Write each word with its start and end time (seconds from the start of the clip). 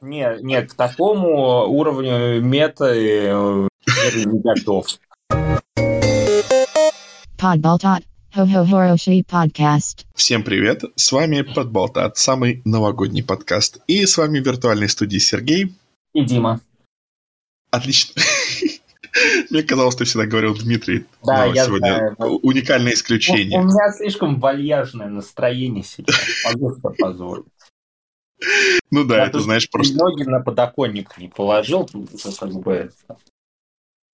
Не, 0.00 0.38
не, 0.42 0.62
к 0.62 0.74
такому 0.74 1.66
уровню 1.66 2.40
мета 2.40 2.86
э, 2.94 3.68
не 4.14 4.40
готов. 4.40 4.86
Подболтат. 7.36 8.02
Хо-хо-хороший 8.34 9.24
подкаст. 9.28 10.06
Всем 10.14 10.42
привет, 10.42 10.84
с 10.96 11.10
вами 11.12 11.40
Подболтат, 11.42 12.18
самый 12.18 12.60
новогодний 12.64 13.24
подкаст. 13.24 13.78
И 13.86 14.04
с 14.04 14.18
вами 14.18 14.38
в 14.40 14.46
виртуальной 14.46 14.88
студии 14.88 15.18
Сергей. 15.18 15.74
И 16.12 16.24
Дима. 16.24 16.60
Отлично. 17.70 18.20
Мне 19.50 19.62
казалось, 19.62 19.96
ты 19.96 20.04
всегда 20.04 20.26
говорил 20.26 20.54
Дмитрий. 20.54 21.06
Да, 21.24 21.46
но 21.46 21.54
я 21.54 21.64
сегодня 21.64 21.88
знаю, 21.96 22.16
но- 22.18 22.36
уникальное 22.36 22.92
У, 22.92 22.94
исключение. 22.94 23.58
у 23.58 23.64
меня 23.64 23.92
слишком 23.96 24.38
вальяжное 24.38 25.08
настроение 25.08 25.82
сейчас. 25.82 26.14
Себе 26.52 26.94
позволить. 26.98 27.46
Ну 28.90 29.04
да, 29.04 29.26
это 29.26 29.40
знаешь, 29.40 29.68
просто 29.68 29.96
Ноги 29.96 30.22
на 30.22 30.40
подоконник 30.40 31.18
не 31.18 31.28
положил, 31.28 31.88
как 32.38 32.52
бы... 32.52 32.92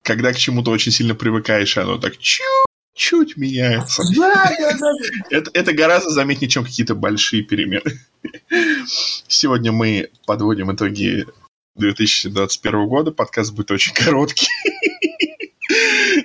когда 0.03 0.33
к 0.33 0.37
чему-то 0.37 0.71
очень 0.71 0.93
сильно 0.93 1.15
привыкаешь, 1.15 1.77
оно 1.77 1.99
так 1.99 2.17
чуть-чуть 2.19 3.37
меняется. 3.37 4.03
Да, 4.17 4.51
да, 4.59 4.79
да. 4.79 4.93
Это, 5.31 5.51
это 5.53 5.73
гораздо 5.73 6.11
заметнее, 6.11 6.49
чем 6.49 6.65
какие-то 6.65 6.95
большие 6.95 7.43
перемены. 7.43 8.01
Сегодня 9.29 9.73
мы 9.73 10.11
подводим 10.27 10.75
итоги 10.75 11.27
2021 11.77 12.87
года. 12.87 13.13
Подкаст 13.13 13.53
будет 13.53 13.71
очень 13.71 13.95
короткий. 13.95 14.49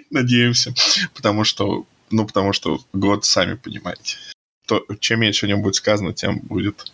Надеемся. 0.10 0.74
Потому 1.14 1.44
что, 1.44 1.86
ну, 2.12 2.26
потому 2.26 2.54
что 2.54 2.80
год, 2.94 3.26
сами 3.26 3.56
понимаете. 3.56 4.18
То, 4.68 4.86
чем 5.00 5.22
меньше 5.22 5.46
о 5.46 5.50
нем 5.50 5.62
будет 5.62 5.76
сказано, 5.76 6.14
тем 6.14 6.40
будет, 6.40 6.92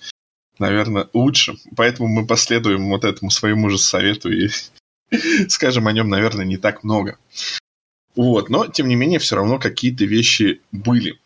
наверное, 0.60 1.10
лучше. 1.14 1.56
Поэтому 1.76 2.08
мы 2.08 2.26
последуем 2.26 2.90
вот 2.90 3.04
этому 3.04 3.32
своему 3.32 3.70
же 3.70 3.78
совету 3.78 4.32
и 4.32 4.50
скажем 5.48 5.88
о 5.88 5.92
нем, 5.92 6.10
наверное, 6.10 6.46
не 6.46 6.58
так 6.58 6.84
много. 6.84 7.18
Вот, 8.16 8.50
но, 8.50 8.68
тем 8.68 8.88
не 8.88 8.96
менее, 8.96 9.20
все 9.20 9.36
равно 9.36 9.60
какие-то 9.60 10.06
вещи 10.06 10.62
были. 10.72 11.20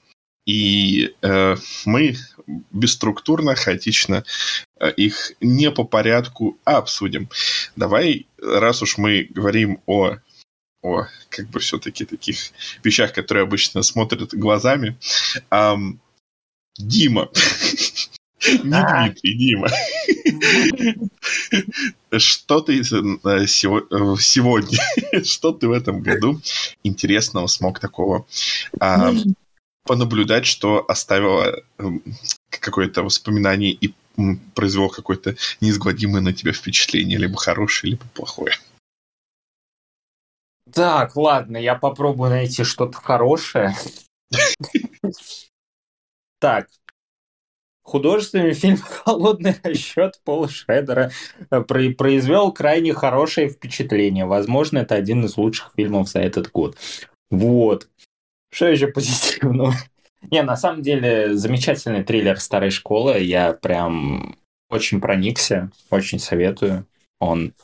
И 0.46 1.14
э, 1.22 1.56
мы 1.86 2.16
бесструктурно, 2.72 3.54
хаотично 3.54 4.24
э, 4.80 4.92
их 4.94 5.34
не 5.42 5.70
по 5.70 5.84
порядку 5.84 6.58
обсудим. 6.64 7.30
Давай, 7.76 8.26
раз 8.42 8.82
уж 8.82 8.98
мы 8.98 9.28
говорим 9.30 9.80
о, 9.86 10.16
о 10.82 11.06
как 11.30 11.50
бы 11.50 11.60
все-таки 11.60 12.06
таких 12.06 12.38
вещах, 12.84 13.14
которые 13.14 13.44
обычно 13.44 13.84
смотрят 13.84 14.34
глазами, 14.34 14.98
ам, 15.52 16.00
Дима. 16.78 17.30
Не. 18.64 19.10
Дмитрий, 19.10 19.38
Дима. 19.38 19.68
Что 22.18 22.62
ты 22.62 22.80
э, 22.80 22.82
э, 22.82 23.46
сегодня, 23.46 24.80
что 25.24 25.52
ты 25.52 25.68
в 25.68 25.72
этом 25.72 26.02
году 26.02 26.42
интересного 26.84 27.48
смог 27.48 27.80
такого 27.80 28.26
а, 28.80 29.14
понаблюдать, 29.84 30.46
что 30.46 30.86
оставило 30.88 31.62
м, 31.78 32.02
какое-то 32.50 33.04
воспоминание 33.04 33.72
и 33.74 33.94
произвело 34.56 34.90
какое-то 34.90 35.36
неизгладимое 35.62 36.22
на 36.22 36.34
тебя 36.34 36.54
впечатление, 36.54 37.18
либо 37.18 37.38
хорошее, 37.38 37.92
либо 37.92 38.06
плохое. 38.14 38.54
Так, 40.72 41.16
ладно, 41.16 41.58
я 41.58 41.76
попробую 41.76 42.30
найти 42.30 42.64
что-то 42.64 42.98
хорошее. 42.98 43.76
Так. 46.42 46.70
Художественный 47.90 48.54
фильм 48.54 48.78
«Холодный 48.78 49.56
расчет» 49.64 50.22
Пола 50.24 50.48
Шредера 50.48 51.10
э, 51.50 51.62
про- 51.62 51.90
произвел 51.90 52.52
крайне 52.52 52.94
хорошее 52.94 53.50
впечатление. 53.50 54.28
Возможно, 54.28 54.78
это 54.78 54.94
один 54.94 55.26
из 55.26 55.38
лучших 55.38 55.72
фильмов 55.76 56.08
за 56.08 56.20
этот 56.20 56.52
год. 56.52 56.78
Вот. 57.32 57.88
Что 58.54 58.68
еще 58.68 58.90
позитивного? 58.90 59.74
Не, 60.30 60.44
на 60.44 60.56
самом 60.56 60.84
деле, 60.84 61.34
замечательный 61.34 62.04
триллер 62.04 62.40
старой 62.40 62.70
школы. 62.70 63.22
Я 63.22 63.54
прям 63.54 64.38
очень 64.70 65.02
проникся, 65.02 65.72
очень 65.90 66.20
советую. 66.20 66.86
Он 67.20 67.56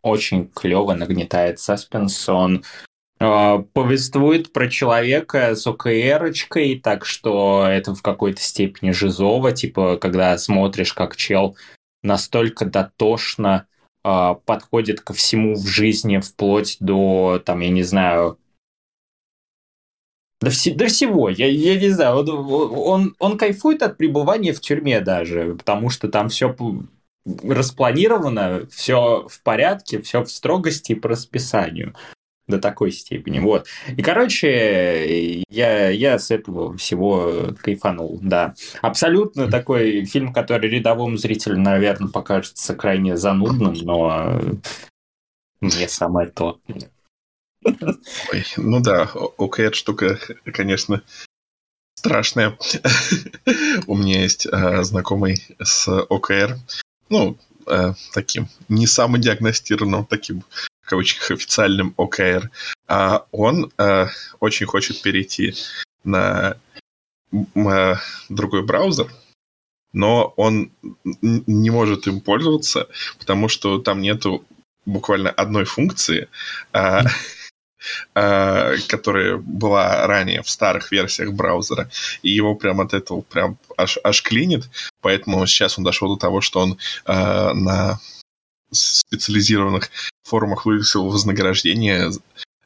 очень 0.00 0.46
клево 0.46 0.94
нагнетает 0.94 1.58
саспенс. 1.58 2.28
Он 2.28 2.62
повествует 3.18 4.52
про 4.52 4.68
человека 4.68 5.54
с 5.54 5.66
ОКРочкой, 5.66 6.78
так 6.78 7.06
что 7.06 7.66
это 7.66 7.94
в 7.94 8.02
какой-то 8.02 8.42
степени 8.42 8.90
жизово, 8.90 9.52
типа, 9.52 9.96
когда 9.96 10.36
смотришь, 10.36 10.92
как 10.92 11.16
чел 11.16 11.56
настолько 12.02 12.66
дотошно 12.66 13.66
э, 14.04 14.34
подходит 14.44 15.00
ко 15.00 15.14
всему 15.14 15.54
в 15.54 15.66
жизни, 15.66 16.18
вплоть 16.18 16.76
до, 16.80 17.42
там, 17.44 17.60
я 17.60 17.70
не 17.70 17.82
знаю, 17.82 18.38
до, 20.40 20.50
все- 20.50 20.74
до 20.74 20.86
всего, 20.86 21.30
я, 21.30 21.48
я 21.48 21.80
не 21.80 21.88
знаю, 21.88 22.18
он, 22.18 22.28
он, 22.28 23.16
он 23.18 23.38
кайфует 23.38 23.82
от 23.82 23.96
пребывания 23.96 24.52
в 24.52 24.60
тюрьме 24.60 25.00
даже, 25.00 25.54
потому 25.54 25.88
что 25.88 26.08
там 26.08 26.28
все 26.28 26.54
распланировано, 27.42 28.66
все 28.70 29.26
в 29.28 29.42
порядке, 29.42 30.02
все 30.02 30.22
в 30.22 30.30
строгости 30.30 30.94
по 30.94 31.08
расписанию 31.08 31.94
до 32.46 32.58
такой 32.58 32.92
степени. 32.92 33.38
Вот. 33.38 33.66
И, 33.96 34.02
короче, 34.02 35.42
я, 35.48 35.88
я 35.90 36.18
с 36.18 36.30
этого 36.30 36.76
всего 36.76 37.54
кайфанул, 37.60 38.18
да. 38.22 38.54
Абсолютно 38.82 39.50
такой 39.50 40.04
фильм, 40.04 40.32
который 40.32 40.70
рядовому 40.70 41.16
зрителю, 41.16 41.58
наверное, 41.58 42.08
покажется 42.08 42.74
крайне 42.74 43.16
занудным, 43.16 43.74
но 43.74 44.40
мне 45.60 45.88
самое 45.88 46.28
то. 46.28 46.60
Ой, 47.64 48.44
ну 48.56 48.80
да, 48.80 49.10
о- 49.14 49.34
ОКР 49.38 49.74
штука, 49.74 50.18
конечно, 50.44 51.02
страшная. 51.96 52.56
У 53.88 53.96
меня 53.96 54.22
есть 54.22 54.46
э, 54.46 54.82
знакомый 54.84 55.44
с 55.60 55.88
ОКР, 55.88 56.58
ну, 57.08 57.36
э, 57.66 57.94
таким 58.12 58.48
не 58.68 58.86
самодиагностированным, 58.86 60.06
таким 60.06 60.44
кавычках 60.86 61.30
официальным 61.32 61.94
ОКР. 61.96 62.50
А 62.88 63.26
он 63.32 63.72
э, 63.76 64.06
очень 64.40 64.66
хочет 64.66 65.02
перейти 65.02 65.54
на 66.04 66.56
э, 67.32 67.94
другой 68.28 68.62
браузер, 68.62 69.10
но 69.92 70.32
он 70.36 70.70
не 71.02 71.70
может 71.70 72.06
им 72.06 72.20
пользоваться, 72.20 72.88
потому 73.18 73.48
что 73.48 73.78
там 73.78 74.00
нету 74.00 74.44
буквально 74.84 75.30
одной 75.30 75.64
функции, 75.64 76.28
а, 76.72 77.02
а, 78.14 78.74
которая 78.88 79.36
была 79.36 80.06
ранее 80.06 80.42
в 80.42 80.50
старых 80.50 80.92
версиях 80.92 81.32
браузера, 81.32 81.90
и 82.22 82.30
его 82.30 82.54
прям 82.54 82.80
от 82.80 82.94
этого 82.94 83.22
прям 83.22 83.58
аж, 83.76 83.98
аж 84.02 84.22
клинит, 84.22 84.68
поэтому 85.00 85.44
сейчас 85.46 85.78
он 85.78 85.84
дошел 85.84 86.14
до 86.14 86.20
того, 86.20 86.40
что 86.40 86.60
он 86.60 86.78
а, 87.04 87.52
на 87.54 88.00
специализированных 88.70 89.90
форумах 90.24 90.66
вывесил 90.66 91.08
вознаграждение, 91.08 92.10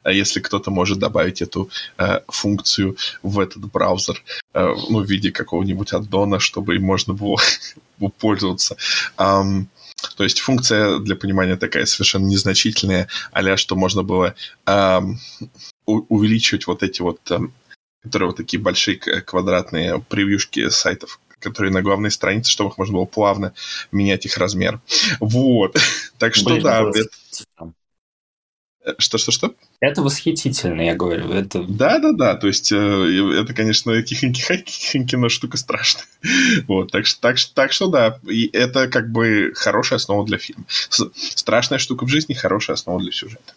а 0.03 0.11
если 0.11 0.39
кто-то 0.39 0.71
может 0.71 0.97
добавить 0.99 1.41
эту 1.41 1.69
э, 1.97 2.21
функцию 2.27 2.97
в 3.21 3.39
этот 3.39 3.71
браузер, 3.71 4.23
э, 4.53 4.73
ну, 4.89 5.01
в 5.01 5.09
виде 5.09 5.31
какого-нибудь 5.31 5.93
аддона, 5.93 6.39
чтобы 6.39 6.75
им 6.75 6.83
можно 6.83 7.13
было 7.13 7.37
пользоваться. 8.19 8.77
Ам, 9.17 9.67
то 10.17 10.23
есть 10.23 10.39
функция, 10.39 10.97
для 10.99 11.15
понимания, 11.15 11.55
такая 11.55 11.85
совершенно 11.85 12.25
незначительная, 12.25 13.07
а 13.31 13.57
что 13.57 13.75
можно 13.75 14.01
было 14.01 14.33
у- 14.65 16.15
увеличивать 16.15 16.65
вот 16.65 16.81
эти 16.81 17.01
вот, 17.01 17.19
ам, 17.31 17.53
которые 18.01 18.29
вот 18.29 18.37
такие 18.37 18.59
большие 18.59 18.97
квадратные 18.97 19.99
превьюшки 20.09 20.69
сайтов, 20.69 21.19
которые 21.41 21.71
на 21.71 21.81
главной 21.81 22.11
странице, 22.11 22.51
чтобы 22.51 22.69
их 22.69 22.77
можно 22.77 22.95
было 22.95 23.05
плавно 23.05 23.53
менять 23.91 24.25
их 24.25 24.37
размер. 24.37 24.79
Вот. 25.19 25.77
Так 26.17 26.35
что 26.35 26.51
Блин, 26.51 26.63
да, 26.63 26.83
это 26.83 27.09
что-что-что? 28.97 29.53
Это 29.79 30.01
восхитительно, 30.01 30.81
я 30.81 30.95
говорю. 30.95 31.31
Это 31.31 31.63
Да, 31.63 31.99
да, 31.99 32.11
да. 32.13 32.35
То 32.35 32.47
есть 32.47 32.71
э, 32.71 32.75
это, 32.75 33.53
конечно, 33.53 34.01
хихоньки 34.01 35.15
но 35.15 35.29
штука 35.29 35.57
страшная. 35.57 36.05
Вот, 36.67 36.91
так 36.91 37.05
что, 37.05 37.21
так, 37.21 37.37
так 37.53 37.71
что 37.73 37.87
да, 37.87 38.19
и 38.27 38.49
это 38.53 38.87
как 38.87 39.11
бы 39.11 39.53
хорошая 39.55 39.97
основа 39.97 40.25
для 40.25 40.37
фильма. 40.37 40.65
Страшная 40.69 41.79
штука 41.79 42.05
в 42.05 42.09
жизни, 42.09 42.33
хорошая 42.33 42.75
основа 42.75 42.99
для 42.99 43.11
сюжета. 43.11 43.53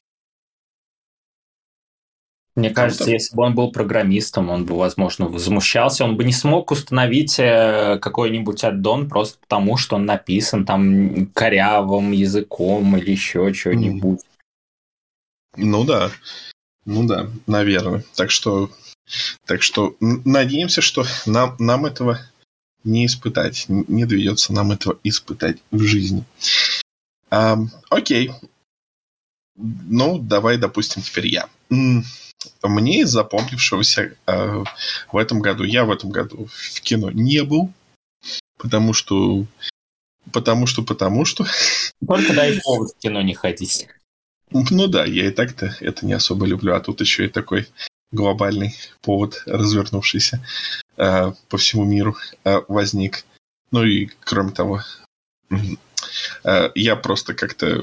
Мне 2.56 2.70
кажется, 2.70 3.10
если 3.10 3.34
бы 3.34 3.42
он 3.42 3.54
был 3.54 3.72
программистом, 3.72 4.48
он 4.48 4.64
бы, 4.64 4.76
возможно, 4.76 5.26
возмущался, 5.26 6.04
он 6.04 6.16
бы 6.16 6.22
не 6.22 6.32
смог 6.32 6.70
установить 6.70 7.38
э, 7.40 7.98
какой-нибудь 8.00 8.62
аддон 8.62 9.08
просто 9.08 9.38
потому, 9.40 9.76
что 9.76 9.96
он 9.96 10.04
написан 10.04 10.64
там 10.64 11.26
корявым 11.34 12.12
языком 12.12 12.96
или 12.96 13.10
еще 13.10 13.52
что-нибудь. 13.52 14.20
Ну 15.56 15.84
да, 15.84 16.12
ну 16.84 17.06
да, 17.06 17.28
наверное. 17.48 18.04
Так 18.14 18.30
что, 18.30 18.70
так 19.46 19.62
что 19.62 19.96
надеемся, 20.00 20.80
что 20.80 21.04
нам, 21.26 21.56
нам 21.58 21.86
этого 21.86 22.20
не 22.84 23.06
испытать, 23.06 23.64
не 23.68 24.04
доведется 24.04 24.52
нам 24.52 24.70
этого 24.70 24.98
испытать 25.02 25.58
в 25.72 25.80
жизни. 25.80 26.24
А, 27.30 27.58
окей. 27.90 28.30
Ну, 29.56 30.18
давай, 30.18 30.58
допустим, 30.58 31.02
теперь 31.02 31.28
я. 31.28 31.48
Мне 32.62 33.02
из 33.02 33.10
запомнившегося 33.10 34.16
э, 34.26 34.64
в 35.12 35.16
этом 35.16 35.40
году, 35.40 35.64
я 35.64 35.84
в 35.84 35.90
этом 35.90 36.10
году 36.10 36.48
в 36.50 36.80
кино 36.80 37.10
не 37.10 37.42
был, 37.42 37.70
потому 38.58 38.92
что 38.92 39.46
потому 40.32 40.66
что, 40.66 40.82
потому 40.82 41.24
что... 41.24 41.46
Только 42.06 42.34
дай 42.34 42.60
повод 42.64 42.90
в 42.90 42.98
кино 42.98 43.22
не 43.22 43.34
ходить. 43.34 43.88
Ну 44.50 44.86
да, 44.86 45.04
я 45.04 45.26
и 45.26 45.30
так-то 45.30 45.74
это 45.80 46.06
не 46.06 46.12
особо 46.12 46.46
люблю, 46.46 46.74
а 46.74 46.80
тут 46.80 47.00
еще 47.00 47.26
и 47.26 47.28
такой 47.28 47.66
глобальный 48.12 48.74
повод, 49.02 49.42
развернувшийся 49.46 50.44
э, 50.96 51.32
по 51.48 51.58
всему 51.58 51.84
миру, 51.84 52.16
э, 52.44 52.60
возник. 52.68 53.24
Ну 53.70 53.84
и 53.84 54.06
кроме 54.20 54.52
того, 54.52 54.82
э, 55.50 56.70
я 56.74 56.96
просто 56.96 57.34
как-то 57.34 57.82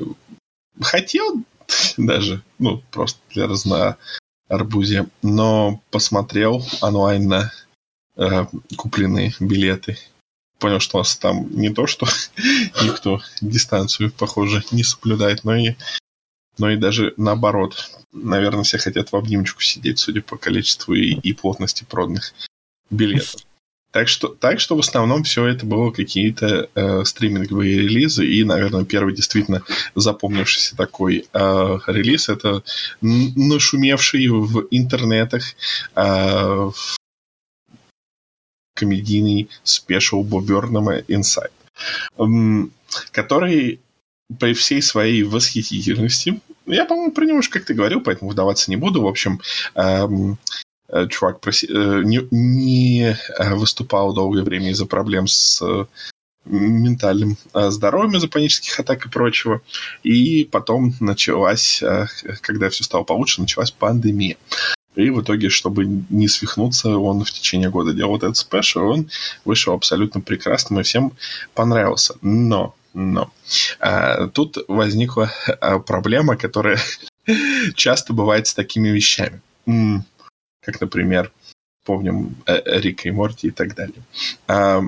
хотел 0.79 1.43
даже, 1.97 2.41
ну, 2.59 2.81
просто 2.91 3.19
для 3.31 3.47
разноарбузия, 4.51 5.07
но 5.21 5.81
посмотрел 5.91 6.63
онлайн 6.81 7.27
на 7.27 7.51
э, 8.17 8.45
купленные 8.75 9.33
билеты. 9.39 9.97
Понял, 10.59 10.79
что 10.79 10.97
у 10.97 10.99
нас 10.99 11.15
там 11.17 11.49
не 11.51 11.69
то, 11.69 11.87
что 11.87 12.05
никто 12.83 13.21
дистанцию, 13.41 14.11
похоже, 14.11 14.63
не 14.71 14.83
соблюдает, 14.83 15.43
но 15.43 15.55
и 15.55 15.75
но 16.57 16.69
и 16.69 16.75
даже 16.75 17.13
наоборот. 17.17 17.91
Наверное, 18.11 18.63
все 18.63 18.77
хотят 18.77 19.11
в 19.11 19.15
обнимочку 19.15 19.61
сидеть, 19.61 19.99
судя 19.99 20.21
по 20.21 20.37
количеству 20.37 20.93
и, 20.93 21.13
и 21.13 21.33
плотности 21.33 21.85
проданных 21.85 22.33
билетов. 22.89 23.37
Так 23.91 24.07
что, 24.07 24.29
так 24.29 24.59
что 24.59 24.75
в 24.75 24.79
основном 24.79 25.23
все 25.23 25.45
это 25.47 25.65
было 25.65 25.91
какие-то 25.91 26.69
э, 26.73 27.03
стриминговые 27.03 27.77
релизы, 27.77 28.25
и, 28.25 28.43
наверное, 28.43 28.85
первый 28.85 29.13
действительно 29.13 29.63
запомнившийся 29.95 30.77
такой 30.77 31.25
э, 31.33 31.79
релиз 31.87 32.29
это 32.29 32.63
нашумевший 33.01 34.27
в 34.27 34.67
интернетах 34.71 35.43
э, 35.95 36.71
комедийный 38.75 39.49
спешл 39.63 40.23
Бобернама 40.23 40.99
Inside, 40.99 41.51
э, 42.17 42.69
который 43.11 43.81
при 44.39 44.53
всей 44.53 44.81
своей 44.81 45.23
восхитительности, 45.23 46.39
я, 46.65 46.85
по-моему, 46.85 47.11
про 47.11 47.25
него 47.25 47.39
уже 47.39 47.49
как-то 47.49 47.73
говорил, 47.73 48.01
поэтому 48.01 48.31
вдаваться 48.31 48.71
не 48.71 48.77
буду. 48.77 49.01
В 49.01 49.07
общем, 49.07 49.41
эм, 49.75 50.37
чувак 51.09 51.39
проси, 51.39 51.67
э, 51.67 52.01
не, 52.03 52.27
не 52.31 53.17
э, 53.37 53.55
выступал 53.55 54.13
долгое 54.13 54.43
время 54.43 54.71
из-за 54.71 54.85
проблем 54.85 55.27
с 55.27 55.61
э, 55.61 55.85
ментальным 56.45 57.37
э, 57.53 57.69
здоровьем 57.69 58.17
из-за 58.17 58.27
панических 58.27 58.79
атак 58.79 59.05
и 59.05 59.09
прочего. 59.09 59.61
И 60.03 60.43
потом 60.43 60.93
началась, 60.99 61.81
э, 61.81 62.07
когда 62.41 62.69
все 62.69 62.83
стало 62.83 63.03
получше, 63.03 63.41
началась 63.41 63.71
пандемия. 63.71 64.37
И 64.95 65.09
в 65.09 65.21
итоге, 65.21 65.49
чтобы 65.49 65.85
не 65.85 66.27
свихнуться, 66.27 66.97
он 66.97 67.23
в 67.23 67.31
течение 67.31 67.69
года 67.69 67.93
делал 67.93 68.17
этот 68.17 68.35
спешл, 68.35 68.81
он 68.81 69.09
вышел 69.45 69.73
абсолютно 69.73 70.19
прекрасным 70.19 70.81
и 70.81 70.83
всем 70.83 71.13
понравился. 71.53 72.15
Но 72.21 72.75
но 72.93 73.31
а, 73.79 74.27
тут 74.27 74.57
возникла 74.67 75.31
проблема, 75.87 76.35
которая 76.35 76.77
часто 77.75 78.11
бывает 78.11 78.47
с 78.47 78.53
такими 78.53 78.89
вещами. 78.89 79.41
Как, 80.61 80.79
например, 80.81 81.31
помним 81.85 82.35
э, 82.45 82.79
Рика 82.79 83.09
и 83.09 83.11
Морти 83.11 83.47
и 83.47 83.51
так 83.51 83.75
далее. 83.75 84.03
А, 84.47 84.81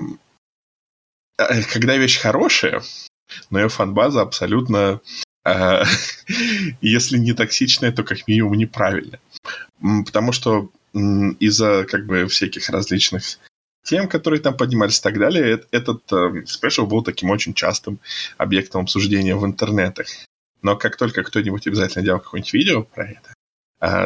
когда 1.72 1.96
вещь 1.96 2.18
хорошая, 2.18 2.82
но 3.50 3.60
ее 3.60 3.68
фанбаза 3.68 4.22
абсолютно, 4.22 5.00
а, 5.44 5.84
если 6.80 7.18
не 7.18 7.32
токсичная, 7.32 7.92
то 7.92 8.04
как 8.04 8.26
минимум 8.28 8.54
неправильная. 8.54 9.20
Потому 10.04 10.32
что 10.32 10.70
из-за 11.40 11.84
как 11.84 12.06
бы 12.06 12.26
всяких 12.28 12.70
различных 12.70 13.38
тем, 13.82 14.08
которые 14.08 14.40
там 14.40 14.56
поднимались 14.56 14.98
и 14.98 15.02
так 15.02 15.18
далее, 15.18 15.62
этот 15.70 16.10
э, 16.12 16.46
спешл 16.46 16.86
был 16.86 17.02
таким 17.02 17.30
очень 17.30 17.52
частым 17.52 17.98
объектом 18.38 18.82
обсуждения 18.82 19.36
в 19.36 19.44
интернетах. 19.44 20.06
Но 20.62 20.76
как 20.76 20.96
только 20.96 21.22
кто-нибудь 21.22 21.66
обязательно 21.66 22.04
делал 22.04 22.20
какое-нибудь 22.20 22.54
видео 22.54 22.82
про 22.82 23.10
это, 23.10 23.30
э, 23.30 23.33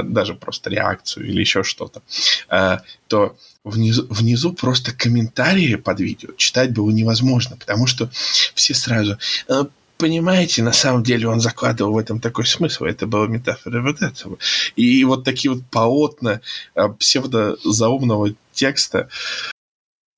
даже 0.02 0.34
просто 0.34 0.70
реакцию 0.70 1.26
или 1.26 1.40
еще 1.40 1.62
что-то, 1.62 2.02
э, 2.48 2.78
то 3.06 3.36
внизу, 3.64 4.06
внизу 4.08 4.52
просто 4.52 4.92
комментарии 4.92 5.74
под 5.76 6.00
видео 6.00 6.30
читать 6.36 6.72
было 6.72 6.90
невозможно, 6.90 7.56
потому 7.56 7.86
что 7.86 8.10
все 8.54 8.74
сразу 8.74 9.18
э, 9.48 9.64
понимаете, 9.96 10.62
на 10.62 10.72
самом 10.72 11.02
деле 11.02 11.28
он 11.28 11.40
закладывал 11.40 11.94
в 11.94 11.98
этом 11.98 12.20
такой 12.20 12.46
смысл. 12.46 12.84
Это 12.84 13.06
была 13.06 13.26
метафора 13.26 13.82
вот 13.82 14.00
этого. 14.00 14.38
И 14.76 15.02
вот 15.04 15.24
такие 15.24 15.52
вот 15.52 15.64
полотна 15.70 16.40
э, 16.76 16.88
псевдозаумного 16.98 18.34
текста 18.52 19.08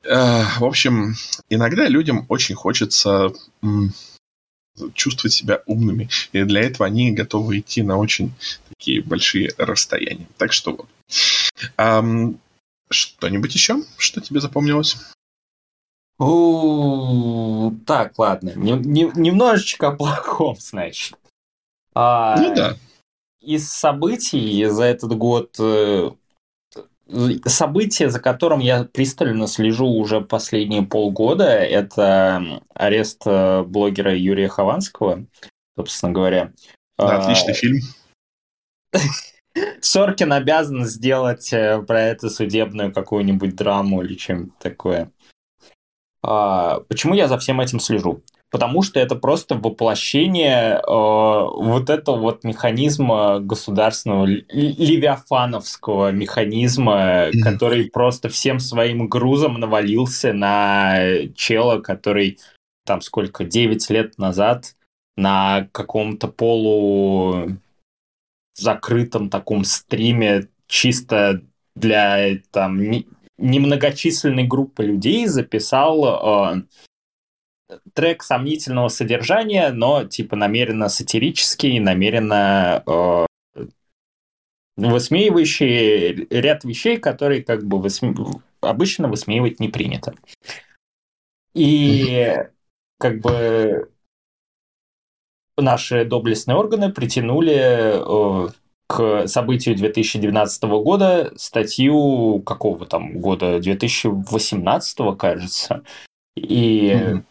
Э, 0.05 0.45
в 0.59 0.65
общем, 0.65 1.15
иногда 1.49 1.87
людям 1.87 2.27
очень 2.29 2.55
хочется 2.55 3.33
чувствовать 4.95 5.33
себя 5.33 5.63
умными. 5.67 6.09
И 6.33 6.43
для 6.45 6.63
этого 6.63 6.87
они 6.87 7.13
готовы 7.13 7.59
идти 7.59 7.83
на 7.83 7.99
очень 7.99 8.33
такие 8.81 9.03
большие 9.03 9.51
расстояния. 9.59 10.27
Так 10.39 10.55
что 10.55 10.73
вот. 10.73 12.37
что-нибудь 12.89 13.55
еще, 13.55 13.83
что 13.99 14.23
тебе 14.23 14.41
запомнилось? 14.41 14.97
У, 16.19 17.73
так, 17.87 18.19
ладно. 18.19 18.51
немножечко 18.51 19.89
о 19.89 19.93
плохом, 19.93 20.57
значит. 20.59 21.19
А, 21.95 22.41
ну 22.41 22.55
да. 22.55 22.77
Из 23.43 23.71
событий 23.71 24.65
за 24.67 24.85
этот 24.85 25.17
год 25.17 25.57
э, 25.59 26.11
событие, 27.47 28.11
за 28.11 28.21
которым 28.21 28.61
я 28.61 28.85
пристально 28.85 29.47
слежу 29.47 29.87
уже 29.87 30.21
последние 30.21 30.83
полгода, 30.83 31.49
это 31.49 32.63
арест 32.75 33.23
э, 33.27 33.63
блогера 33.63 34.15
Юрия 34.15 34.49
Хованского, 34.49 35.25
собственно 35.77 36.13
говоря. 36.13 36.53
Да, 36.99 37.19
отличный 37.19 37.53
а, 37.53 37.57
фильм. 37.57 37.81
Соркин 39.81 40.33
обязан 40.33 40.85
сделать 40.85 41.53
э, 41.53 41.83
про 41.83 42.01
это 42.03 42.31
судебную 42.31 42.93
какую-нибудь 42.93 43.57
драму 43.57 44.03
или 44.03 44.15
чем-то 44.15 44.53
такое. 44.59 45.11
А, 46.23 46.81
почему 46.89 47.15
я 47.15 47.29
за 47.29 47.39
всем 47.39 47.61
этим 47.61 47.81
слежу? 47.81 48.23
потому 48.51 48.83
что 48.83 49.01
это 49.01 49.15
просто 49.15 49.55
воплощение 49.55 50.75
э, 50.75 50.81
вот 50.87 51.89
этого 51.89 52.17
вот 52.17 52.45
механизма 52.45 53.39
государственного, 53.41 54.27
левиафановского 54.27 56.11
механизма, 56.11 57.29
mm-hmm. 57.29 57.41
который 57.43 57.91
просто 57.91 58.29
всем 58.29 58.59
своим 58.59 59.09
грузом 59.09 59.55
навалился 59.55 60.33
на 60.33 61.29
чела, 61.35 61.81
который 61.81 62.39
там 62.85 63.01
сколько, 63.03 63.45
9 63.45 63.89
лет 63.91 64.19
назад 64.19 64.75
на 65.17 65.69
каком-то 65.73 66.27
полу 66.29 67.51
закрытом 68.55 69.31
таком 69.31 69.65
стриме 69.65 70.49
чисто 70.67 71.43
для 71.75 72.39
там 72.51 72.81
немногочисленной 73.39 74.45
группы 74.45 74.85
людей 74.85 75.27
записал 75.27 76.55
э, 76.55 76.63
трек 77.95 78.23
сомнительного 78.23 78.89
содержания, 78.89 79.71
но 79.71 80.05
типа 80.05 80.37
намеренно 80.37 80.89
сатирический, 80.89 81.79
намеренно 81.79 82.83
э, 82.87 83.27
высмеивающий 84.77 86.27
ряд 86.31 86.65
вещей, 86.65 86.97
которые 86.99 87.43
как 87.43 87.65
бы 87.65 87.81
высме... 87.81 88.15
обычно 88.61 89.09
высмеивать 89.09 89.61
не 89.61 89.69
принято. 89.69 90.15
И 91.55 92.37
как 92.99 93.21
бы 93.21 93.91
наши 95.61 96.05
доблестные 96.05 96.57
органы 96.57 96.93
притянули 96.93 97.95
э, 97.97 98.49
к 98.87 99.27
событию 99.29 99.77
2019 99.77 100.63
года 100.65 101.33
статью 101.37 102.43
какого 102.45 102.87
там 102.87 103.19
года, 103.21 103.61
2018, 103.61 104.99
кажется. 105.19 105.83
И 106.37 106.93
mm-hmm 106.93 107.23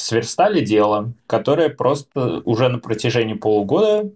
сверстали 0.00 0.64
дело, 0.64 1.12
которое 1.26 1.68
просто 1.68 2.40
уже 2.44 2.68
на 2.68 2.78
протяжении 2.78 3.34
полугода 3.34 4.10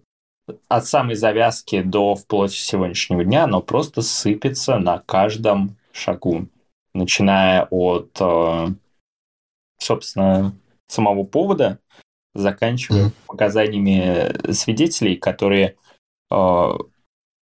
от 0.68 0.86
самой 0.86 1.14
завязки 1.14 1.82
до 1.82 2.14
вплоть 2.14 2.52
сегодняшнего 2.52 3.24
дня, 3.24 3.44
оно 3.44 3.62
просто 3.62 4.02
сыпется 4.02 4.78
на 4.78 4.98
каждом 4.98 5.76
шагу, 5.92 6.48
начиная 6.92 7.66
от, 7.70 8.10
э, 8.20 8.66
собственно, 9.78 10.52
самого 10.86 11.24
повода, 11.24 11.78
заканчивая 12.34 13.12
показаниями 13.26 14.52
свидетелей, 14.52 15.16
которые 15.16 15.76
э, 16.30 16.70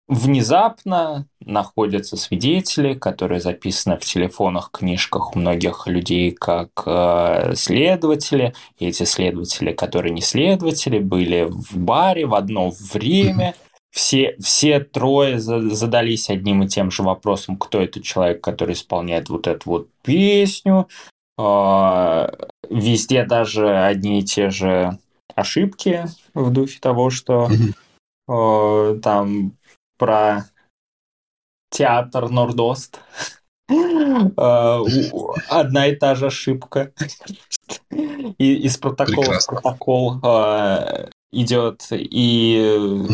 внезапно 0.09 1.27
находятся 1.41 2.17
свидетели, 2.17 2.95
которые 2.95 3.41
записаны 3.41 3.97
в 3.97 4.05
телефонах, 4.05 4.71
книжках 4.71 5.35
у 5.35 5.39
многих 5.39 5.87
людей 5.87 6.33
как 6.33 6.71
э, 6.87 7.55
следователи. 7.55 8.55
И 8.79 8.87
эти 8.87 9.05
следователи, 9.05 9.73
которые 9.73 10.13
не 10.13 10.21
следователи, 10.21 10.99
были 10.99 11.49
в 11.49 11.77
баре 11.77 12.27
в 12.27 12.35
одно 12.35 12.71
время. 12.93 13.55
Все, 13.91 14.37
все 14.41 14.81
трое 14.81 15.39
задались 15.39 16.31
одним 16.31 16.63
и 16.63 16.69
тем 16.69 16.91
же 16.91 17.03
вопросом, 17.03 17.57
кто 17.57 17.81
этот 17.81 18.03
человек, 18.05 18.43
который 18.43 18.73
исполняет 18.73 19.29
вот 19.29 19.47
эту 19.47 19.69
вот 19.69 19.89
песню. 20.03 20.89
Э, 21.43 22.29
везде 22.71 23.25
даже 23.25 23.77
одни 23.77 24.21
и 24.21 24.25
те 24.25 24.51
же 24.51 24.99
ошибки 25.35 26.05
в 26.35 26.51
духе 26.51 26.79
того, 26.81 27.11
что 27.11 27.49
э, 28.29 28.99
там 29.03 29.57
про 29.99 30.45
театр 31.71 32.29
Нордост. 32.29 33.01
Э, 33.73 34.81
одна 35.49 35.87
и 35.87 35.97
та 35.97 36.15
же 36.15 36.27
ошибка. 36.27 36.93
И 37.91 38.55
из 38.55 38.77
протокола 38.77 39.39
в 39.41 39.47
протокол 39.47 40.21
э, 40.23 41.09
идет. 41.33 41.87
И, 41.91 43.07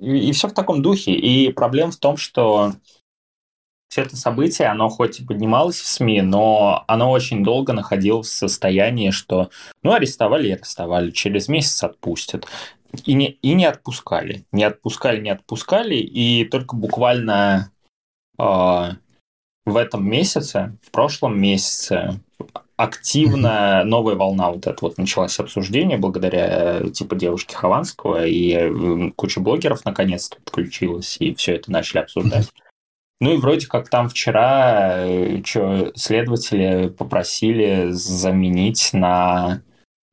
и 0.00 0.32
все 0.32 0.48
в 0.48 0.54
таком 0.54 0.82
духе. 0.82 1.12
И 1.12 1.52
проблема 1.52 1.92
в 1.92 1.98
том, 1.98 2.16
что 2.16 2.72
все 3.92 4.00
это 4.00 4.16
событие, 4.16 4.68
оно 4.68 4.88
хоть 4.88 5.20
и 5.20 5.24
поднималось 5.24 5.78
в 5.78 5.86
СМИ, 5.86 6.22
но 6.22 6.82
оно 6.88 7.10
очень 7.10 7.44
долго 7.44 7.74
находилось 7.74 8.28
в 8.28 8.34
состоянии, 8.34 9.10
что 9.10 9.50
ну 9.82 9.92
арестовали 9.92 10.48
и 10.48 10.52
арестовали, 10.52 11.10
через 11.10 11.46
месяц 11.48 11.84
отпустят. 11.84 12.46
И 13.04 13.12
не, 13.12 13.32
и 13.42 13.52
не 13.52 13.66
отпускали. 13.66 14.46
Не 14.50 14.64
отпускали, 14.64 15.20
не 15.20 15.28
отпускали. 15.28 15.96
И 15.96 16.46
только 16.46 16.74
буквально 16.74 17.70
э, 18.38 18.42
в 18.42 19.76
этом 19.76 20.08
месяце, 20.08 20.74
в 20.82 20.90
прошлом 20.90 21.38
месяце, 21.38 22.18
активно 22.76 23.84
новая 23.84 24.14
волна 24.14 24.52
вот 24.52 24.66
эта 24.66 24.78
вот 24.80 24.96
началась 24.96 25.38
обсуждение 25.38 25.98
благодаря 25.98 26.88
типа 26.88 27.14
девушки 27.14 27.52
Хованского, 27.54 28.26
и 28.26 29.10
куча 29.16 29.40
блогеров 29.40 29.84
наконец-то 29.84 30.38
подключилась, 30.42 31.18
и 31.20 31.34
все 31.34 31.56
это 31.56 31.70
начали 31.70 31.98
обсуждать. 31.98 32.48
Ну 33.22 33.34
и 33.34 33.36
вроде 33.36 33.68
как 33.68 33.88
там 33.88 34.08
вчера 34.08 34.96
э, 34.96 35.44
что, 35.44 35.92
следователи 35.94 36.88
попросили 36.88 37.92
заменить 37.92 38.90
на 38.92 39.62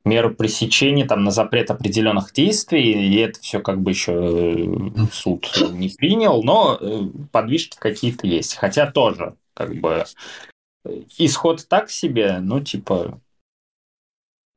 меру 0.06 0.36
пресечения, 0.36 1.08
там, 1.08 1.24
на 1.24 1.32
запрет 1.32 1.72
определенных 1.72 2.32
действий, 2.34 3.10
и 3.10 3.18
это 3.18 3.40
все 3.40 3.62
как 3.62 3.82
бы 3.82 3.90
еще 3.90 4.14
э, 4.14 5.08
суд 5.12 5.48
не 5.72 5.90
принял, 5.90 6.44
но 6.44 6.78
э, 6.80 7.06
подвижки 7.32 7.78
какие-то 7.80 8.28
есть. 8.28 8.58
Хотя 8.58 8.92
тоже, 8.92 9.36
как 9.56 9.74
бы, 9.74 10.06
исход 11.18 11.68
так 11.68 11.90
себе, 11.90 12.38
ну, 12.40 12.60
типа, 12.60 13.20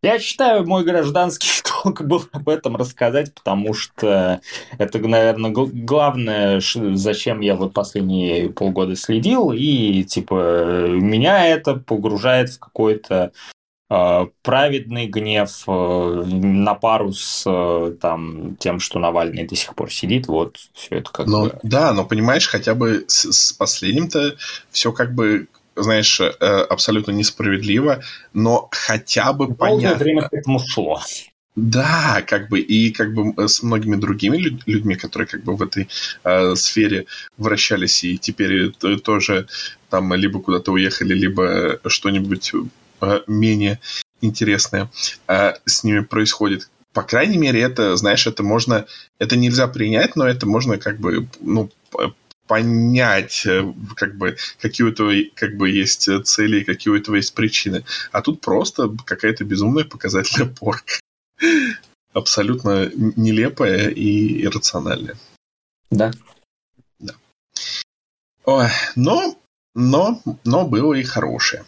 я 0.02 0.18
считаю, 0.18 0.66
мой 0.66 0.84
гражданский 0.84 1.48
долг 1.82 2.02
был 2.06 2.24
об 2.32 2.48
этом 2.48 2.76
рассказать, 2.76 3.34
потому 3.34 3.74
что 3.74 4.40
это, 4.78 4.98
наверное, 4.98 5.50
главное, 5.50 6.60
зачем 6.60 7.40
я 7.40 7.54
вот 7.54 7.74
последние 7.74 8.50
полгода 8.50 8.96
следил, 8.96 9.52
и, 9.52 10.04
типа, 10.04 10.88
меня 10.88 11.46
это 11.46 11.74
погружает 11.74 12.50
в 12.50 12.58
какой-то 12.58 13.32
Э, 13.94 14.26
праведный 14.40 15.06
гнев 15.06 15.64
э, 15.66 16.22
на 16.26 16.74
пару 16.74 17.12
с 17.12 17.44
э, 17.44 17.94
там, 18.00 18.56
тем, 18.56 18.80
что 18.80 18.98
Навальный 18.98 19.46
до 19.46 19.54
сих 19.54 19.74
пор 19.74 19.92
сидит, 19.92 20.28
вот 20.28 20.56
все 20.72 20.96
это 20.96 21.12
как 21.12 21.26
но, 21.26 21.44
бы... 21.44 21.58
Да, 21.62 21.92
но 21.92 22.06
понимаешь, 22.06 22.48
хотя 22.48 22.74
бы 22.74 23.04
с, 23.06 23.30
с 23.30 23.52
последним-то 23.52 24.36
все 24.70 24.92
как 24.92 25.14
бы 25.14 25.48
знаешь, 25.74 26.20
абсолютно 26.20 27.12
несправедливо, 27.12 28.02
но 28.34 28.68
хотя 28.70 29.32
бы 29.32 29.46
Долгое 29.46 29.56
понятно. 29.56 29.98
время 29.98 30.28
к 30.28 30.32
этому 30.32 30.58
шло. 30.58 31.00
Да, 31.54 32.22
как 32.26 32.48
бы 32.48 32.60
и 32.60 32.90
как 32.92 33.12
бы 33.12 33.48
с 33.48 33.62
многими 33.62 33.96
другими 33.96 34.38
людьми, 34.64 34.94
которые 34.94 35.28
как 35.28 35.44
бы 35.44 35.54
в 35.54 35.62
этой 35.62 35.88
э, 36.24 36.54
сфере 36.54 37.06
вращались 37.36 38.04
и 38.04 38.16
теперь 38.16 38.72
тоже 39.04 39.46
там 39.90 40.14
либо 40.14 40.40
куда-то 40.40 40.72
уехали, 40.72 41.12
либо 41.12 41.78
что-нибудь 41.86 42.52
Э, 43.02 43.22
менее 43.26 43.80
интересное 44.20 44.88
э, 45.26 45.54
с 45.66 45.82
ними 45.82 46.00
происходит. 46.00 46.70
По 46.92 47.02
крайней 47.02 47.36
мере, 47.36 47.60
это, 47.60 47.96
знаешь, 47.96 48.28
это 48.28 48.44
можно, 48.44 48.86
это 49.18 49.36
нельзя 49.36 49.66
принять, 49.66 50.14
но 50.14 50.24
это 50.28 50.46
можно 50.46 50.78
как 50.78 51.00
бы, 51.00 51.26
ну, 51.40 51.68
понять, 52.46 53.44
э, 53.44 53.64
как 53.96 54.16
бы, 54.16 54.36
какие 54.60 54.86
у 54.86 54.90
этого 54.90 55.12
как 55.34 55.56
бы 55.56 55.70
есть 55.70 56.08
цели, 56.24 56.62
какие 56.62 56.92
у 56.92 56.96
этого 56.96 57.16
есть 57.16 57.34
причины. 57.34 57.84
А 58.12 58.22
тут 58.22 58.40
просто 58.40 58.94
какая-то 59.04 59.44
безумная 59.44 59.84
показательная 59.84 60.54
порка. 60.60 61.01
Абсолютно 62.12 62.90
нелепая 62.94 63.88
и 63.88 64.44
иррациональная. 64.44 65.16
Да. 65.90 66.10
Да. 66.98 67.14
Ой, 68.44 68.68
но, 68.96 69.36
но, 69.74 70.20
но 70.44 70.66
было 70.66 70.94
и 70.94 71.02
хорошее. 71.02 71.64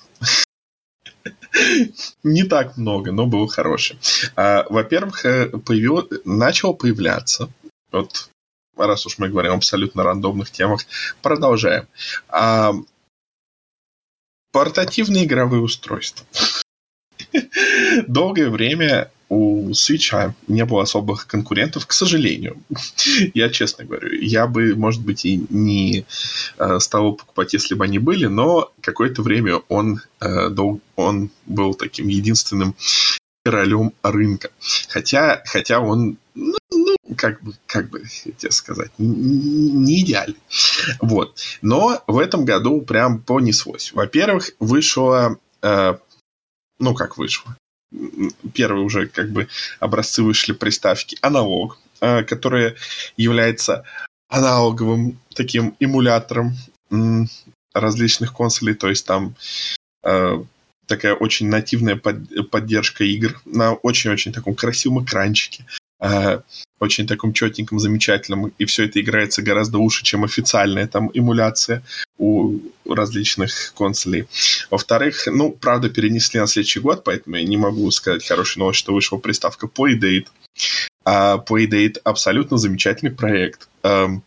Не 2.22 2.44
так 2.44 2.76
много, 2.76 3.12
но 3.12 3.26
был 3.26 3.46
хороший. 3.46 3.98
А, 4.36 4.66
во-первых, 4.68 5.24
э, 5.24 5.48
появил, 5.48 6.08
начал 6.24 6.74
появляться, 6.74 7.50
вот 7.90 8.28
раз 8.76 9.06
уж 9.06 9.18
мы 9.18 9.28
говорим 9.28 9.52
о 9.52 9.56
абсолютно 9.56 10.02
рандомных 10.02 10.50
темах, 10.50 10.82
продолжаем. 11.22 11.86
А, 12.28 12.72
портативные 14.52 15.24
игровые 15.24 15.62
устройства. 15.62 16.26
Долгое 18.06 18.50
время 18.50 19.10
у 19.34 19.70
Switch 19.70 20.32
не 20.46 20.64
было 20.64 20.82
особых 20.82 21.26
конкурентов, 21.26 21.86
к 21.86 21.92
сожалению. 21.92 22.56
Я 23.34 23.50
честно 23.50 23.84
говорю, 23.84 24.12
я 24.20 24.46
бы, 24.46 24.74
может 24.76 25.02
быть, 25.02 25.24
и 25.24 25.44
не 25.50 26.04
э, 26.58 26.78
стал 26.78 27.14
покупать, 27.14 27.52
если 27.52 27.74
бы 27.74 27.84
они 27.84 27.98
были, 27.98 28.26
но 28.26 28.72
какое-то 28.80 29.22
время 29.22 29.56
он, 29.68 30.00
э, 30.20 30.48
он 30.96 31.30
был 31.46 31.74
таким 31.74 32.08
единственным 32.08 32.76
королем 33.44 33.92
рынка. 34.02 34.50
Хотя, 34.88 35.42
хотя 35.46 35.80
он, 35.80 36.16
ну, 36.34 36.56
ну 36.70 36.96
как 37.16 37.42
бы, 37.42 37.52
как 37.66 37.90
бы 37.90 38.02
тебе 38.38 38.50
сказать, 38.52 38.92
не 38.98 40.02
идеальный. 40.02 40.38
Вот. 41.00 41.38
Но 41.60 42.02
в 42.06 42.18
этом 42.18 42.44
году 42.44 42.80
прям 42.82 43.20
понеслось. 43.20 43.92
Во-первых, 43.92 44.52
вышло 44.60 45.38
э, 45.62 45.94
ну, 46.78 46.94
как 46.94 47.18
вышло 47.18 47.56
первые 48.52 48.84
уже 48.84 49.06
как 49.06 49.30
бы 49.30 49.48
образцы 49.80 50.22
вышли 50.22 50.52
приставки 50.52 51.16
аналог, 51.20 51.78
э, 52.00 52.22
которая 52.24 52.76
является 53.16 53.84
аналоговым 54.28 55.18
таким 55.34 55.76
эмулятором 55.80 56.54
различных 57.72 58.32
консолей, 58.32 58.74
то 58.74 58.88
есть 58.88 59.06
там 59.06 59.34
э, 60.04 60.42
такая 60.86 61.14
очень 61.14 61.48
нативная 61.48 61.96
поддержка 61.96 63.04
игр 63.04 63.40
на 63.44 63.74
очень-очень 63.74 64.32
таком 64.32 64.54
красивом 64.54 65.04
экранчике, 65.04 65.64
очень 66.80 67.06
таком 67.06 67.32
четеньком, 67.32 67.78
замечательном, 67.78 68.52
и 68.58 68.64
все 68.66 68.84
это 68.84 69.00
играется 69.00 69.42
гораздо 69.42 69.78
лучше, 69.78 70.04
чем 70.04 70.24
официальная 70.24 70.86
там 70.86 71.10
эмуляция 71.14 71.82
у 72.18 72.58
различных 72.88 73.72
консолей. 73.76 74.26
Во-вторых, 74.70 75.26
ну, 75.26 75.50
правда, 75.50 75.88
перенесли 75.88 76.40
на 76.40 76.46
следующий 76.46 76.80
год, 76.80 77.04
поэтому 77.04 77.36
я 77.36 77.44
не 77.44 77.56
могу 77.56 77.90
сказать 77.90 78.26
хорошую 78.26 78.62
новость, 78.62 78.80
что 78.80 78.92
вышла 78.92 79.16
приставка 79.16 79.66
Playdate. 79.66 80.26
А 81.04 81.38
Playdate 81.38 81.98
абсолютно 82.04 82.58
замечательный 82.58 83.12
проект. 83.12 83.68
Эм, 83.82 84.22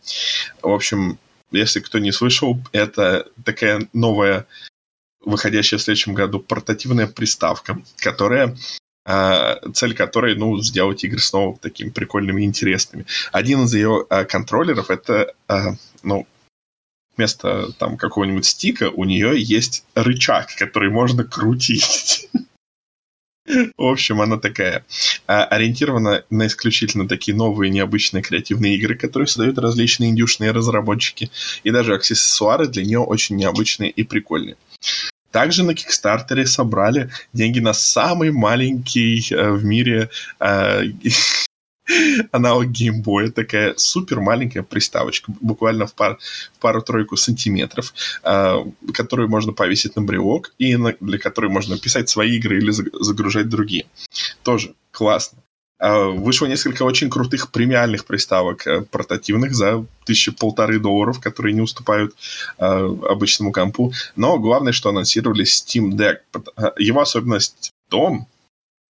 в 0.62 0.70
общем, 0.70 1.18
если 1.52 1.80
кто 1.80 1.98
не 1.98 2.12
слышал, 2.12 2.58
это 2.72 3.26
такая 3.44 3.88
новая 3.92 4.46
выходящая 5.20 5.78
в 5.78 5.82
следующем 5.82 6.14
году 6.14 6.40
портативная 6.40 7.06
приставка, 7.06 7.80
которая 7.96 8.48
а, 8.48 8.56
цель 9.72 9.94
которой, 9.94 10.34
ну, 10.36 10.60
сделать 10.62 11.02
игры 11.04 11.18
снова 11.18 11.56
такими 11.58 11.88
прикольными 11.88 12.42
и 12.42 12.44
интересными. 12.44 13.06
Один 13.32 13.64
из 13.64 13.74
ее 13.74 14.04
а, 14.10 14.24
контроллеров 14.24 14.90
это, 14.90 15.32
а, 15.48 15.76
ну, 16.02 16.26
вместо 17.16 17.72
там 17.78 17.96
какого-нибудь 17.96 18.44
стика 18.44 18.90
у 18.90 19.04
нее 19.04 19.32
есть 19.40 19.84
рычаг, 19.94 20.54
который 20.56 20.90
можно 20.90 21.24
крутить. 21.24 22.28
В 23.78 23.82
общем, 23.82 24.20
она 24.20 24.36
такая 24.36 24.84
ориентирована 25.26 26.22
на 26.28 26.46
исключительно 26.46 27.08
такие 27.08 27.34
новые 27.34 27.70
необычные 27.70 28.22
креативные 28.22 28.76
игры, 28.76 28.94
которые 28.94 29.26
создают 29.26 29.56
различные 29.56 30.10
индюшные 30.10 30.50
разработчики, 30.50 31.30
и 31.64 31.70
даже 31.70 31.94
аксессуары 31.94 32.68
для 32.68 32.84
нее 32.84 32.98
очень 32.98 33.36
необычные 33.36 33.90
и 33.90 34.02
прикольные. 34.02 34.56
Также 35.30 35.62
на 35.62 35.74
Кикстартере 35.74 36.46
собрали 36.46 37.10
деньги 37.32 37.60
на 37.60 37.74
самый 37.74 38.30
маленький 38.32 39.26
э, 39.30 39.50
в 39.50 39.64
мире 39.64 40.10
э, 40.40 40.82
аналог 42.32 42.66
геймбоя, 42.68 43.30
такая 43.30 43.74
супер 43.76 44.20
маленькая 44.20 44.62
приставочка, 44.62 45.32
буквально 45.40 45.86
в, 45.86 45.94
пар, 45.94 46.18
в 46.54 46.58
пару-тройку 46.60 47.16
сантиметров, 47.16 47.94
э, 48.22 48.64
которую 48.94 49.28
можно 49.28 49.52
повесить 49.52 49.96
на 49.96 50.02
брелок 50.02 50.52
и 50.58 50.76
на, 50.76 50.94
для 51.00 51.18
которой 51.18 51.50
можно 51.50 51.78
писать 51.78 52.08
свои 52.08 52.36
игры 52.36 52.58
или 52.58 52.70
загружать 52.70 53.48
другие. 53.48 53.86
Тоже 54.42 54.74
классно. 54.90 55.38
Э, 55.80 56.08
вышло 56.08 56.46
несколько 56.46 56.82
очень 56.82 57.08
крутых 57.08 57.52
премиальных 57.52 58.04
приставок 58.04 58.66
э, 58.66 58.82
портативных 58.82 59.54
за 59.54 59.86
тысячи 60.04 60.32
полторы 60.32 60.80
долларов, 60.80 61.20
которые 61.20 61.54
не 61.54 61.60
уступают 61.60 62.14
э, 62.58 62.64
обычному 62.64 63.52
компу. 63.52 63.92
Но 64.16 64.38
главное, 64.38 64.72
что 64.72 64.88
анонсировали 64.88 65.44
Steam 65.44 65.92
Deck. 65.92 66.18
Э, 66.56 66.72
его 66.78 67.00
особенность 67.00 67.70
в 67.86 67.90
том, 67.90 68.26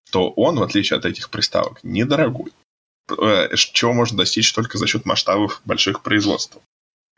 что 0.08 0.30
он, 0.32 0.58
в 0.58 0.64
отличие 0.64 0.98
от 0.98 1.06
этих 1.06 1.30
приставок, 1.30 1.80
недорогой. 1.84 2.54
Чего 3.56 3.94
можно 3.94 4.18
достичь 4.18 4.52
только 4.54 4.78
за 4.78 4.88
счет 4.88 5.06
масштабов 5.06 5.62
больших 5.66 6.02
производств. 6.02 6.58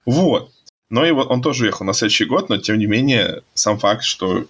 Вот. 0.05 0.51
Но 0.89 1.01
вот 1.13 1.29
он 1.29 1.41
тоже 1.41 1.63
уехал 1.63 1.85
на 1.85 1.93
следующий 1.93 2.25
год, 2.25 2.49
но 2.49 2.57
тем 2.57 2.79
не 2.79 2.87
менее 2.87 3.43
сам 3.53 3.77
факт, 3.77 4.03
что 4.03 4.45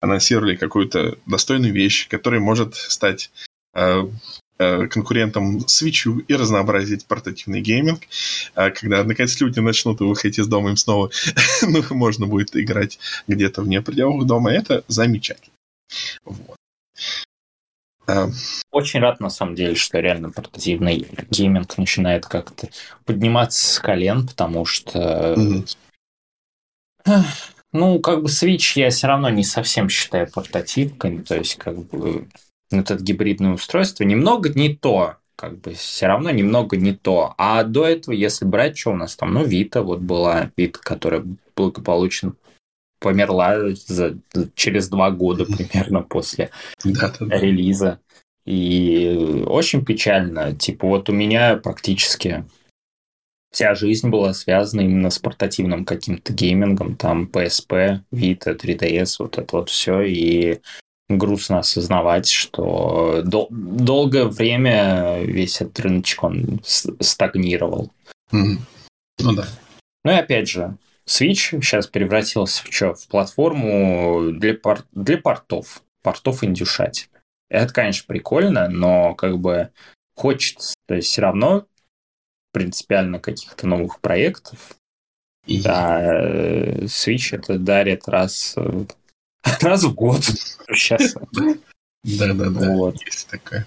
анонсировали 0.00 0.56
какую-то 0.56 1.18
достойную 1.26 1.72
вещь, 1.72 2.08
которая 2.08 2.40
может 2.40 2.74
стать 2.74 3.30
э, 4.58 4.86
конкурентом 4.88 5.58
Switch 5.58 6.24
и 6.26 6.34
разнообразить 6.34 7.06
портативный 7.06 7.60
гейминг. 7.60 8.02
Э, 8.54 8.70
когда, 8.70 9.04
наконец, 9.04 9.40
люди 9.40 9.60
начнут 9.60 10.00
выходить 10.00 10.38
из 10.38 10.46
дома, 10.46 10.70
им 10.70 10.76
снова 10.76 11.10
ну, 11.62 11.82
можно 11.90 12.26
будет 12.26 12.56
играть 12.56 12.98
где-то 13.26 13.62
вне 13.62 13.80
пределов 13.82 14.26
дома. 14.26 14.52
Это 14.52 14.84
замечательно. 14.88 15.54
Вот. 16.24 16.56
Очень 18.70 19.00
рад, 19.00 19.20
на 19.20 19.30
самом 19.30 19.54
деле, 19.54 19.74
что 19.76 20.00
реально 20.00 20.30
портативный 20.30 21.06
гейминг 21.30 21.78
начинает 21.78 22.26
как-то 22.26 22.68
подниматься 23.04 23.64
с 23.64 23.78
колен, 23.78 24.26
потому 24.26 24.64
что... 24.64 25.34
Mm-hmm. 25.34 25.76
Ну, 27.72 28.00
как 28.00 28.22
бы 28.22 28.28
Switch 28.28 28.72
я 28.76 28.90
все 28.90 29.06
равно 29.06 29.30
не 29.30 29.44
совсем 29.44 29.88
считаю 29.88 30.30
портативкой, 30.30 31.20
то 31.20 31.36
есть 31.36 31.56
как 31.56 31.78
бы 31.78 32.28
это 32.80 32.96
гибридное 32.96 33.52
устройство 33.52 34.04
немного 34.04 34.48
не 34.50 34.74
то, 34.74 35.16
как 35.36 35.60
бы 35.60 35.74
все 35.74 36.06
равно 36.06 36.30
немного 36.30 36.76
не 36.76 36.92
то. 36.92 37.34
А 37.38 37.64
до 37.64 37.86
этого, 37.86 38.14
если 38.14 38.44
брать, 38.44 38.78
что 38.78 38.92
у 38.92 38.96
нас 38.96 39.16
там, 39.16 39.34
ну, 39.34 39.44
Вита 39.44 39.82
вот 39.82 40.00
была, 40.00 40.50
Вита, 40.56 40.78
которая 40.82 41.24
благополучно 41.56 42.34
померла 43.00 43.74
за, 43.74 44.16
через 44.54 44.88
два 44.88 45.10
года 45.10 45.44
примерно 45.44 46.02
после 46.02 46.50
релиза. 46.84 48.00
И 48.44 49.44
очень 49.46 49.84
печально. 49.84 50.54
Типа 50.54 50.86
вот 50.86 51.08
у 51.08 51.12
меня 51.12 51.56
практически 51.56 52.44
вся 53.52 53.74
жизнь 53.74 54.08
была 54.08 54.32
связана 54.34 54.80
именно 54.80 55.10
с 55.10 55.18
портативным 55.18 55.84
каким-то 55.84 56.32
геймингом, 56.32 56.96
там 56.96 57.30
PSP, 57.32 58.00
Vita, 58.10 58.56
3DS, 58.56 59.16
вот 59.18 59.38
это 59.38 59.56
вот 59.56 59.70
все. 59.70 60.00
И 60.02 60.60
грустно 61.18 61.60
осознавать, 61.60 62.28
что 62.28 63.22
дол- 63.24 63.48
долгое 63.50 64.26
время 64.26 65.22
весь 65.22 65.60
этот 65.60 65.78
рыночек 65.80 66.22
он 66.22 66.60
стагнировал. 66.64 67.90
Mm-hmm. 68.32 68.58
Ну 69.20 69.32
да. 69.34 69.46
Ну 70.04 70.12
и 70.12 70.16
опять 70.16 70.48
же, 70.48 70.76
Switch 71.06 71.60
сейчас 71.60 71.86
превратился 71.86 72.64
в 72.64 72.72
что? 72.72 72.94
В 72.94 73.06
платформу 73.08 74.32
для, 74.32 74.54
пор- 74.54 74.86
для 74.92 75.18
портов. 75.18 75.82
Портов 76.02 76.42
индюшать. 76.42 77.08
Это, 77.48 77.72
конечно, 77.72 78.04
прикольно, 78.06 78.68
но 78.68 79.14
как 79.14 79.38
бы 79.38 79.70
хочется. 80.14 80.74
То 80.86 80.94
есть 80.94 81.08
все 81.08 81.22
равно 81.22 81.66
принципиально 82.52 83.18
каких-то 83.18 83.66
новых 83.66 84.00
проектов. 84.00 84.76
И... 85.46 85.60
Да, 85.62 86.00
э, 86.00 86.84
Switch 86.84 87.34
это 87.36 87.58
дарит 87.58 88.08
раз, 88.08 88.54
э, 88.56 88.84
раз 89.62 89.84
в 89.84 89.94
год 89.94 90.22
сейчас. 90.74 91.14
Да-да-да, 92.04 92.70
вот. 92.70 92.96
есть 93.02 93.28
такое. 93.28 93.66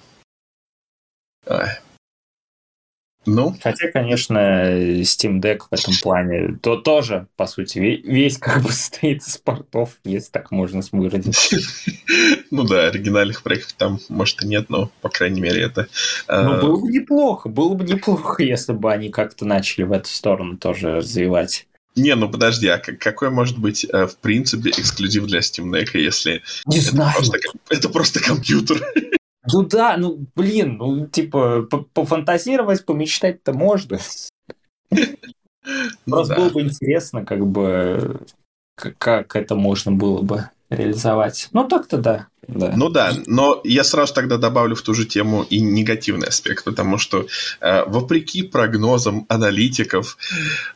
Ну. 3.27 3.55
Хотя, 3.61 3.91
конечно, 3.91 4.37
Steam 5.01 5.41
Deck 5.41 5.61
в 5.71 5.73
этом 5.73 5.93
плане 6.01 6.59
то 6.61 6.77
тоже, 6.77 7.27
по 7.35 7.47
сути, 7.47 7.79
весь 7.79 8.37
как 8.37 8.61
бы 8.61 8.69
состоит 8.71 9.23
из 9.23 9.37
портов, 9.37 9.95
если 10.03 10.31
так 10.31 10.51
можно 10.51 10.81
выразить. 10.91 11.53
Ну 12.51 12.63
да, 12.63 12.87
оригинальных 12.87 13.41
проектов 13.43 13.73
там, 13.73 13.99
может, 14.07 14.43
и 14.43 14.47
нет, 14.47 14.69
но, 14.69 14.89
по 15.01 15.09
крайней 15.09 15.41
мере, 15.41 15.63
это... 15.63 15.87
Ну, 16.27 16.53
а, 16.53 16.61
было 16.61 16.79
бы 16.79 16.87
неплохо, 16.87 17.49
было 17.49 17.73
бы 17.73 17.83
неплохо, 17.83 18.43
если 18.43 18.71
бы 18.71 18.93
они 18.93 19.09
как-то 19.09 19.45
начали 19.45 19.83
в 19.83 19.91
эту 19.91 20.07
сторону 20.07 20.55
тоже 20.55 20.97
развивать. 20.97 21.67
Не, 21.95 22.15
ну 22.15 22.29
подожди, 22.29 22.67
а 22.67 22.77
какой 22.77 23.29
может 23.29 23.57
быть 23.57 23.85
э, 23.85 24.07
в 24.07 24.17
принципе 24.17 24.71
эксклюзив 24.71 25.25
для 25.25 25.39
Steam 25.39 25.71
Deck, 25.71 25.89
если 25.93 26.43
Не 26.65 26.79
это 26.79 26.89
знаю. 26.91 27.13
Просто, 27.15 27.37
это 27.69 27.89
просто 27.89 28.19
компьютер? 28.21 28.81
Ну 29.51 29.63
да, 29.63 29.95
ну 29.97 30.25
блин, 30.35 30.77
ну 30.77 31.07
типа 31.07 31.61
пофантазировать, 31.93 32.85
помечтать-то 32.85 33.53
можно. 33.53 33.99
Ну 34.91 35.07
Просто 36.05 36.35
было 36.35 36.49
бы 36.49 36.61
интересно, 36.61 37.25
как 37.25 37.45
бы, 37.45 38.21
как 38.75 39.35
это 39.35 39.55
можно 39.55 39.91
было 39.91 40.21
бы 40.21 40.49
реализовать. 40.69 41.49
Ну 41.51 41.67
так-то 41.67 41.97
да. 41.97 42.27
Да. 42.47 42.73
Ну 42.75 42.89
да, 42.89 43.11
но 43.25 43.59
я 43.63 43.83
сразу 43.83 44.13
тогда 44.13 44.37
добавлю 44.37 44.75
в 44.75 44.81
ту 44.83 44.93
же 44.93 45.05
тему 45.05 45.43
и 45.49 45.59
негативный 45.59 46.27
аспект, 46.27 46.63
потому 46.63 46.99
что 46.99 47.25
э, 47.59 47.83
вопреки 47.85 48.43
прогнозам 48.43 49.25
аналитиков, 49.29 50.17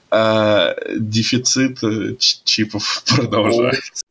э, 0.10 0.98
дефицит 0.98 1.84
э, 1.84 2.16
чипов 2.18 3.04
продолжается. 3.16 4.04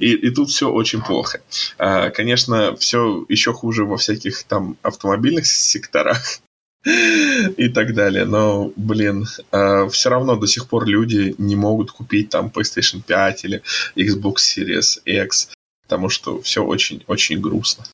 И, 0.00 0.14
и 0.14 0.30
тут 0.30 0.50
все 0.50 0.70
очень 0.70 1.02
плохо. 1.02 1.42
А, 1.78 2.10
конечно, 2.10 2.74
все 2.76 3.24
еще 3.28 3.52
хуже 3.52 3.84
во 3.84 3.98
всяких 3.98 4.44
там 4.44 4.76
автомобильных 4.82 5.46
секторах 5.46 6.40
и 7.56 7.68
так 7.68 7.94
далее. 7.94 8.24
Но, 8.24 8.72
блин, 8.76 9.26
а, 9.50 9.88
все 9.88 10.08
равно 10.10 10.36
до 10.36 10.46
сих 10.46 10.68
пор 10.68 10.86
люди 10.86 11.34
не 11.38 11.56
могут 11.56 11.92
купить 11.92 12.30
там 12.30 12.52
PlayStation 12.54 13.02
5 13.06 13.44
или 13.44 13.62
Xbox 13.96 14.36
Series 14.56 15.02
X, 15.04 15.52
потому 15.84 16.08
что 16.08 16.40
все 16.42 16.64
очень-очень 16.64 17.40
грустно. 17.40 17.84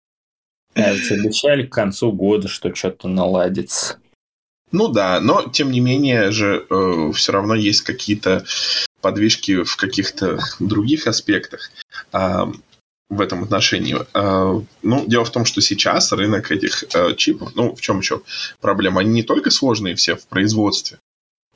Ведь 0.74 1.10
обещали 1.10 1.66
к 1.66 1.72
концу 1.72 2.12
года, 2.12 2.48
что 2.48 2.74
что-то 2.74 3.08
наладится. 3.08 3.98
Ну 4.70 4.88
да, 4.88 5.18
но 5.20 5.48
тем 5.48 5.70
не 5.70 5.80
менее 5.80 6.30
же 6.30 6.66
э, 6.68 7.12
все 7.14 7.32
равно 7.32 7.54
есть 7.54 7.82
какие-то 7.82 8.44
подвижки 9.00 9.62
в 9.64 9.76
каких-то 9.76 10.38
других 10.60 11.06
аспектах 11.06 11.70
а, 12.12 12.50
в 13.08 13.20
этом 13.20 13.42
отношении. 13.44 13.96
А, 14.14 14.62
ну, 14.82 15.06
дело 15.06 15.24
в 15.24 15.30
том, 15.30 15.44
что 15.44 15.60
сейчас 15.60 16.12
рынок 16.12 16.50
этих 16.50 16.84
а, 16.94 17.14
чипов, 17.14 17.52
ну, 17.54 17.74
в 17.74 17.80
чем 17.80 17.98
еще 17.98 18.22
проблема? 18.60 19.00
Они 19.00 19.10
не 19.10 19.22
только 19.22 19.50
сложные 19.50 19.94
все 19.94 20.16
в 20.16 20.26
производстве, 20.26 20.98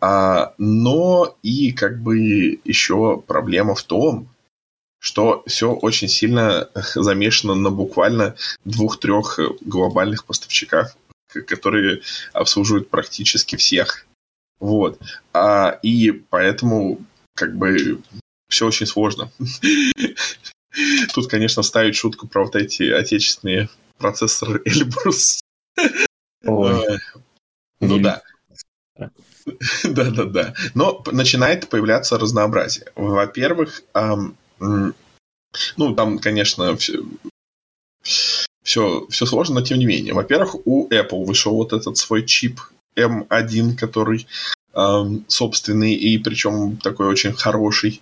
а, 0.01 0.55
но 0.59 1.37
и 1.43 1.73
как 1.73 2.01
бы 2.01 2.61
еще 2.65 3.23
проблема 3.27 3.75
в 3.75 3.83
том, 3.83 4.29
что 4.99 5.43
все 5.47 5.73
очень 5.73 6.09
сильно 6.09 6.69
замешано 6.95 7.55
на 7.55 7.71
буквально 7.71 8.35
двух-трех 8.65 9.39
глобальных 9.61 10.25
поставщиках, 10.25 10.97
которые 11.47 12.01
обслуживают 12.33 12.89
практически 12.89 13.57
всех. 13.57 14.07
Вот. 14.59 14.99
А, 15.35 15.79
и 15.83 16.13
поэтому 16.13 17.05
как 17.35 17.57
бы 17.57 18.01
все 18.49 18.67
очень 18.67 18.87
сложно. 18.87 19.31
Тут, 21.15 21.29
конечно, 21.29 21.63
ставить 21.63 21.97
шутку 21.97 22.27
про 22.27 22.45
вот 22.45 22.57
эти 22.57 22.91
отечественные 22.91 23.69
процессоры 23.99 24.63
Эльбрус. 24.65 25.41
Ну 27.81 27.99
да. 27.99 28.23
Да-да-да. 29.85 30.55
Но 30.75 31.03
начинает 31.11 31.69
появляться 31.69 32.19
разнообразие. 32.19 32.87
Во-первых, 32.95 33.83
ну, 35.77 35.95
там, 35.95 36.19
конечно, 36.19 36.77
все, 36.77 37.03
все, 38.63 39.07
все 39.11 39.27
сложно, 39.27 39.57
но 39.57 39.67
тем 39.67 39.79
не 39.79 39.87
менее. 39.87 40.15
Во-первых, 40.15 40.57
у 40.65 40.89
Apple 40.89 41.25
вышел 41.25 41.55
вот 41.55 41.73
этот 41.73 41.97
свой 41.97 42.25
чип 42.25 42.61
M1, 42.97 43.77
который 43.77 44.27
собственный, 45.29 45.93
и 45.95 46.17
причем 46.19 46.79
такой 46.79 47.07
очень 47.07 47.33
хороший. 47.33 48.01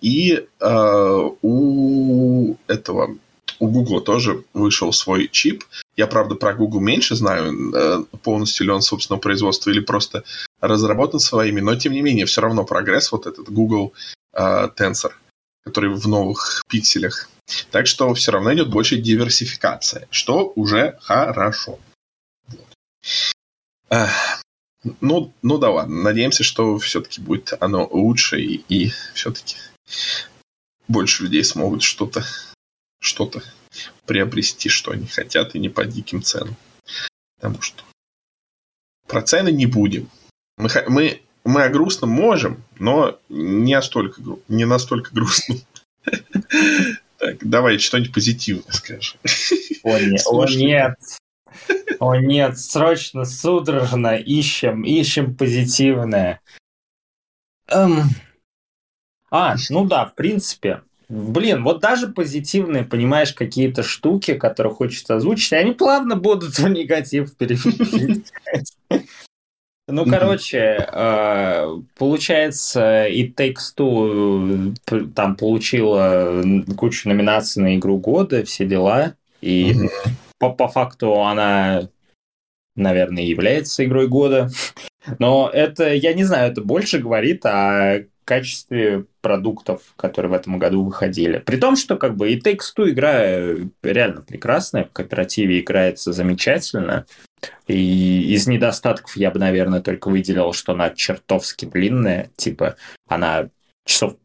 И 0.00 0.46
э, 0.60 1.30
у 1.42 2.56
этого 2.66 3.16
у 3.58 3.68
Google 3.68 4.00
тоже 4.00 4.44
вышел 4.54 4.92
свой 4.92 5.28
чип. 5.28 5.64
Я, 5.96 6.06
правда, 6.06 6.34
про 6.34 6.54
Google 6.54 6.80
меньше 6.80 7.16
знаю, 7.16 7.74
э, 7.74 8.04
полностью 8.22 8.66
ли 8.66 8.72
он 8.72 8.82
собственного 8.82 9.20
производства 9.20 9.70
или 9.70 9.80
просто 9.80 10.24
разработан 10.60 11.20
своими, 11.20 11.60
но 11.60 11.74
тем 11.74 11.92
не 11.92 12.02
менее, 12.02 12.26
все 12.26 12.40
равно 12.40 12.64
прогресс 12.64 13.10
вот 13.10 13.26
этот 13.26 13.50
Google 13.50 13.94
э, 14.32 14.68
Tensor, 14.76 15.12
который 15.64 15.90
в 15.90 16.06
новых 16.06 16.62
пикселях. 16.68 17.28
Так 17.70 17.86
что 17.86 18.12
все 18.14 18.32
равно 18.32 18.52
идет 18.54 18.70
больше 18.70 18.96
диверсификация, 18.96 20.06
что 20.10 20.52
уже 20.54 20.98
хорошо. 21.00 21.78
Ну, 25.00 25.32
ну 25.42 25.58
да 25.58 25.70
ладно. 25.70 26.02
Надеемся, 26.02 26.44
что 26.44 26.78
все-таки 26.78 27.20
будет 27.20 27.54
оно 27.58 27.88
лучше 27.90 28.40
и, 28.40 28.64
и 28.68 28.92
все-таки 29.14 29.56
больше 30.86 31.24
людей 31.24 31.44
смогут 31.44 31.82
что-то 31.82 32.24
что-то 33.00 33.42
приобрести, 34.06 34.68
что 34.68 34.90
они 34.90 35.06
хотят, 35.06 35.54
и 35.54 35.58
не 35.58 35.68
по 35.68 35.84
диким 35.84 36.22
ценам. 36.22 36.56
Потому 37.36 37.62
что 37.62 37.84
про 39.06 39.22
цены 39.22 39.50
не 39.50 39.66
будем. 39.66 40.10
Мы, 40.56 40.68
мы, 40.88 41.22
мы 41.44 41.62
о 41.64 41.68
грустном 41.68 42.10
можем, 42.10 42.62
но 42.78 43.18
не 43.28 43.74
настолько, 43.74 44.20
не 44.48 44.64
настолько 44.64 45.14
грустно. 45.14 45.56
Так, 47.18 47.38
давай 47.40 47.80
что-нибудь 47.80 48.14
позитивное. 48.14 48.72
О, 49.82 49.98
нет, 49.98 50.22
о 50.24 50.46
нет, 50.46 50.94
о 51.98 52.14
нет, 52.14 52.56
срочно, 52.60 53.24
судорожно 53.24 54.14
ищем, 54.14 54.84
ищем 54.84 55.34
позитивное. 55.34 56.40
Эм... 57.66 58.04
А, 59.30 59.56
ну 59.70 59.84
да, 59.84 60.06
в 60.06 60.14
принципе, 60.14 60.82
Блин, 61.08 61.64
вот 61.64 61.80
даже 61.80 62.08
позитивные, 62.08 62.84
понимаешь, 62.84 63.32
какие-то 63.32 63.82
штуки, 63.82 64.34
которые 64.34 64.74
хочется 64.74 65.16
озвучить, 65.16 65.54
они 65.54 65.72
плавно 65.72 66.16
будут 66.16 66.58
в 66.58 66.68
негатив 66.68 67.34
переходить. 67.34 68.30
Ну, 69.90 70.04
короче, 70.04 70.86
э, 70.86 71.76
получается, 71.96 73.06
и 73.06 73.26
Takes 73.26 73.74
Two 73.74 74.76
э, 74.90 75.06
там 75.14 75.34
получила 75.34 76.44
кучу 76.76 77.08
номинаций 77.08 77.62
на 77.62 77.74
игру 77.76 77.96
года, 77.96 78.44
все 78.44 78.66
дела. 78.66 79.14
И 79.40 79.74
по, 80.38 80.50
по 80.50 80.68
факту 80.68 81.22
она, 81.22 81.88
наверное, 82.76 83.22
является 83.22 83.82
игрой 83.82 84.08
года. 84.08 84.50
Но 85.18 85.48
это, 85.50 85.94
я 85.94 86.12
не 86.12 86.24
знаю, 86.24 86.52
это 86.52 86.60
больше 86.60 86.98
говорит 86.98 87.46
о 87.46 88.04
качестве 88.28 89.06
продуктов, 89.22 89.94
которые 89.96 90.30
в 90.30 90.34
этом 90.34 90.58
году 90.58 90.84
выходили. 90.84 91.38
При 91.38 91.56
том, 91.56 91.76
что 91.76 91.96
как 91.96 92.14
бы 92.14 92.30
и 92.30 92.38
Takes 92.38 92.74
Two 92.76 92.90
игра 92.90 93.22
реально 93.82 94.20
прекрасная, 94.20 94.84
в 94.84 94.92
кооперативе 94.92 95.60
играется 95.60 96.12
замечательно. 96.12 97.06
И 97.68 98.34
из 98.34 98.46
недостатков 98.46 99.16
я 99.16 99.30
бы, 99.30 99.38
наверное, 99.38 99.80
только 99.80 100.08
выделил, 100.08 100.52
что 100.52 100.72
она 100.72 100.90
чертовски 100.90 101.64
длинная. 101.64 102.30
Типа, 102.36 102.76
она 103.08 103.48
часов 103.86 104.16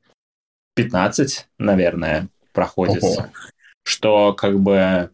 15, 0.75 1.47
наверное, 1.57 2.27
проходится. 2.51 3.07
Ого. 3.07 3.29
Что 3.85 4.33
как 4.33 4.59
бы 4.59 5.11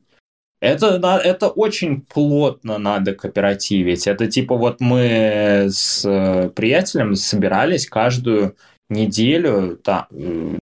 это, 0.62 0.99
это 1.23 1.49
очень 1.49 2.02
плотно 2.02 2.80
надо 2.80 3.13
кооперативить. 3.13 4.08
Это 4.08 4.28
типа 4.28 4.56
вот 4.56 4.82
мы 4.82 5.67
с 5.69 6.04
э, 6.06 6.49
приятелем 6.49 7.15
собирались 7.15 7.88
каждую 7.88 8.58
неделю, 8.89 9.78
там, 9.78 10.08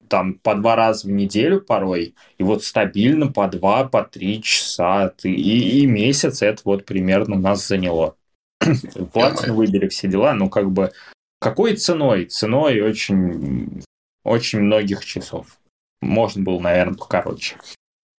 там 0.08 0.36
по 0.36 0.56
два 0.56 0.76
раза 0.76 1.08
в 1.08 1.12
неделю 1.12 1.62
порой, 1.62 2.16
и 2.38 2.44
вот 2.44 2.63
стабильно 2.63 3.32
по 3.32 3.48
два, 3.48 3.86
по 3.86 4.04
три 4.04 4.42
часа, 4.42 5.13
и, 5.24 5.82
и 5.82 5.86
месяц 5.86 6.42
это 6.42 6.62
вот 6.66 6.86
примерно 6.86 7.38
нас 7.38 7.68
заняло. 7.68 8.16
Платину 9.13 9.56
выбери 9.56 9.88
все 9.88 10.08
дела, 10.08 10.34
ну 10.34 10.50
как 10.50 10.72
бы 10.72 10.92
какой 11.40 11.76
ценой? 11.76 12.26
Ценой 12.26 12.82
очень, 12.82 13.84
очень 14.24 14.60
многих 14.60 15.06
часов. 15.06 15.60
Можно 16.02 16.44
было, 16.44 16.60
наверное, 16.60 16.98
покороче. 16.98 17.58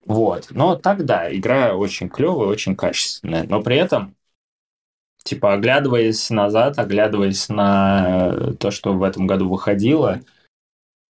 Вот. 0.06 0.48
Но 0.52 0.76
тогда 0.76 1.34
игра 1.36 1.76
очень 1.76 2.10
клевая, 2.10 2.48
очень 2.48 2.76
качественная. 2.76 3.44
Но 3.44 3.62
при 3.62 3.78
этом 3.78 4.16
типа, 5.28 5.54
оглядываясь 5.54 6.30
назад, 6.30 6.80
оглядываясь 6.80 7.50
на 7.50 8.54
то, 8.60 8.72
что 8.72 8.94
в 8.94 9.04
этом 9.04 9.28
году 9.28 9.50
выходило, 9.50 10.22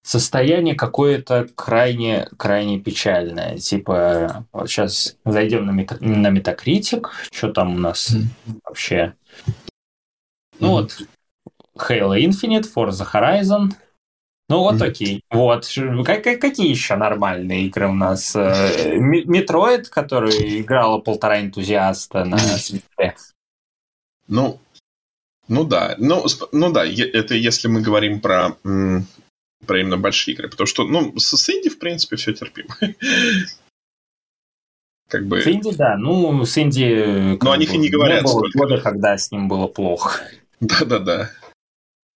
состояние 0.02 0.76
какое-то 0.76 1.50
крайне, 1.56 2.30
крайне 2.38 2.80
печальное. 2.80 3.58
Типа, 3.58 4.46
вот 4.54 4.70
сейчас 4.70 5.18
зайдем 5.26 5.66
на, 5.66 5.72
мета, 5.72 5.98
на 6.00 6.30
Metacritic, 6.30 7.08
что 7.32 7.52
там 7.52 7.76
у 7.76 7.80
нас 7.80 8.14
mm-hmm. 8.14 8.60
вообще. 8.64 9.14
Ну 10.60 10.68
mm-hmm. 10.68 10.72
вот, 10.72 11.02
Halo 11.78 12.18
Infinite, 12.18 12.66
Forza 12.74 13.06
Horizon. 13.12 13.74
Ну 14.48 14.60
вот 14.60 14.76
mm-hmm. 14.76 14.88
окей. 14.88 15.22
Вот. 15.30 15.68
Как, 16.06 16.24
какие 16.24 16.70
еще 16.70 16.96
нормальные 16.96 17.66
игры 17.66 17.90
у 17.90 17.94
нас? 17.94 18.34
Metroid, 18.34 19.90
который 19.90 20.62
играла 20.62 21.00
полтора 21.00 21.42
энтузиаста 21.42 22.24
на 22.24 22.38
свете. 22.38 23.16
Ну, 24.28 24.60
ну 25.48 25.64
да, 25.64 25.96
ну, 25.98 26.26
ну 26.52 26.72
да, 26.72 26.86
это 26.86 27.34
если 27.36 27.68
мы 27.68 27.82
говорим 27.82 28.20
про, 28.20 28.58
про 29.66 29.80
именно 29.80 29.98
большие 29.98 30.36
игры, 30.36 30.50
потому 30.50 30.68
что, 30.68 30.84
ну, 30.84 31.18
с, 31.18 31.36
с 31.36 31.50
инди, 31.50 31.70
в 31.70 31.80
принципе, 31.80 32.18
все 32.18 32.34
терпимо. 32.34 32.76
Как 35.08 35.26
бы... 35.26 35.42
С 35.42 35.48
инди, 35.48 35.74
да, 35.76 35.96
ну, 35.98 36.44
с 36.46 36.58
инди... 36.58 37.38
Но 37.42 37.52
о 37.52 37.58
них 37.58 37.74
и 37.74 37.78
не 37.78 37.90
говорят. 37.90 38.24
Не 38.24 38.28
было 38.28 38.50
года, 38.54 38.82
когда 38.82 39.18
с 39.18 39.32
ним 39.32 39.48
было 39.48 39.68
плохо. 39.68 40.22
Да-да-да. 40.60 41.32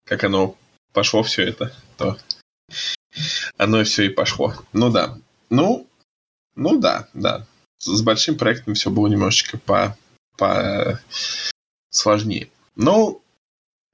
Как 0.06 0.24
оно 0.24 0.56
пошло 0.91 1.22
все 1.22 1.43
это, 1.43 1.72
то 1.98 2.17
оно 3.58 3.84
все 3.84 4.08
и 4.08 4.10
пошло. 4.10 4.56
Ну 4.74 4.89
да. 4.89 5.19
Ну, 5.52 5.88
ну 6.56 6.80
да, 6.80 7.08
да. 7.13 7.45
С 7.78 8.02
большим 8.02 8.38
проектом 8.38 8.74
все 8.74 8.89
было 8.89 9.08
немножечко 9.08 9.60
по, 9.60 9.95
по 10.38 11.00
сложнее. 12.00 12.50
Но 12.76 13.22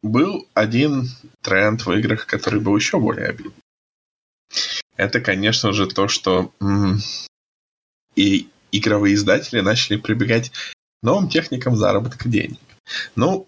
был 0.02 0.48
один 0.54 1.10
тренд 1.42 1.86
в 1.86 1.92
играх, 1.92 2.28
который 2.28 2.60
был 2.60 2.76
еще 2.76 3.00
более 3.00 3.28
обидный. 3.28 3.54
Это, 4.96 5.20
конечно 5.20 5.74
же, 5.74 5.88
то, 5.88 6.08
что 6.08 6.52
и 8.16 8.48
игровые 8.72 9.16
издатели 9.16 9.60
начали 9.60 9.98
прибегать 9.98 10.52
к 10.52 10.74
новым 11.04 11.30
техникам 11.30 11.76
заработка 11.76 12.30
денег. 12.30 12.60
Ну, 13.16 13.48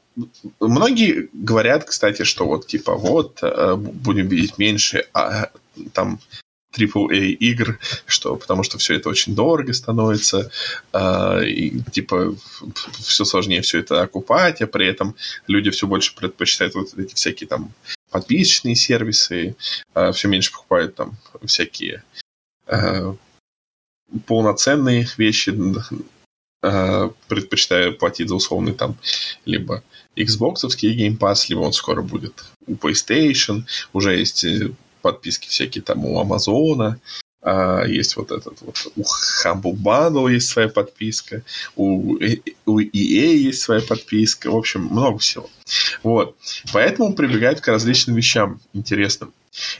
многие 0.59 1.29
говорят, 1.31 1.85
кстати, 1.85 2.23
что 2.23 2.45
вот 2.45 2.67
типа 2.67 2.95
вот 2.95 3.39
э, 3.43 3.75
будем 3.75 4.27
видеть 4.27 4.57
меньше 4.57 5.07
а, 5.13 5.51
там 5.93 6.19
AAA 6.77 7.31
игр, 7.31 7.79
что, 8.05 8.35
потому 8.35 8.63
что 8.63 8.77
все 8.77 8.95
это 8.95 9.09
очень 9.09 9.35
дорого 9.35 9.73
становится, 9.73 10.51
э, 10.93 11.45
и 11.45 11.81
типа 11.91 12.35
все 12.99 13.25
сложнее 13.25 13.61
все 13.61 13.79
это 13.79 14.01
окупать, 14.01 14.61
а 14.61 14.67
при 14.67 14.87
этом 14.87 15.15
люди 15.47 15.71
все 15.71 15.87
больше 15.87 16.15
предпочитают 16.15 16.75
вот 16.75 16.93
эти 16.97 17.15
всякие 17.15 17.47
там 17.47 17.73
подписочные 18.11 18.75
сервисы, 18.75 19.55
э, 19.95 20.11
все 20.11 20.27
меньше 20.27 20.51
покупают 20.51 20.95
там 20.95 21.17
всякие 21.45 22.03
э, 22.67 23.13
полноценные 24.25 25.07
вещи, 25.17 25.53
э, 26.63 27.09
предпочитая 27.27 27.91
платить 27.91 28.29
за 28.29 28.35
условный 28.35 28.73
там 28.73 28.97
либо 29.45 29.83
Xbox 30.15 30.55
Game 30.81 31.17
Pass, 31.17 31.45
либо 31.49 31.59
он 31.59 31.73
скоро 31.73 32.01
будет 32.01 32.43
у 32.65 32.73
PlayStation, 32.73 33.63
уже 33.93 34.17
есть 34.17 34.43
э, 34.43 34.71
подписки 35.01 35.47
всякие 35.47 35.83
там 35.83 36.05
у 36.05 36.19
Амазона, 36.19 36.99
а, 37.41 37.85
есть 37.85 38.17
вот 38.17 38.31
этот 38.31 38.61
вот, 38.61 38.87
у 38.95 39.03
Humble 39.03 39.73
Bundle 39.73 40.31
есть 40.31 40.49
своя 40.49 40.67
подписка, 40.67 41.43
у, 41.75 42.15
у 42.65 42.79
EA 42.79 43.35
есть 43.35 43.61
своя 43.61 43.81
подписка, 43.81 44.51
в 44.51 44.55
общем, 44.55 44.81
много 44.85 45.19
всего. 45.19 45.49
Вот. 46.03 46.35
Поэтому 46.73 47.13
прибегают 47.13 47.61
к 47.61 47.67
различным 47.67 48.15
вещам 48.15 48.59
интересным. 48.73 49.33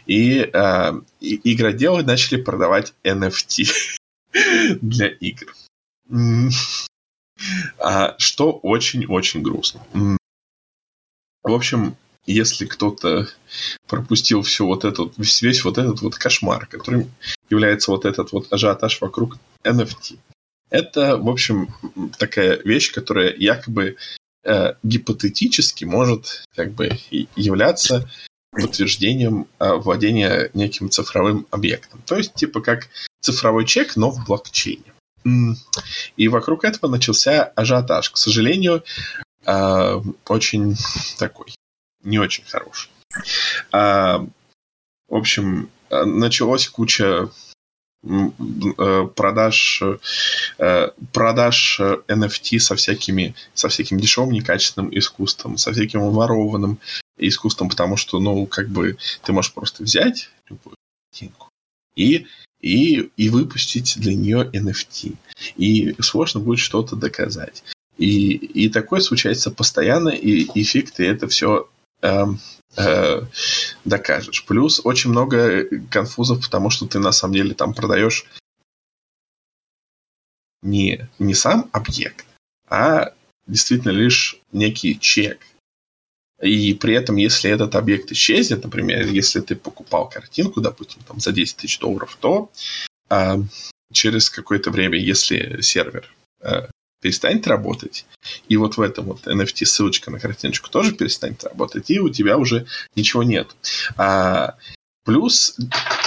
И, 0.06 0.50
а, 0.54 0.94
и 1.20 1.54
игроделы 1.54 2.04
начали 2.04 2.42
продавать 2.42 2.94
NFT 3.04 3.70
для 4.82 5.08
игр. 5.08 5.54
А, 7.80 8.16
что 8.18 8.52
очень-очень 8.52 9.42
грустно. 9.42 9.82
В 11.44 11.54
общем, 11.54 11.96
если 12.28 12.66
кто-то 12.66 13.28
пропустил 13.88 14.42
все 14.42 14.66
вот 14.66 14.86
этот, 14.86 15.14
весь, 15.18 15.64
вот 15.64 15.78
этот 15.78 16.02
вот 16.02 16.16
кошмар, 16.16 16.68
которым 16.68 17.10
является 17.50 17.92
вот 17.92 18.06
этот 18.06 18.32
вот 18.34 18.52
ажиотаж 18.52 19.02
вокруг 19.02 19.38
NFT. 19.64 20.20
Это, 20.70 21.18
в 21.18 21.30
общем, 21.30 21.70
такая 22.20 22.60
вещь, 22.64 22.92
которая 22.92 23.34
якобы 23.34 23.96
э, 24.44 24.74
гипотетически 24.84 25.86
может 25.86 26.44
как 26.54 26.74
бы 26.74 26.92
являться 27.36 28.10
подтверждением 28.52 29.48
э, 29.60 29.74
владения 29.76 30.50
неким 30.54 30.90
цифровым 30.90 31.48
объектом. 31.52 32.02
То 32.06 32.18
есть, 32.18 32.34
типа 32.34 32.60
как 32.60 32.90
цифровой 33.22 33.66
чек, 33.66 33.96
но 33.96 34.12
в 34.12 34.26
блокчейне. 34.26 34.94
И 36.18 36.28
вокруг 36.28 36.66
этого 36.66 36.90
начался 36.90 37.44
ажиотаж. 37.56 38.10
К 38.10 38.18
сожалению, 38.18 38.84
э, 39.46 40.02
очень 40.26 40.76
такой 41.18 41.48
не 42.04 42.20
очень 42.20 42.44
хороший. 42.46 42.90
А, 43.72 44.26
в 45.08 45.16
общем, 45.16 45.70
началась 45.90 46.68
куча 46.68 47.30
э, 48.04 49.08
продаж, 49.16 49.82
э, 50.60 50.90
продаж 51.14 51.80
NFT 52.08 52.60
со 52.60 52.76
всякими, 52.76 53.36
со 53.54 53.70
всяким 53.70 54.00
дешевым 54.00 54.32
некачественным 54.32 54.96
искусством, 54.98 55.58
со 55.58 55.72
всяким 55.72 56.10
ворованным 56.12 56.80
искусством, 57.18 57.70
потому 57.70 57.98
что, 57.98 58.20
ну, 58.20 58.46
как 58.46 58.70
бы 58.70 58.98
ты 59.24 59.34
можешь 59.34 59.54
просто 59.54 59.84
взять 59.84 60.30
любую 60.50 60.76
картинку 61.12 61.50
и 61.96 62.28
и, 62.60 63.10
и 63.18 63.30
выпустить 63.30 64.00
для 64.00 64.16
нее 64.16 64.50
NFT. 64.52 65.16
И 65.58 65.96
сложно 66.02 66.40
будет 66.40 66.60
что-то 66.60 66.96
доказать. 66.96 67.64
И, 67.98 68.32
и 68.32 68.70
такое 68.70 69.00
случается 69.00 69.52
постоянно, 69.52 70.10
и, 70.10 70.42
и 70.42 70.64
фиг 70.64 70.92
ты 70.92 71.06
это 71.06 71.28
все 71.28 71.70
э, 72.02 72.26
э, 72.78 73.22
докажешь. 73.86 74.46
Плюс 74.46 74.82
очень 74.84 75.10
много 75.10 75.66
конфузов, 75.90 76.42
потому 76.42 76.70
что 76.70 76.88
ты 76.88 77.00
на 77.00 77.12
самом 77.12 77.34
деле 77.34 77.54
там 77.54 77.74
продаешь 77.74 78.26
не, 80.62 81.08
не 81.20 81.34
сам 81.34 81.70
объект, 81.72 82.26
а 82.70 83.14
действительно 83.48 83.92
лишь 83.92 84.40
некий 84.52 85.00
чек. 85.00 85.40
И 86.42 86.76
при 86.76 86.94
этом, 86.94 87.16
если 87.16 87.50
этот 87.50 87.76
объект 87.76 88.12
исчезнет, 88.12 88.64
например, 88.64 89.08
если 89.08 89.40
ты 89.40 89.56
покупал 89.56 90.08
картинку, 90.08 90.62
допустим, 90.62 91.02
там, 91.08 91.20
за 91.20 91.32
10 91.32 91.58
тысяч 91.58 91.80
долларов, 91.80 92.16
то 92.20 92.52
э, 93.10 93.38
через 93.92 94.30
какое-то 94.30 94.70
время, 94.70 95.00
если 95.00 95.62
сервер 95.62 96.14
э, 96.42 96.68
перестанет 97.08 97.48
работать, 97.48 98.06
и 98.50 98.58
вот 98.58 98.76
в 98.76 98.82
этом 98.82 99.06
вот 99.06 99.28
NFT 99.28 99.66
ссылочка 99.66 100.12
на 100.12 100.20
картиночку 100.20 100.70
тоже 100.70 100.92
перестанет 100.92 101.42
работать, 101.46 101.90
и 101.90 102.02
у 102.02 102.10
тебя 102.10 102.38
уже 102.38 102.66
ничего 102.98 103.24
нет. 103.24 103.48
А, 103.96 104.56
плюс 105.06 105.56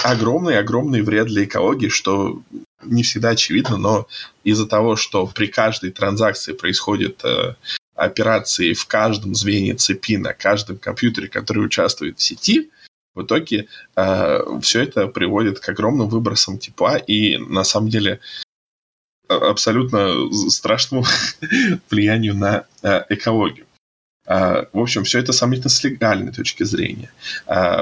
огромный-огромный 0.03 1.01
вред 1.01 1.25
для 1.25 1.45
экологии, 1.45 1.87
что 1.87 2.43
не 2.83 3.01
всегда 3.01 3.29
очевидно, 3.29 3.77
но 3.77 4.07
из-за 4.43 4.67
того, 4.67 4.95
что 4.95 5.25
при 5.25 5.47
каждой 5.47 5.89
транзакции 5.89 6.53
происходит 6.53 7.25
э, 7.25 7.55
операции 7.95 8.73
в 8.73 8.85
каждом 8.85 9.33
звене 9.33 9.73
цепи 9.73 10.17
на 10.17 10.33
каждом 10.33 10.77
компьютере, 10.77 11.29
который 11.29 11.65
участвует 11.65 12.19
в 12.19 12.21
сети, 12.21 12.69
в 13.15 13.23
итоге 13.23 13.67
э, 13.95 14.39
все 14.61 14.83
это 14.83 15.07
приводит 15.07 15.59
к 15.59 15.69
огромным 15.69 16.09
выбросам 16.09 16.59
тепла 16.59 16.97
и 16.97 17.37
на 17.37 17.63
самом 17.63 17.89
деле 17.89 18.19
абсолютно 19.35 20.31
страшному 20.49 21.05
влиянию 21.89 22.35
на 22.35 22.65
э, 22.83 23.03
экологию. 23.09 23.65
Uh, 24.27 24.67
в 24.71 24.79
общем, 24.79 25.03
все 25.03 25.19
это 25.19 25.33
сомнительно 25.33 25.69
с 25.69 25.83
легальной 25.83 26.31
точки 26.31 26.63
зрения. 26.63 27.11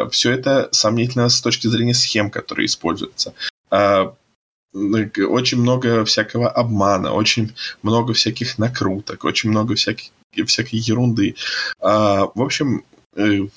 Все 0.09 0.31
это 0.31 0.69
сомнительно 0.71 1.29
с 1.29 1.41
точки 1.41 1.67
зрения 1.67 1.93
схем, 1.93 2.31
которые 2.31 2.65
используются. 2.65 3.33
Очень 3.69 5.59
много 5.59 6.05
всякого 6.05 6.49
обмана, 6.49 7.11
очень 7.11 7.53
много 7.83 8.13
всяких 8.13 8.57
накруток, 8.57 9.25
очень 9.25 9.49
много 9.49 9.75
всяких, 9.75 10.11
всякой 10.47 10.79
ерунды. 10.79 11.35
В 11.79 12.31
общем, 12.41 12.83
э, 13.15 13.47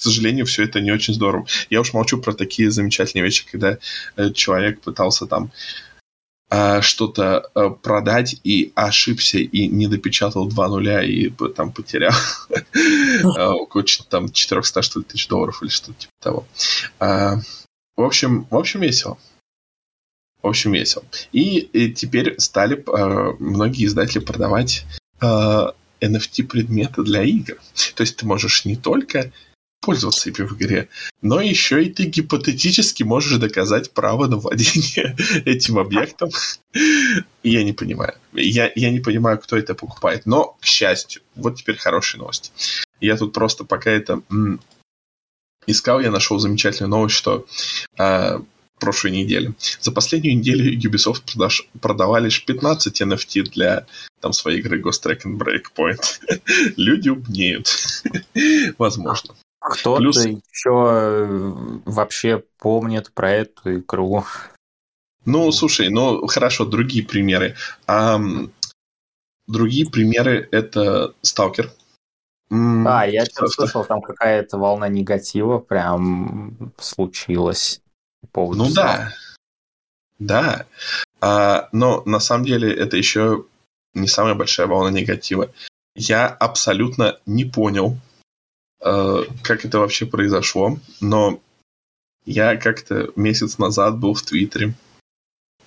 к 0.00 0.02
сожалению, 0.02 0.46
все 0.46 0.64
это 0.64 0.80
не 0.80 0.92
очень 0.92 1.12
здорово. 1.12 1.46
Я 1.68 1.82
уж 1.82 1.92
молчу 1.92 2.18
про 2.18 2.32
такие 2.32 2.70
замечательные 2.70 3.24
вещи, 3.24 3.44
когда 3.50 3.76
э, 4.16 4.30
человек 4.30 4.80
пытался 4.80 5.26
там 5.26 5.44
а, 5.44 5.89
что-то 6.82 7.48
э, 7.54 7.70
продать 7.82 8.40
и 8.42 8.72
ошибся 8.74 9.38
и 9.38 9.68
не 9.68 9.86
допечатал 9.86 10.48
два 10.48 10.68
нуля 10.68 11.02
и 11.02 11.30
там 11.54 11.72
потерял 11.72 12.12
а, 13.36 13.54
около 13.54 13.84
там 14.08 14.32
400 14.32 14.82
что 14.82 14.98
ли, 14.98 15.04
тысяч 15.04 15.28
долларов 15.28 15.62
или 15.62 15.70
что-то 15.70 15.98
типа 15.98 16.12
того. 16.20 16.46
В 16.98 18.02
общем, 18.02 18.46
в 18.50 18.56
общем, 18.56 18.80
весело. 18.80 19.16
В 20.42 20.48
общем, 20.48 20.72
весело. 20.72 21.04
И, 21.32 21.58
и 21.58 21.92
теперь 21.92 22.40
стали 22.40 22.82
многие 23.38 23.84
издатели 23.84 24.20
продавать 24.20 24.86
NFT-предметы 25.20 27.02
для 27.02 27.22
игр. 27.22 27.56
То 27.94 28.02
есть 28.02 28.16
ты 28.16 28.26
можешь 28.26 28.64
не 28.64 28.76
только 28.76 29.30
пользоваться 29.80 30.28
ими 30.28 30.46
в 30.46 30.56
игре. 30.56 30.88
Но 31.22 31.40
еще 31.40 31.82
и 31.82 31.90
ты 31.90 32.04
гипотетически 32.04 33.02
можешь 33.02 33.38
доказать 33.38 33.90
право 33.92 34.26
на 34.26 34.36
владение 34.36 35.16
этим 35.44 35.78
объектом. 35.78 36.30
Я 37.42 37.64
не 37.64 37.72
понимаю. 37.72 38.14
Я, 38.32 38.70
я 38.74 38.90
не 38.90 39.00
понимаю, 39.00 39.38
кто 39.38 39.56
это 39.56 39.74
покупает. 39.74 40.26
Но, 40.26 40.56
к 40.60 40.64
счастью, 40.64 41.22
вот 41.34 41.56
теперь 41.56 41.76
хорошая 41.76 42.20
новость. 42.20 42.52
Я 43.00 43.16
тут 43.16 43.32
просто 43.32 43.64
пока 43.64 43.90
это 43.90 44.22
м- 44.30 44.60
искал, 45.66 46.00
я 46.00 46.10
нашел 46.10 46.38
замечательную 46.38 46.90
новость, 46.90 47.16
что 47.16 47.46
э, 47.98 48.38
прошлой 48.80 49.12
неделе. 49.12 49.54
За 49.80 49.92
последнюю 49.92 50.36
неделю 50.36 50.76
Ubisoft 50.76 51.22
продаж, 51.26 51.68
продавали 51.80 52.24
лишь 52.24 52.44
15 52.44 53.02
NFT 53.02 53.42
для 53.50 53.86
там, 54.20 54.32
своей 54.32 54.58
игры 54.58 54.80
Ghost 54.80 55.04
Recon 55.04 55.38
Breakpoint. 55.38 56.20
Люди 56.76 57.10
умнеют. 57.10 57.68
Возможно. 58.78 59.34
Кто-то 59.60 60.00
Плюс... 60.00 60.24
еще 60.24 60.70
э, 60.70 61.80
вообще 61.84 62.42
помнит 62.58 63.12
про 63.12 63.30
эту 63.30 63.78
игру. 63.78 64.24
Ну, 65.26 65.52
слушай, 65.52 65.90
ну 65.90 66.26
хорошо, 66.26 66.64
другие 66.64 67.04
примеры. 67.04 67.56
А, 67.86 68.18
другие 69.46 69.88
примеры 69.88 70.48
это 70.50 71.14
Сталкер. 71.22 71.72
А, 72.50 73.06
я 73.06 73.24
что 73.26 73.46
слышал, 73.48 73.84
там 73.84 74.00
какая-то 74.00 74.58
волна 74.58 74.88
негатива 74.88 75.58
прям 75.58 76.72
случилась. 76.78 77.80
По 78.22 78.26
поводу 78.28 78.64
ну 78.64 78.72
да. 78.72 79.12
Да. 80.18 80.66
А, 81.20 81.68
но 81.72 82.02
на 82.06 82.18
самом 82.18 82.44
деле 82.44 82.74
это 82.74 82.96
еще 82.96 83.44
не 83.94 84.08
самая 84.08 84.34
большая 84.34 84.66
волна 84.66 84.90
негатива. 84.90 85.50
Я 85.94 86.28
абсолютно 86.28 87.18
не 87.26 87.44
понял, 87.44 87.96
как 88.80 89.64
это 89.64 89.78
вообще 89.78 90.06
произошло, 90.06 90.78
но 91.00 91.40
я 92.24 92.56
как-то 92.56 93.10
месяц 93.16 93.58
назад 93.58 93.98
был 93.98 94.14
в 94.14 94.22
Твиттере. 94.22 94.74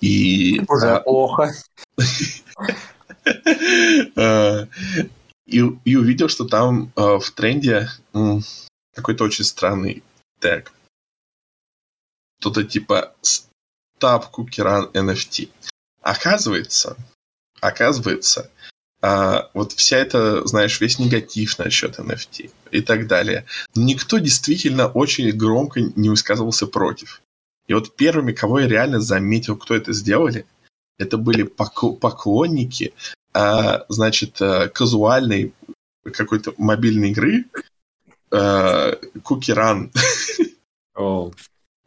И... 0.00 0.60
Уже 0.68 1.00
плохо. 1.00 1.52
Э, 4.16 4.66
и, 5.46 5.58
и 5.84 5.96
увидел, 5.96 6.28
что 6.28 6.44
там 6.46 6.92
э, 6.94 7.18
в 7.18 7.30
тренде 7.30 7.88
какой-то 8.94 9.24
очень 9.24 9.44
странный 9.44 10.02
тег. 10.40 10.72
Что-то 12.40 12.64
типа 12.64 13.14
Cookie 14.30 14.58
Run 14.58 14.92
NFT. 14.92 15.48
Оказывается, 16.02 16.98
оказывается, 17.60 18.50
а, 19.06 19.50
вот 19.52 19.72
вся 19.72 19.98
эта, 19.98 20.46
знаешь, 20.46 20.80
весь 20.80 20.98
негатив 20.98 21.58
насчет 21.58 21.98
NFT 21.98 22.50
и 22.70 22.80
так 22.80 23.06
далее. 23.06 23.44
Никто 23.74 24.16
действительно 24.16 24.86
очень 24.86 25.30
громко 25.32 25.80
не 25.94 26.08
высказывался 26.08 26.66
против. 26.66 27.20
И 27.66 27.74
вот 27.74 27.96
первыми, 27.96 28.32
кого 28.32 28.60
я 28.60 28.66
реально 28.66 29.00
заметил, 29.00 29.58
кто 29.58 29.74
это 29.74 29.92
сделали, 29.92 30.46
это 30.96 31.18
были 31.18 31.42
поклонники, 31.42 32.94
а, 33.34 33.84
значит, 33.90 34.40
а, 34.40 34.68
казуальной 34.68 35.52
какой-то 36.02 36.54
мобильной 36.56 37.10
игры 37.10 37.44
Run. 38.30 39.90
Oh. 40.96 41.34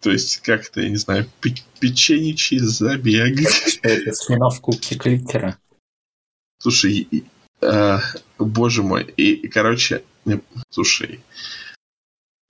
То 0.01 0.11
есть, 0.11 0.39
как-то, 0.39 0.81
я 0.81 0.89
не 0.89 0.97
знаю, 0.97 1.25
печеничий 1.79 2.59
забег. 2.59 3.39
Это 3.81 4.11
спин-офф 4.11 4.59
Куки 4.59 4.97
Кликера. 4.97 5.57
Слушай, 6.59 7.25
э, 7.61 7.97
боже 8.39 8.83
мой, 8.83 9.03
и, 9.03 9.47
короче, 9.47 10.03
слушай, 10.69 11.21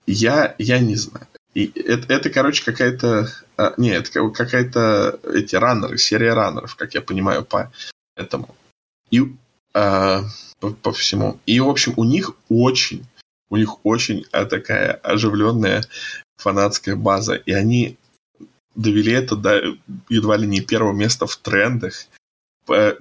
я, 0.06 0.56
я 0.58 0.80
не 0.80 0.96
знаю. 0.96 1.28
И 1.54 1.72
это, 1.76 2.14
это 2.14 2.30
короче, 2.30 2.64
какая-то... 2.64 3.30
А, 3.58 3.74
нет, 3.78 4.10
какая-то 4.10 5.20
эти 5.34 5.56
раннеры, 5.56 5.98
серия 5.98 6.34
раннеров, 6.34 6.76
как 6.76 6.94
я 6.94 7.02
понимаю, 7.02 7.44
по 7.44 7.72
этому. 8.16 8.56
И 9.10 9.24
а, 9.74 10.24
по, 10.60 10.72
по 10.72 10.92
всему. 10.92 11.40
И, 11.46 11.60
в 11.60 11.68
общем, 11.68 11.94
у 11.98 12.04
них 12.04 12.34
очень, 12.50 13.06
у 13.50 13.58
них 13.58 13.86
очень 13.86 14.26
а, 14.32 14.46
такая 14.46 14.94
оживленная 14.94 15.84
фанатская 16.38 16.96
база. 16.96 17.34
И 17.34 17.52
они 17.52 17.98
довели 18.76 19.14
это 19.14 19.36
до 19.36 19.78
едва 20.10 20.38
ли 20.38 20.48
не 20.48 20.62
первого 20.62 20.94
места 20.94 21.26
в 21.26 21.36
трендах 21.38 22.06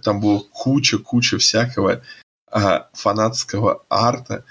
там 0.03 0.21
было 0.21 0.43
куча-куча 0.53 1.39
всякого 1.39 2.03
а, 2.51 2.89
фанатского 2.93 3.83
арта 3.91 4.45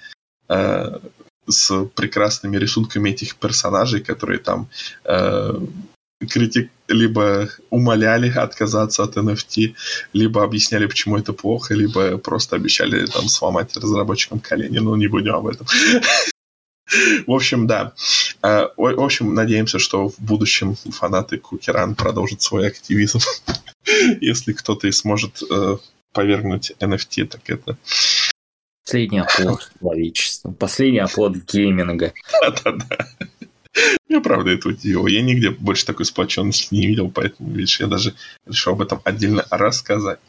а, 0.47 0.99
с 1.47 1.85
прекрасными 1.95 2.57
рисунками 2.57 3.09
этих 3.09 3.35
персонажей, 3.35 4.01
которые 4.01 4.39
там 4.39 4.67
а, 5.03 5.59
критик 6.29 6.71
либо 6.87 7.49
умоляли 7.69 8.29
отказаться 8.29 9.03
от 9.03 9.17
NFT, 9.17 9.75
либо 10.13 10.43
объясняли, 10.43 10.85
почему 10.85 11.17
это 11.17 11.33
плохо, 11.33 11.73
либо 11.73 12.17
просто 12.17 12.55
обещали 12.55 13.05
там 13.05 13.27
сломать 13.27 13.75
разработчикам 13.75 14.39
колени, 14.39 14.79
но 14.79 14.95
не 14.95 15.07
будем 15.07 15.35
об 15.35 15.47
этом. 15.47 15.67
В 17.25 17.31
общем, 17.31 17.67
да. 17.67 17.93
А, 18.41 18.69
в 18.77 19.01
общем, 19.01 19.33
надеемся, 19.33 19.79
что 19.79 20.09
в 20.09 20.19
будущем 20.19 20.75
фанаты 20.75 21.37
Кукеран 21.37 21.95
продолжат 21.95 22.41
свой 22.41 22.67
активизм. 22.67 23.19
Если 24.21 24.53
кто-то 24.53 24.87
и 24.87 24.91
сможет 24.91 25.41
э, 25.49 25.77
повергнуть 26.13 26.73
NFT, 26.79 27.25
так 27.25 27.49
это... 27.49 27.77
Последний 28.83 29.19
оплот 29.19 29.71
человечества. 29.79 30.51
Последний 30.51 30.99
оплот 30.99 31.35
гейминга. 31.37 32.13
Да-да-да. 32.41 33.07
Меня 34.07 34.21
правда 34.21 34.51
это 34.51 34.69
удивило. 34.69 35.07
Я 35.07 35.21
нигде 35.21 35.49
больше 35.49 35.85
такой 35.85 36.05
сплоченности 36.05 36.73
не 36.73 36.87
видел, 36.87 37.11
поэтому, 37.11 37.51
видишь, 37.51 37.79
я 37.79 37.87
даже 37.87 38.13
решил 38.45 38.73
об 38.73 38.81
этом 38.81 39.01
отдельно 39.03 39.45
рассказать. 39.49 40.19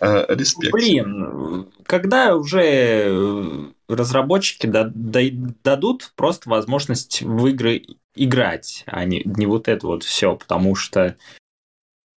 Э, 0.00 0.26
респект. 0.28 0.72
Блин, 0.72 1.66
когда 1.86 2.36
уже 2.36 2.62
э, 2.62 3.64
разработчики 3.88 4.66
дадут 4.66 6.12
просто 6.16 6.48
возможность 6.48 7.22
в 7.22 7.46
игры 7.46 7.82
играть, 8.14 8.84
а 8.86 9.04
не, 9.04 9.22
не 9.24 9.46
вот 9.46 9.68
это 9.68 9.86
вот 9.86 10.04
все, 10.04 10.36
потому 10.36 10.74
что 10.74 11.16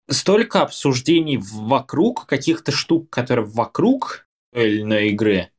столько 0.09 0.61
обсуждений 0.61 1.39
вокруг 1.41 2.25
каких-то 2.25 2.71
штук, 2.71 3.09
которые 3.09 3.45
вокруг 3.45 4.27
той 4.53 4.71
или 4.71 4.81
иной 4.81 5.09
игры, 5.09 5.49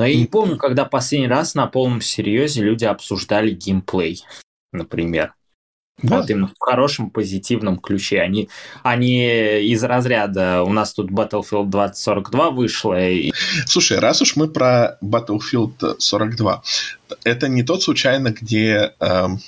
но 0.00 0.06
я 0.06 0.16
не 0.16 0.24
помню, 0.24 0.56
когда 0.56 0.86
последний 0.86 1.28
раз 1.28 1.54
на 1.54 1.66
полном 1.66 2.00
серьезе 2.00 2.62
люди 2.62 2.86
обсуждали 2.86 3.50
геймплей, 3.50 4.24
например. 4.72 5.34
Да. 6.02 6.16
Вот 6.16 6.30
именно 6.30 6.46
в 6.46 6.54
хорошем 6.58 7.10
позитивном 7.10 7.78
ключе. 7.78 8.22
Они, 8.22 8.48
они 8.82 9.60
из 9.60 9.84
разряда 9.84 10.62
у 10.62 10.72
нас 10.72 10.94
тут 10.94 11.10
Battlefield 11.10 11.66
2042 11.66 12.50
вышло. 12.50 12.98
И... 12.98 13.30
Слушай, 13.66 13.98
раз 13.98 14.22
уж 14.22 14.36
мы 14.36 14.48
про 14.48 14.96
Battlefield 15.04 15.96
42, 15.98 16.62
это 17.24 17.48
не 17.48 17.62
тот 17.62 17.82
случайно, 17.82 18.30
где 18.30 18.94
эм, 19.00 19.40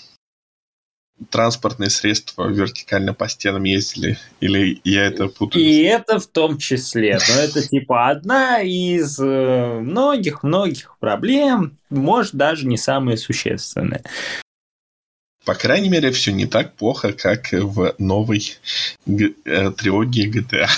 транспортные 1.30 1.90
средства 1.90 2.46
вертикально 2.48 3.14
по 3.14 3.28
стенам 3.28 3.64
ездили? 3.64 4.18
Или 4.40 4.80
я 4.84 5.06
это 5.06 5.28
путаю? 5.28 5.64
И 5.64 5.82
это 5.82 6.18
в 6.18 6.26
том 6.26 6.58
числе. 6.58 7.18
Но 7.28 7.34
это 7.34 7.66
типа 7.66 8.08
одна 8.08 8.60
из 8.60 9.18
многих-многих 9.18 10.86
э, 10.86 11.00
проблем, 11.00 11.76
может, 11.90 12.34
даже 12.34 12.66
не 12.66 12.76
самая 12.76 13.16
существенная. 13.16 14.02
По 15.44 15.54
крайней 15.54 15.88
мере, 15.88 16.12
все 16.12 16.32
не 16.32 16.46
так 16.46 16.74
плохо, 16.74 17.12
как 17.12 17.52
в 17.52 17.94
новой 17.98 18.58
э, 19.06 19.70
трилогии 19.72 20.30
GTA. 20.30 20.68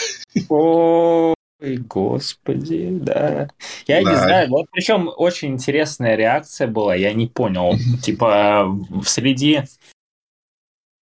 Ой, 0.48 1.76
господи, 1.76 2.88
да. 2.90 3.48
Я 3.86 4.02
да. 4.02 4.10
не 4.10 4.16
знаю, 4.16 4.48
вот 4.48 4.66
причем 4.72 5.10
очень 5.14 5.52
интересная 5.52 6.16
реакция 6.16 6.66
была, 6.66 6.94
я 6.94 7.12
не 7.12 7.26
понял. 7.26 7.74
Типа, 8.02 8.74
среди 9.04 9.62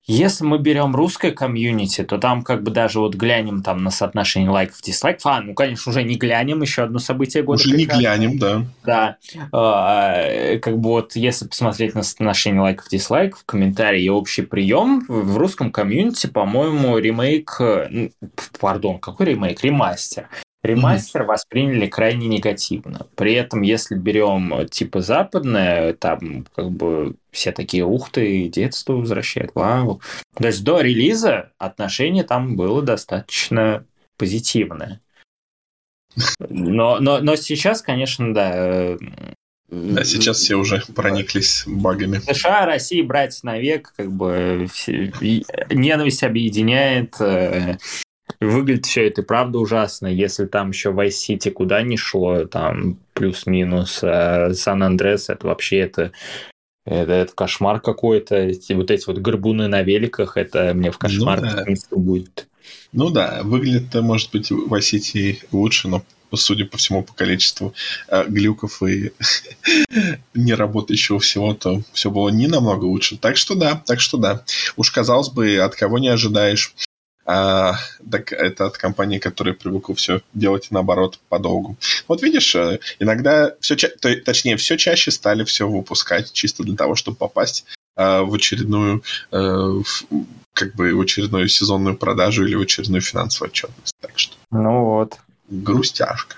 если 0.07 0.45
мы 0.45 0.57
берем 0.57 0.95
русское 0.95 1.31
комьюнити, 1.31 2.03
то 2.03 2.17
там 2.17 2.41
как 2.43 2.63
бы 2.63 2.71
даже 2.71 2.99
вот 2.99 3.15
глянем 3.15 3.61
там 3.61 3.83
на 3.83 3.91
соотношение 3.91 4.49
лайков, 4.49 4.81
дизлайков. 4.81 5.25
А, 5.25 5.41
ну, 5.41 5.53
конечно, 5.53 5.89
уже 5.89 6.03
не 6.03 6.15
глянем, 6.15 6.61
еще 6.61 6.83
одно 6.83 6.99
событие 6.99 7.43
года. 7.43 7.61
Уже 7.61 7.75
не 7.75 7.85
глянем, 7.85 8.39
да. 8.39 8.65
Да. 8.85 9.17
А, 9.51 10.57
как 10.59 10.79
бы 10.79 10.89
вот 10.89 11.15
если 11.15 11.47
посмотреть 11.47 11.93
на 11.93 12.03
соотношение 12.03 12.61
лайков, 12.61 12.87
дизлайков, 12.89 13.43
комментарии 13.45 14.03
и 14.03 14.09
общий 14.09 14.43
прием, 14.43 15.03
в 15.07 15.37
русском 15.37 15.71
комьюнити, 15.71 16.27
по-моему, 16.27 16.97
ремейк... 16.97 17.59
Пардон, 18.59 18.99
какой 18.99 19.27
ремейк? 19.27 19.63
Ремастер. 19.63 20.29
Ремастер 20.67 21.23
mm-hmm. 21.23 21.25
восприняли 21.25 21.87
крайне 21.87 22.27
негативно. 22.27 23.07
При 23.15 23.33
этом, 23.33 23.61
если 23.61 23.95
берем 23.95 24.67
типа 24.67 25.01
западное, 25.01 25.93
там 25.93 26.45
как 26.55 26.69
бы 26.71 27.15
все 27.31 27.51
такие, 27.51 27.83
ух 27.85 28.11
ты, 28.11 28.47
детство 28.47 28.93
возвращает, 28.93 29.51
вау. 29.55 30.01
То 30.35 30.47
есть 30.47 30.63
до 30.63 30.81
релиза 30.81 31.51
отношение 31.57 32.23
там 32.23 32.55
было 32.55 32.81
достаточно 32.81 33.85
позитивное. 34.17 35.01
Но, 36.39 36.99
но, 36.99 37.19
но 37.19 37.35
сейчас, 37.35 37.81
конечно, 37.81 38.33
да. 38.33 38.51
Э, 38.53 38.97
да, 39.69 40.03
сейчас 40.03 40.37
все 40.37 40.55
уже 40.55 40.83
прониклись 40.95 41.63
багами. 41.67 42.19
США, 42.19 42.65
Россия, 42.65 43.03
братья 43.03 43.39
навек, 43.43 43.93
как 43.95 44.11
бы 44.11 44.67
все, 44.71 45.11
ненависть 45.69 46.23
объединяет. 46.23 47.15
Э, 47.19 47.77
Выглядит 48.39 48.85
все 48.85 49.07
это 49.07 49.23
правда 49.23 49.59
ужасно. 49.59 50.07
Если 50.07 50.45
там 50.45 50.69
еще 50.69 50.89
Vice 50.89 51.29
City 51.29 51.51
куда 51.51 51.81
ни 51.81 51.95
шло, 51.95 52.45
там 52.45 52.97
плюс-минус 53.13 53.99
Сан-Андрес, 53.99 55.29
это 55.29 55.47
вообще 55.47 55.79
это 55.79 56.11
это, 56.87 57.11
это 57.11 57.33
кошмар 57.33 57.81
какой-то. 57.81 58.35
Эти, 58.35 58.71
вот 58.71 58.91
эти 58.91 59.05
вот 59.07 59.17
горбуны 59.17 59.67
на 59.67 59.81
великах, 59.81 60.37
это 60.37 60.73
мне 60.73 60.89
в 60.89 60.97
кошмар 60.97 61.41
ну, 61.41 61.49
да. 61.49 61.97
будет. 61.97 62.47
Ну 62.93 63.09
да, 63.09 63.41
выглядит, 63.43 63.93
может 63.95 64.31
быть, 64.31 64.51
Vice 64.51 64.93
City 64.93 65.39
лучше, 65.51 65.89
но 65.89 66.03
судя 66.33 66.65
по 66.65 66.77
всему, 66.77 67.03
по 67.03 67.13
количеству 67.13 67.73
э, 68.07 68.25
глюков 68.27 68.81
и 68.83 69.11
не 70.33 70.53
работающего 70.53 71.19
всего, 71.19 71.53
то 71.53 71.81
все 71.91 72.09
было 72.09 72.29
не 72.29 72.47
намного 72.47 72.85
лучше. 72.85 73.17
Так 73.17 73.35
что 73.35 73.55
да, 73.55 73.81
так 73.85 73.99
что 73.99 74.17
да. 74.17 74.43
Уж 74.77 74.91
казалось 74.91 75.29
бы, 75.29 75.57
от 75.57 75.75
кого 75.75 75.99
не 75.99 76.07
ожидаешь 76.07 76.73
а, 77.29 77.73
так 78.09 78.31
это 78.31 78.67
от 78.67 78.77
компании, 78.77 79.19
которая 79.19 79.53
привыкла 79.53 79.93
все 79.95 80.21
делать 80.33 80.69
наоборот 80.71 81.19
подолгу. 81.27 81.75
Вот 82.07 82.23
видишь, 82.23 82.55
э, 82.55 82.79
иногда 82.99 83.53
все, 83.59 83.75
то, 83.75 84.15
точнее, 84.21 84.55
все 84.55 84.77
чаще 84.77 85.11
стали 85.11 85.43
все 85.43 85.67
выпускать 85.67 86.31
чисто 86.31 86.63
для 86.63 86.77
того, 86.77 86.95
чтобы 86.95 87.17
попасть 87.17 87.65
а, 87.97 88.23
в 88.23 88.33
очередную 88.33 89.03
а, 89.31 89.81
в, 89.83 90.05
как 90.53 90.73
бы 90.75 90.95
в 90.95 91.01
очередную 91.01 91.49
сезонную 91.49 91.97
продажу 91.97 92.45
или 92.45 92.55
в 92.55 92.61
очередную 92.61 93.01
финансовую 93.01 93.49
отчетность. 93.49 93.93
Так 93.99 94.17
что. 94.17 94.33
Ну 94.49 94.85
вот. 94.85 95.17
Грустяшка. 95.49 96.37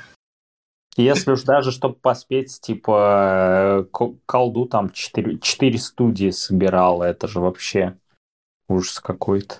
Если 0.97 1.31
уж 1.31 1.43
даже, 1.43 1.71
чтобы 1.71 1.95
поспеть, 1.95 2.59
типа, 2.61 3.87
колду 4.25 4.65
там 4.65 4.89
4, 4.89 5.37
4 5.37 5.77
студии 5.77 6.31
собирал, 6.31 7.03
это 7.03 7.27
же 7.27 7.39
вообще 7.39 7.95
ужас 8.67 8.99
какой-то. 8.99 9.57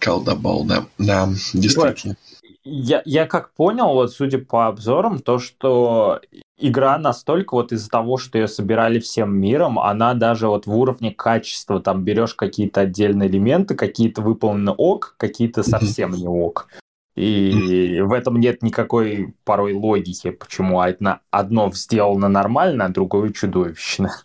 Колдобол, 0.00 0.64
да. 0.64 0.86
Да, 0.98 1.28
действительно. 1.52 2.16
Я, 2.64 3.02
я 3.04 3.26
как 3.26 3.52
понял, 3.54 3.94
вот 3.94 4.12
судя 4.12 4.38
по 4.38 4.66
обзорам, 4.66 5.20
то, 5.20 5.38
что 5.38 6.20
игра 6.58 6.98
настолько 6.98 7.54
вот 7.54 7.72
из-за 7.72 7.88
того, 7.88 8.18
что 8.18 8.38
ее 8.38 8.48
собирали 8.48 8.98
всем 8.98 9.34
миром, 9.34 9.78
она 9.78 10.14
даже 10.14 10.48
вот 10.48 10.66
в 10.66 10.76
уровне 10.76 11.10
качества, 11.12 11.80
там 11.80 12.04
берешь 12.04 12.34
какие-то 12.34 12.82
отдельные 12.82 13.28
элементы, 13.28 13.74
какие-то 13.74 14.20
выполнены 14.20 14.72
ок, 14.72 15.14
какие-то 15.16 15.62
совсем 15.62 16.12
не 16.12 16.26
ок. 16.26 16.68
И 17.16 18.00
в 18.02 18.12
этом 18.12 18.40
нет 18.40 18.62
никакой 18.62 19.34
порой 19.44 19.72
логики, 19.72 20.30
почему 20.30 20.80
одно, 20.80 21.20
одно 21.30 21.70
сделано 21.72 22.28
нормально, 22.28 22.86
а 22.86 22.88
другое 22.90 23.32
чудовищно. 23.32 24.22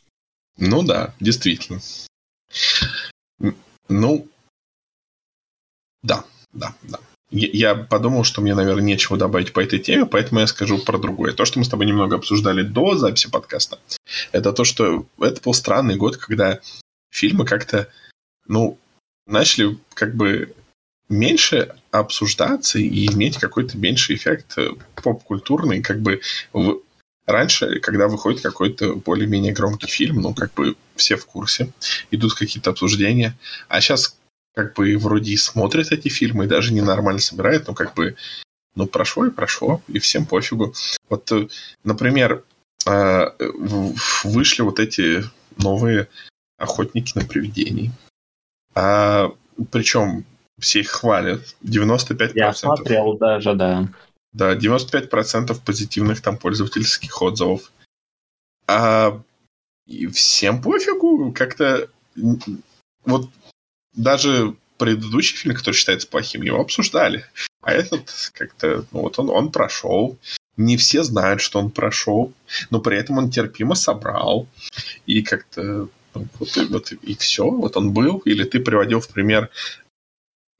Ну 0.58 0.84
да, 0.84 1.14
действительно. 1.20 1.80
Ну, 3.90 4.28
да, 6.06 6.24
да, 6.54 6.74
да. 6.84 7.00
Я 7.32 7.76
подумал, 7.76 8.24
что 8.24 8.42
мне, 8.42 8.54
наверное, 8.54 8.84
нечего 8.84 9.18
добавить 9.18 9.52
по 9.52 9.60
этой 9.60 9.80
теме, 9.80 10.06
поэтому 10.06 10.40
я 10.40 10.48
скажу 10.48 10.78
про 10.78 10.98
другое. 10.98 11.34
То, 11.34 11.44
что 11.44 11.60
мы 11.60 11.66
с 11.66 11.70
тобой 11.70 11.86
немного 11.88 12.16
обсуждали 12.16 12.62
до 12.62 12.96
записи 12.96 13.30
подкаста, 13.30 13.80
это 14.32 14.54
то, 14.54 14.64
что 14.64 15.06
это 15.20 15.42
был 15.42 15.54
странный 15.54 15.96
год, 15.96 16.18
когда 16.18 16.60
фильмы 17.10 17.46
как-то, 17.46 17.90
ну, 18.48 18.78
начали 19.26 19.78
как 19.96 20.16
бы 20.16 20.54
меньше 21.10 21.76
обсуждаться 21.92 22.80
и 22.80 23.08
иметь 23.08 23.38
какой-то 23.38 23.78
меньший 23.78 24.16
эффект 24.16 24.58
э, 24.58 24.70
поп-культурный, 24.96 25.82
как 25.82 26.02
бы 26.02 26.22
в... 26.54 26.82
раньше, 27.26 27.80
когда 27.80 28.08
выходит 28.08 28.42
какой-то 28.42 28.96
более-менее 28.96 29.54
громкий 29.54 29.88
фильм, 29.88 30.22
ну, 30.22 30.34
как 30.34 30.54
бы 30.54 30.76
все 30.96 31.16
в 31.16 31.26
курсе, 31.26 31.74
идут 32.12 32.36
какие-то 32.36 32.70
обсуждения, 32.70 33.36
а 33.68 33.82
сейчас 33.82 34.16
как 34.56 34.74
бы 34.74 34.98
вроде 34.98 35.32
и 35.32 35.38
смотрят 35.38 35.92
эти 35.92 36.08
фильмы, 36.08 36.46
и 36.46 36.48
даже 36.48 36.74
ненормально 36.74 37.20
собирают, 37.20 37.68
но 37.68 37.74
как 37.74 37.94
бы, 37.94 38.16
ну, 38.76 38.88
прошло 38.88 39.26
и 39.26 39.32
прошло, 39.32 39.82
и 39.88 40.00
всем 40.00 40.26
пофигу. 40.26 40.74
Вот, 41.10 41.32
э, 41.32 41.48
например, 41.84 42.44
э, 42.88 43.26
вышли 44.24 44.62
вот 44.62 44.80
эти 44.80 45.24
новые 45.58 46.08
охотники 46.58 47.18
на 47.18 47.26
привидений. 47.26 47.92
А, 48.74 49.32
причем 49.72 50.26
все 50.60 50.80
их 50.80 50.90
хвалят. 50.90 51.42
95%. 51.62 52.32
Я 52.36 52.54
смотрел 52.54 53.18
даже, 53.18 53.54
да. 53.56 53.88
Да, 54.32 54.56
95% 54.56 55.60
позитивных 55.66 56.22
там 56.22 56.38
пользовательских 56.38 57.22
отзывов. 57.22 57.72
А 58.68 59.22
и 59.86 60.08
всем 60.08 60.62
пофигу, 60.62 61.32
как-то 61.34 61.90
вот 63.06 63.30
даже 63.96 64.56
предыдущий 64.78 65.38
фильм, 65.38 65.56
который 65.56 65.76
считается 65.76 66.08
плохим, 66.08 66.42
его 66.42 66.60
обсуждали. 66.60 67.26
А 67.62 67.72
этот 67.72 68.12
как-то, 68.34 68.86
ну 68.92 69.02
вот 69.02 69.18
он, 69.20 69.30
он 69.30 69.52
прошел. 69.52 70.18
Не 70.58 70.78
все 70.78 71.04
знают, 71.04 71.42
что 71.42 71.60
он 71.60 71.70
прошел, 71.70 72.34
но 72.70 72.80
при 72.80 72.98
этом 72.98 73.18
он 73.18 73.30
терпимо 73.30 73.76
собрал. 73.76 74.48
И 75.06 75.22
как-то 75.22 75.90
Вот, 76.14 76.58
и, 76.58 76.66
вот 76.66 76.92
и 76.92 77.16
все, 77.16 77.50
вот 77.50 77.76
он 77.76 77.92
был. 77.92 78.20
Или 78.20 78.44
ты 78.44 78.60
приводил 78.60 79.02
в 79.02 79.10
пример 79.10 79.50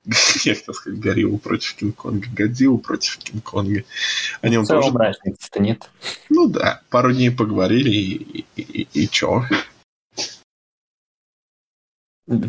я 0.44 0.56
хотел 0.56 0.74
сказать, 0.74 1.00
Гориллу 1.00 1.38
против 1.38 1.76
Кинг-Конга, 1.76 2.28
Годзиллу 2.32 2.78
против 2.78 3.18
Кинг-Конга. 3.18 3.84
О 4.42 4.50
нем 4.50 4.66
тоже... 4.66 4.92
разницы-то 4.92 5.60
нет. 5.60 5.90
Ну 6.30 6.48
да, 6.48 6.82
пару 6.90 7.12
дней 7.12 7.32
поговорили, 7.32 7.90
и, 7.90 8.46
и, 8.56 8.62
и, 8.62 8.88
и 8.94 9.10
чё? 9.10 9.46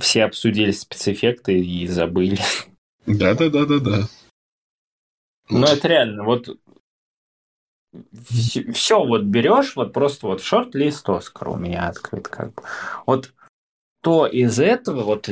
Все 0.00 0.24
обсудили 0.24 0.70
спецэффекты 0.70 1.58
и 1.58 1.86
забыли. 1.86 2.38
Да-да-да-да-да. 3.06 4.08
Ну, 5.48 5.64
это 5.64 5.88
реально, 5.88 6.24
вот 6.24 6.48
все 8.72 9.04
вот 9.04 9.22
берешь, 9.22 9.76
вот 9.76 9.92
просто 9.92 10.26
вот 10.26 10.42
шорт-лист 10.42 11.08
Оскар 11.08 11.48
у 11.50 11.56
меня 11.56 11.88
открыт 11.88 12.28
как 12.28 12.54
бы. 12.54 12.62
Вот 13.06 13.32
то 14.02 14.26
из 14.26 14.60
этого 14.60 15.02
вот 15.02 15.28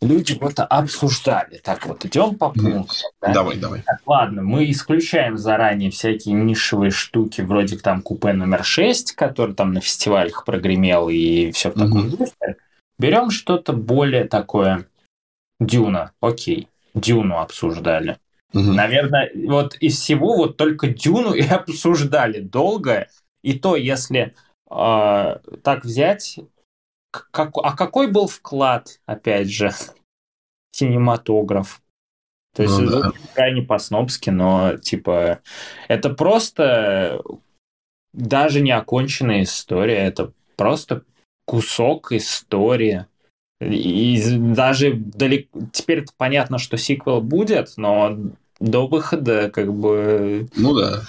люди 0.00 0.38
вот 0.40 0.54
обсуждали. 0.58 1.58
Так 1.58 1.86
вот, 1.86 2.04
идем 2.04 2.36
по 2.36 2.50
пунктам. 2.50 3.10
Да? 3.20 3.32
Давай, 3.32 3.56
давай. 3.56 3.82
Так, 3.82 4.00
ладно, 4.06 4.42
мы 4.42 4.70
исключаем 4.70 5.36
заранее 5.36 5.90
всякие 5.90 6.34
нишевые 6.34 6.90
штуки, 6.90 7.40
вроде 7.42 7.78
там 7.78 8.02
купе 8.02 8.32
номер 8.32 8.64
6, 8.64 9.12
который 9.12 9.54
там 9.54 9.72
на 9.72 9.80
фестивалях 9.80 10.44
прогремел 10.44 11.08
и 11.08 11.50
все 11.52 11.70
в 11.70 11.74
таком 11.74 12.10
духе. 12.10 12.32
Берем 12.98 13.30
что-то 13.30 13.72
более 13.72 14.24
такое. 14.24 14.88
Дюна, 15.60 16.12
окей. 16.20 16.68
Дюну 16.94 17.38
обсуждали. 17.38 18.18
Угу. 18.52 18.72
Наверное, 18.72 19.30
вот 19.34 19.76
из 19.76 19.98
всего 19.98 20.36
вот 20.36 20.56
только 20.56 20.88
Дюну 20.88 21.32
и 21.32 21.42
обсуждали 21.46 22.40
долго. 22.40 23.08
И 23.42 23.58
то, 23.58 23.76
если 23.76 24.34
э, 24.70 25.38
так 25.62 25.84
взять, 25.84 26.38
как, 27.10 27.50
а 27.62 27.76
какой 27.76 28.10
был 28.10 28.26
вклад, 28.26 29.00
опять 29.06 29.50
же, 29.50 29.72
кинематограф? 30.72 31.80
То 32.54 32.62
есть 32.62 32.78
ну, 32.78 33.02
да. 33.02 33.12
крайне 33.34 33.62
по-снобски, 33.62 34.30
но 34.30 34.76
типа 34.76 35.40
это 35.88 36.10
просто 36.10 37.20
даже 38.12 38.60
не 38.60 38.70
оконченная 38.70 39.42
история, 39.42 39.96
это 39.96 40.32
просто 40.56 41.02
кусок 41.44 42.12
истории. 42.12 43.06
И 43.60 44.22
даже 44.36 44.94
далеко... 44.94 45.60
теперь 45.72 46.04
понятно, 46.16 46.58
что 46.58 46.76
сиквел 46.76 47.20
будет, 47.20 47.74
но 47.76 48.16
до 48.60 48.86
выхода 48.86 49.50
как 49.50 49.72
бы... 49.72 50.48
Ну 50.56 50.74
да. 50.74 51.02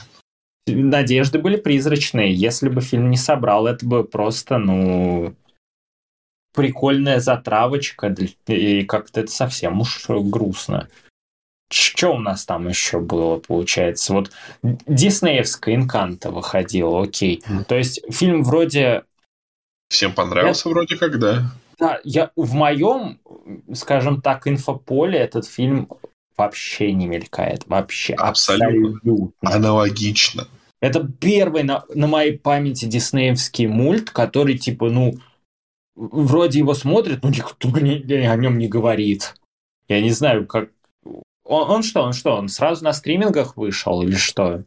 Надежды 0.68 1.40
были 1.40 1.58
призрачные. 1.58 2.34
Если 2.34 2.70
бы 2.70 2.82
фильм 2.82 3.10
не 3.10 3.18
собрал, 3.18 3.68
это 3.68 3.86
бы 3.86 4.04
просто, 4.04 4.58
ну, 4.58 5.36
прикольная 6.54 7.20
затравочка, 7.20 8.16
и 8.48 8.84
как-то 8.84 9.22
это 9.22 9.32
совсем 9.32 9.82
уж 9.82 10.06
грустно. 10.08 10.88
Что 11.72 12.14
у 12.16 12.20
нас 12.20 12.46
там 12.46 12.68
еще 12.68 13.00
было, 13.00 13.38
получается? 13.40 14.14
Вот 14.14 14.32
диснеевская 14.64 15.76
«Инканта» 15.76 16.32
выходила, 16.32 17.04
окей. 17.04 17.44
Mm. 17.48 17.64
То 17.66 17.76
есть 17.76 18.02
фильм 18.14 18.44
вроде... 18.44 19.04
Всем 19.90 20.14
понравился 20.14 20.70
я... 20.70 20.74
вроде 20.74 20.98
как, 20.98 21.20
да. 21.20 21.52
Да, 21.78 22.00
я 22.04 22.32
в 22.36 22.54
моем, 22.54 23.20
скажем 23.74 24.22
так, 24.22 24.48
инфополе 24.48 25.20
этот 25.20 25.46
фильм 25.46 25.90
вообще 26.38 26.92
не 26.94 27.08
мелькает. 27.08 27.64
Вообще. 27.68 28.14
Абсолютно. 28.14 28.98
абсолютно. 28.98 29.52
Аналогично. 29.52 30.48
Это 30.82 31.08
первый 31.20 31.64
на, 31.64 31.86
на 31.94 32.08
моей 32.08 32.38
памяти 32.38 32.86
диснеевский 32.86 33.68
мульт, 33.68 34.10
который 34.12 34.58
типа, 34.58 34.90
ну, 34.90 35.16
вроде 35.96 36.60
его 36.60 36.74
смотрит, 36.74 37.24
но 37.24 37.30
никто 37.30 37.70
не, 37.80 38.02
о 38.28 38.36
нем 38.36 38.58
не 38.58 38.68
говорит. 38.68 39.36
Я 39.88 40.02
не 40.02 40.12
знаю, 40.12 40.46
как... 40.46 40.70
Он, 41.44 41.70
он 41.70 41.84
что, 41.84 42.02
он 42.02 42.14
что, 42.14 42.36
он 42.36 42.50
сразу 42.50 42.84
на 42.84 42.94
стримингах 42.94 43.56
вышел 43.56 44.02
или 44.02 44.16
что? 44.16 44.64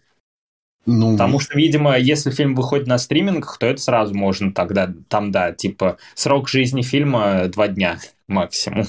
Ну... 0.86 1.12
Потому 1.12 1.40
что, 1.40 1.56
видимо, 1.56 1.98
если 1.98 2.30
фильм 2.30 2.54
выходит 2.54 2.86
на 2.86 2.98
стримингах, 2.98 3.58
то 3.58 3.66
это 3.66 3.80
сразу 3.80 4.14
можно 4.14 4.52
тогда, 4.52 4.92
там, 5.08 5.30
да, 5.30 5.52
типа, 5.52 5.98
срок 6.14 6.48
жизни 6.48 6.82
фильма 6.82 7.48
два 7.48 7.68
дня 7.68 7.98
максимум. 8.26 8.86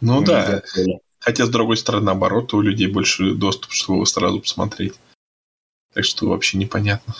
Ну 0.00 0.22
да. 0.22 0.62
Хотя, 1.18 1.46
с 1.46 1.48
другой 1.48 1.78
стороны, 1.78 2.06
наоборот, 2.06 2.52
у 2.52 2.60
людей 2.60 2.88
больше 2.88 3.34
доступ, 3.34 3.72
чтобы 3.72 3.98
его 3.98 4.04
сразу 4.04 4.40
посмотреть. 4.40 4.94
Так 5.94 6.04
что 6.04 6.28
вообще 6.28 6.58
непонятно. 6.58 7.14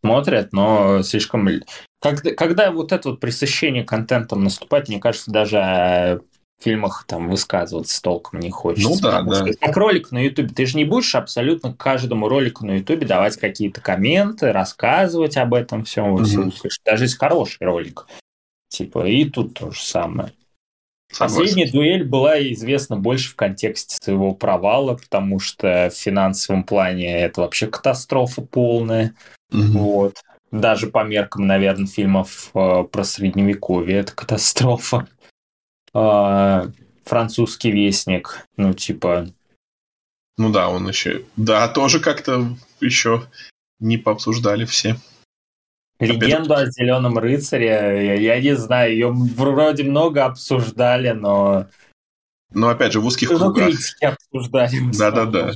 Смотрят, 0.00 0.52
но 0.52 1.02
слишком 1.02 1.48
когда, 2.00 2.34
когда 2.34 2.70
вот 2.70 2.92
это 2.92 3.10
вот 3.10 3.20
пресыщение 3.20 3.84
контентом 3.84 4.44
наступает, 4.44 4.88
мне 4.88 5.00
кажется, 5.00 5.30
даже 5.30 5.58
о 5.58 6.20
фильмах 6.60 7.04
там 7.06 7.30
высказываться 7.30 8.02
толком 8.02 8.40
не 8.40 8.50
хочется. 8.50 8.88
Ну 8.88 8.98
да, 9.00 9.22
да. 9.22 9.46
Как 9.60 9.76
ролик 9.76 10.10
на 10.10 10.24
Ютубе, 10.24 10.48
ты 10.48 10.66
же 10.66 10.76
не 10.76 10.84
будешь 10.84 11.14
абсолютно 11.14 11.72
каждому 11.72 12.28
ролику 12.28 12.66
на 12.66 12.78
Ютубе 12.78 13.06
давать 13.06 13.36
какие-то 13.36 13.80
комменты, 13.80 14.52
рассказывать 14.52 15.36
об 15.36 15.54
этом 15.54 15.84
всем, 15.84 16.16
mm-hmm. 16.16 16.24
все 16.24 16.40
услышишь. 16.40 16.80
Даже 16.84 17.04
если 17.04 17.16
хороший 17.16 17.64
ролик. 17.64 18.06
Типа, 18.68 19.06
и 19.06 19.24
тут 19.24 19.54
то 19.54 19.70
же 19.70 19.80
самое. 19.80 20.32
Согласен. 21.10 21.36
Последняя 21.36 21.72
дуэль 21.72 22.04
была 22.04 22.38
известна 22.52 22.96
больше 22.96 23.30
в 23.30 23.36
контексте 23.36 23.96
своего 24.00 24.34
провала, 24.34 24.94
потому 24.94 25.38
что 25.38 25.90
в 25.90 25.96
финансовом 25.96 26.64
плане 26.64 27.20
это 27.22 27.40
вообще 27.40 27.66
катастрофа 27.66 28.42
полная. 28.42 29.14
Угу. 29.50 29.78
Вот 29.78 30.16
даже 30.50 30.88
по 30.88 31.04
меркам, 31.04 31.46
наверное, 31.46 31.86
фильмов 31.86 32.50
э, 32.54 32.84
про 32.90 33.04
средневековье, 33.04 33.98
это 33.98 34.14
катастрофа. 34.14 35.06
Э, 35.98 36.70
французский 37.04 37.70
вестник, 37.70 38.46
ну, 38.56 38.74
типа... 38.74 39.28
Ну 40.36 40.52
да, 40.52 40.68
он 40.68 40.88
еще... 40.88 41.24
Да, 41.36 41.66
тоже 41.68 42.00
как-то 42.00 42.56
еще 42.80 43.26
не 43.80 43.96
пообсуждали 43.96 44.64
все. 44.64 44.96
Легенду 45.98 46.54
Опять... 46.54 46.68
о 46.68 46.70
Зеленом 46.70 47.18
рыцаре, 47.18 47.66
я, 47.66 48.14
я 48.14 48.40
не 48.40 48.54
знаю, 48.54 48.92
ее 48.92 49.10
вроде 49.10 49.82
много 49.82 50.24
обсуждали, 50.24 51.10
но... 51.10 51.66
Но 52.52 52.68
опять 52.68 52.92
же, 52.92 53.00
в 53.00 53.06
узких 53.06 53.30
ну, 53.30 53.38
кругах. 53.38 53.68
критики 53.68 54.04
обсуждали. 54.04 54.78
Да-да-да. 54.96 55.54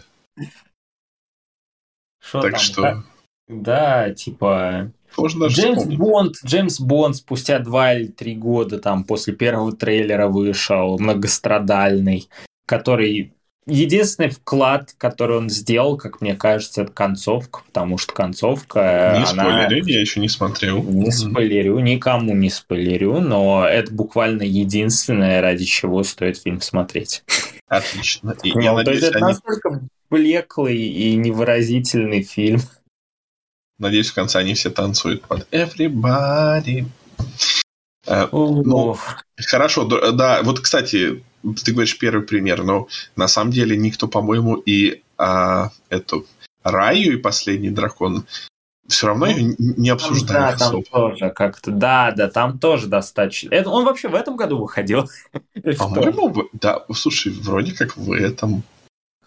так 2.33 2.53
там? 2.53 2.61
что... 2.61 3.05
Да, 3.49 4.13
типа... 4.13 4.91
Можно 5.17 5.47
Джеймс 5.47 5.79
вспомнить. 5.79 5.99
Бонд, 5.99 6.35
Джеймс 6.45 6.81
Бонд 6.81 7.17
спустя 7.17 7.59
два 7.59 7.95
или 7.95 8.07
три 8.07 8.35
года 8.35 8.79
там 8.79 9.05
после 9.05 9.35
первого 9.35 9.73
трейлера 9.73 10.29
вышел, 10.29 10.99
многострадальный, 10.99 12.29
который 12.67 13.35
единственный 13.67 14.31
вклад, 14.31 14.93
который 14.99 15.39
он 15.39 15.49
сделал, 15.49 15.97
как 15.97 16.21
мне 16.21 16.35
кажется, 16.35 16.83
это 16.83 16.93
концовка, 16.93 17.61
потому 17.67 17.97
что 17.97 18.13
концовка... 18.13 19.15
Не 19.17 19.25
она... 19.31 19.67
спойлерю, 19.67 19.87
я 19.87 20.01
еще 20.01 20.21
не 20.21 20.29
смотрел. 20.29 20.83
Не 20.83 21.13
спойлерю, 21.13 21.79
никому 21.79 22.35
не 22.35 22.51
спойлерю, 22.51 23.21
но 23.21 23.65
это 23.65 23.93
буквально 23.93 24.43
единственное, 24.43 25.41
ради 25.41 25.65
чего 25.65 26.03
стоит 26.03 26.39
фильм 26.39 26.61
смотреть. 26.61 27.23
Отлично. 27.69 28.37
И, 28.43 28.53
ну, 28.53 28.61
я 28.61 28.73
надеюсь, 28.73 29.01
то 29.01 29.07
есть 29.07 29.17
это 29.17 29.25
они... 29.25 29.35
настолько 29.35 29.81
блеклый 30.11 30.79
и 30.79 31.15
невыразительный 31.15 32.23
фильм. 32.23 32.61
Надеюсь, 33.83 34.11
в 34.11 34.15
конце 34.15 34.39
они 34.39 34.55
все 34.55 34.71
танцуют 34.71 35.23
под 35.23 35.49
Everybody. 35.51 36.87
Э, 38.07 38.29
ну, 38.31 38.97
хорошо, 39.37 39.85
да, 40.13 40.41
вот, 40.45 40.61
кстати, 40.61 41.25
ты 41.65 41.73
говоришь 41.73 41.99
первый 41.99 42.25
пример, 42.25 42.63
но 42.63 42.87
на 43.17 43.27
самом 43.27 43.51
деле 43.51 43.77
никто, 43.77 44.07
по-моему, 44.07 44.55
и 44.55 45.03
а, 45.19 45.71
эту 45.89 46.27
Раю 46.63 47.15
и 47.15 47.17
Последний 47.17 47.71
Дракон 47.71 48.25
все 48.87 49.09
равно 49.09 49.27
ну, 49.27 49.33
ее 49.33 49.57
не 49.59 49.89
обсуждают. 49.89 50.61
Да, 50.61 50.71
там 50.71 50.83
тоже 50.85 51.31
как-то, 51.31 51.73
да, 51.73 52.13
да, 52.13 52.31
там 52.31 52.61
тоже 52.61 52.87
достаточно. 52.87 53.53
Это, 53.53 53.69
он 53.69 53.85
вообще 53.85 54.07
в 54.07 54.15
этом 54.15 54.37
году 54.37 54.59
выходил? 54.59 55.09
По-моему, 55.79 56.49
да, 56.53 56.85
слушай, 56.95 57.33
вроде 57.33 57.75
как 57.75 57.97
в 57.97 58.13
этом. 58.13 58.63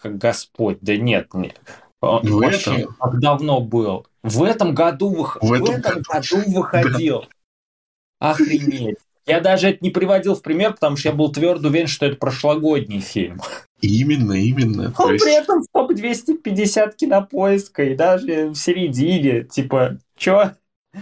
Как 0.00 0.16
Господь, 0.16 0.78
да 0.80 0.96
нет, 0.96 1.34
нет. 1.34 1.60
В 2.00 2.20
вообще, 2.22 2.80
этом? 2.80 3.20
давно 3.20 3.60
был. 3.60 4.06
В 4.26 4.42
этом 4.42 4.74
году, 4.74 5.10
вых... 5.10 5.38
в 5.40 5.52
этом, 5.52 5.66
в 5.66 5.78
этом 5.78 6.02
году 6.02 6.50
выходил. 6.50 7.24
Да. 8.20 8.30
Охренеть. 8.30 8.96
Я 9.26 9.40
даже 9.40 9.68
это 9.68 9.78
не 9.80 9.90
приводил 9.90 10.34
в 10.36 10.42
пример, 10.42 10.74
потому 10.74 10.96
что 10.96 11.08
я 11.08 11.14
был 11.14 11.32
твердо 11.32 11.68
уверен, 11.68 11.88
что 11.88 12.06
это 12.06 12.16
прошлогодний 12.16 13.00
фильм. 13.00 13.40
Именно, 13.80 14.32
именно. 14.34 14.94
Он 14.96 15.12
есть... 15.12 15.24
при 15.24 15.34
этом 15.34 15.62
в 15.62 15.66
топ-250 15.72 16.96
кинопоиска 16.96 17.82
и 17.82 17.96
даже 17.96 18.48
в 18.48 18.54
середине. 18.54 19.42
Типа, 19.42 19.98
чё? 20.16 20.52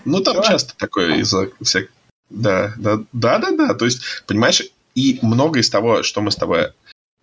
Ну, 0.04 0.20
там 0.20 0.36
чё? 0.36 0.42
часто 0.42 0.76
такое 0.76 1.18
из-за 1.18 1.50
всяких... 1.62 1.90
Да, 2.30 2.72
да, 2.78 3.00
да, 3.12 3.38
да, 3.38 3.50
да. 3.52 3.74
То 3.74 3.84
есть, 3.84 4.02
понимаешь, 4.26 4.62
и 4.94 5.18
много 5.22 5.60
из 5.60 5.68
того, 5.68 6.02
что 6.02 6.20
мы 6.22 6.30
с 6.30 6.36
тобой 6.36 6.72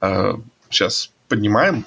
э, 0.01 0.33
сейчас 0.69 1.11
поднимаем, 1.27 1.85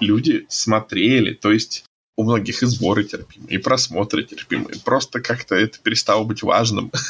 люди 0.00 0.46
смотрели. 0.48 1.32
То 1.34 1.52
есть, 1.52 1.84
у 2.16 2.24
многих 2.24 2.62
и 2.62 2.66
сборы 2.66 3.04
терпимы, 3.04 3.46
и 3.48 3.58
просмотры 3.58 4.24
терпимы. 4.24 4.70
Просто 4.84 5.20
как-то 5.20 5.54
это 5.54 5.78
перестало 5.78 6.24
быть 6.24 6.42
важным. 6.42 6.90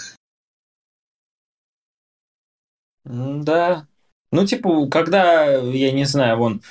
Да. 3.09 3.87
Ну, 4.33 4.45
типа, 4.45 4.89
когда, 4.89 5.45
я 5.59 5.93
не 5.93 6.05
знаю, 6.05 6.39
вон, 6.39 6.63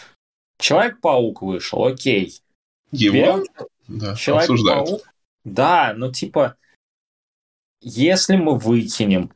Человек-паук 0.60 1.42
вышел, 1.42 1.86
окей. 1.86 2.42
Его 2.92 3.14
Берем 3.14 3.44
да, 3.88 4.16
Человек-паук. 4.16 5.02
Да, 5.44 5.94
ну, 5.96 6.12
типа, 6.12 6.58
если 7.82 8.36
мы 8.36 8.58
выкинем 8.58 9.32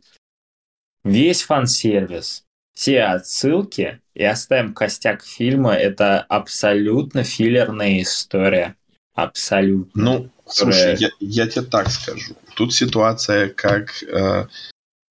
весь 1.03 1.43
фан-сервис, 1.43 2.45
все 2.73 3.03
отсылки 3.03 4.01
и 4.13 4.23
оставим 4.23 4.73
костяк 4.73 5.23
фильма, 5.23 5.73
это 5.73 6.21
абсолютно 6.21 7.23
филлерная 7.23 8.01
история. 8.01 8.75
Абсолютно. 9.23 10.03
Ну, 10.03 10.29
слушай, 10.47 10.95
я, 10.97 11.09
я 11.19 11.47
тебе 11.47 11.65
так 11.65 11.89
скажу. 11.89 12.35
Тут 12.55 12.73
ситуация 12.73 13.49
как, 13.49 14.01
э, 14.03 14.47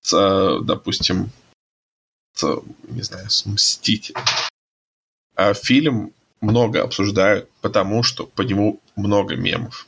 с, 0.01 0.13
э, 0.13 0.59
допустим, 0.63 1.29
с, 2.33 2.61
не 2.87 3.01
знаю, 3.01 3.29
с 3.29 3.45
Мстителем. 3.45 4.21
А 5.35 5.53
фильм 5.53 6.13
много 6.41 6.81
обсуждают, 6.81 7.49
потому 7.61 8.03
что 8.03 8.25
по 8.25 8.41
нему 8.41 8.79
много 8.95 9.35
мемов. 9.35 9.87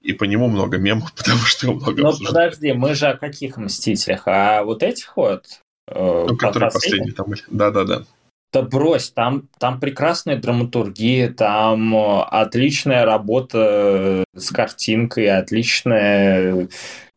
И 0.00 0.12
по 0.12 0.24
нему 0.24 0.48
много 0.48 0.78
мемов, 0.78 1.12
потому 1.16 1.40
что 1.40 1.66
его 1.66 1.76
много 1.76 2.02
Но 2.02 2.08
обсуждают. 2.08 2.52
подожди, 2.52 2.72
мы 2.72 2.94
же 2.94 3.06
о 3.06 3.16
каких 3.16 3.56
Мстителях? 3.56 4.22
А 4.26 4.62
вот 4.62 4.82
этих 4.82 5.16
вот? 5.16 5.44
Э, 5.86 6.26
ну, 6.28 6.36
которые 6.36 6.70
последние 6.70 7.14
там 7.14 7.30
были. 7.30 7.42
Да-да-да. 7.50 8.04
Да 8.52 8.62
брось, 8.62 9.10
там, 9.10 9.48
там 9.58 9.78
прекрасная 9.78 10.36
драматургия, 10.36 11.30
там 11.30 11.94
э, 11.94 12.22
отличная 12.22 13.04
работа 13.04 14.24
с 14.34 14.50
картинкой, 14.50 15.28
отличная 15.38 16.68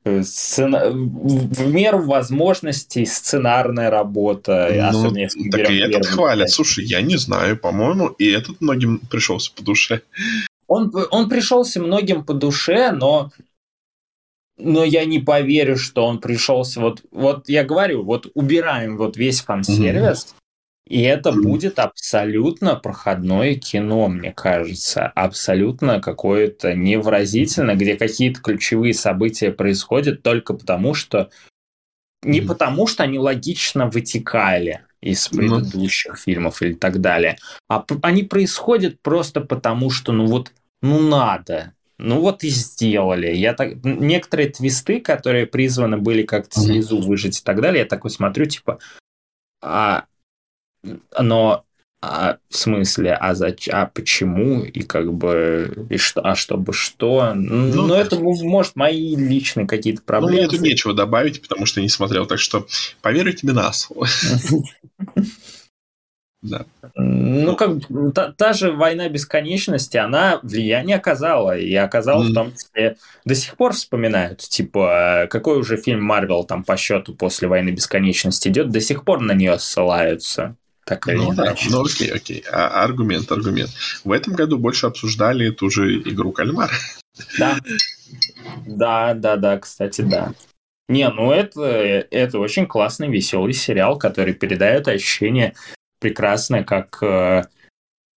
Э, 0.03 0.23
сцена... 0.23 0.89
в 0.89 1.67
меру 1.71 2.01
возможностей 2.01 3.05
сценарная 3.05 3.91
работа. 3.91 4.69
Ну, 4.73 4.87
особенно 4.87 5.19
если 5.19 5.49
так 5.49 5.69
и 5.69 5.77
этот 5.77 6.07
хвалят. 6.07 6.49
Слушай, 6.49 6.85
я 6.85 7.01
не 7.01 7.17
знаю, 7.17 7.57
по-моему, 7.57 8.07
и 8.07 8.27
этот 8.27 8.61
многим 8.61 8.99
пришелся 8.99 9.51
по 9.55 9.63
душе. 9.63 10.01
Он, 10.67 10.91
он 11.11 11.29
пришелся 11.29 11.79
многим 11.81 12.23
по 12.23 12.33
душе, 12.33 12.91
но 12.91 13.31
но 14.57 14.83
я 14.83 15.05
не 15.05 15.19
поверю, 15.19 15.75
что 15.75 16.05
он 16.05 16.19
пришелся. 16.19 16.81
Вот, 16.81 17.03
вот 17.11 17.49
я 17.49 17.63
говорю, 17.63 18.03
вот 18.03 18.27
убираем 18.35 18.95
вот 18.95 19.17
весь 19.17 19.41
фан-сервис, 19.41 20.35
и 20.87 21.01
это 21.01 21.31
будет 21.31 21.79
абсолютно 21.79 22.75
проходное 22.75 23.55
кино, 23.55 24.07
мне 24.07 24.33
кажется. 24.33 25.07
Абсолютно 25.07 26.01
какое-то 26.01 26.73
невразительное, 26.73 27.75
где 27.75 27.95
какие-то 27.95 28.41
ключевые 28.41 28.93
события 28.93 29.51
происходят 29.51 30.21
только 30.23 30.53
потому, 30.53 30.93
что... 30.93 31.29
Не 32.23 32.41
потому, 32.41 32.87
что 32.87 33.03
они 33.03 33.17
логично 33.17 33.87
вытекали 33.87 34.85
из 35.01 35.31
ну. 35.31 35.37
предыдущих 35.37 36.17
фильмов 36.19 36.61
или 36.61 36.73
так 36.73 37.01
далее, 37.01 37.37
а 37.67 37.83
они 38.03 38.23
происходят 38.23 39.01
просто 39.01 39.41
потому, 39.41 39.89
что, 39.89 40.11
ну 40.11 40.27
вот, 40.27 40.51
ну 40.83 40.99
надо, 40.99 41.73
ну 41.97 42.19
вот 42.19 42.43
и 42.43 42.49
сделали. 42.49 43.33
Я 43.33 43.53
так... 43.53 43.83
Некоторые 43.83 44.49
твисты, 44.49 44.99
которые 44.99 45.47
призваны 45.47 45.97
были 45.97 46.23
как-то 46.23 46.59
слезу 46.59 47.01
выжить 47.01 47.39
и 47.39 47.43
так 47.43 47.61
далее, 47.61 47.79
я 47.79 47.85
такой 47.87 48.11
смотрю, 48.11 48.45
типа, 48.45 48.77
а 49.63 50.05
но 51.19 51.65
а, 52.03 52.37
в 52.49 52.57
смысле, 52.57 53.13
а, 53.13 53.35
зач... 53.35 53.69
а 53.69 53.85
почему 53.85 54.63
и 54.63 54.81
как 54.81 55.13
бы 55.13 55.87
и 55.91 55.97
что, 55.97 56.21
а 56.25 56.35
чтобы 56.35 56.73
что? 56.73 57.33
Ну, 57.35 57.87
ну 57.87 57.93
это 57.93 58.19
может 58.19 58.75
мои 58.75 59.15
личные 59.15 59.67
какие-то 59.67 60.01
проблемы. 60.01 60.31
Ну, 60.33 60.37
мне 60.39 60.47
тут 60.49 60.61
нечего 60.61 60.95
добавить, 60.95 61.43
потому 61.43 61.67
что 61.67 61.79
не 61.79 61.89
смотрел, 61.89 62.25
так 62.25 62.39
что 62.39 62.65
поверю 63.01 63.33
тебе 63.33 63.53
на 63.53 63.71
слово. 63.71 64.07
Да. 66.41 66.65
Ну, 66.95 67.55
как 67.55 67.81
та, 68.15 68.31
та 68.31 68.53
же 68.53 68.71
война 68.71 69.07
бесконечности, 69.09 69.97
она 69.97 70.39
влияние 70.41 70.97
оказала. 70.97 71.55
И 71.55 71.71
оказала 71.75 72.23
mm. 72.23 72.29
в 72.29 72.33
том 72.33 72.53
числе. 72.53 72.97
До 73.25 73.35
сих 73.35 73.55
пор 73.55 73.73
вспоминают, 73.73 74.39
типа, 74.39 75.27
какой 75.29 75.59
уже 75.59 75.77
фильм 75.77 76.03
Марвел 76.03 76.43
там 76.43 76.63
по 76.63 76.77
счету 76.77 77.13
после 77.13 77.47
войны 77.47 77.69
бесконечности 77.69 78.47
идет, 78.47 78.71
до 78.71 78.81
сих 78.81 79.03
пор 79.03 79.21
на 79.21 79.33
нее 79.33 79.59
ссылаются. 79.59 80.55
Так 80.85 81.05
ну, 81.07 81.33
да. 81.33 81.55
ну 81.69 81.83
окей, 81.83 82.11
окей. 82.11 82.43
А, 82.51 82.83
аргумент, 82.83 83.31
аргумент. 83.31 83.69
В 84.03 84.11
этом 84.11 84.33
году 84.33 84.57
больше 84.57 84.87
обсуждали 84.87 85.51
ту 85.51 85.69
же 85.69 85.99
игру 85.99 86.31
кальмар. 86.31 86.71
Да. 87.37 87.57
Да, 88.65 89.13
да, 89.13 89.35
да, 89.37 89.59
кстати, 89.59 90.01
да. 90.01 90.33
Не, 90.89 91.09
ну 91.09 91.31
это, 91.31 91.61
это 91.61 92.39
очень 92.39 92.67
классный, 92.67 93.09
веселый 93.09 93.53
сериал, 93.53 93.97
который 93.97 94.33
передает 94.33 94.87
ощущение 94.87 95.53
прекрасное, 95.99 96.63
как 96.63 97.01
э, 97.01 97.43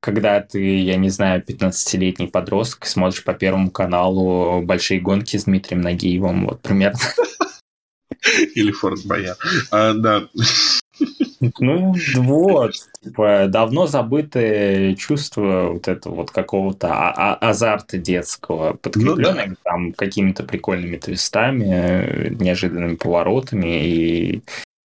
когда 0.01 0.41
ты, 0.41 0.81
я 0.81 0.97
не 0.97 1.09
знаю, 1.09 1.43
15-летний 1.43 2.27
подросток, 2.27 2.87
смотришь 2.87 3.23
по 3.23 3.33
Первому 3.33 3.71
каналу 3.71 4.61
«Большие 4.63 5.01
гонки» 5.01 5.37
с 5.37 5.45
Дмитрием 5.45 5.83
Нагиевым, 5.83 6.47
вот 6.47 6.63
примерно. 6.63 6.99
Или 8.55 8.73
Форт 8.73 9.07
Боя. 9.07 9.37
А, 9.71 9.93
да. 9.95 10.29
Ну, 11.59 11.95
вот, 12.17 12.73
типа, 13.03 13.47
давно 13.49 13.87
забытое 13.87 14.95
чувство 14.95 15.71
вот 15.73 15.89
этого 15.89 16.15
вот 16.15 16.31
какого-то 16.31 16.89
а- 16.93 17.35
а- 17.35 17.51
азарта 17.51 17.99
детского, 17.99 18.75
подкрепленное 18.75 19.47
ну, 19.49 19.55
да. 19.55 19.71
там 19.71 19.93
какими-то 19.93 20.43
прикольными 20.45 20.97
твистами, 20.97 22.35
неожиданными 22.41 22.95
поворотами 22.95 23.87
и 23.87 24.43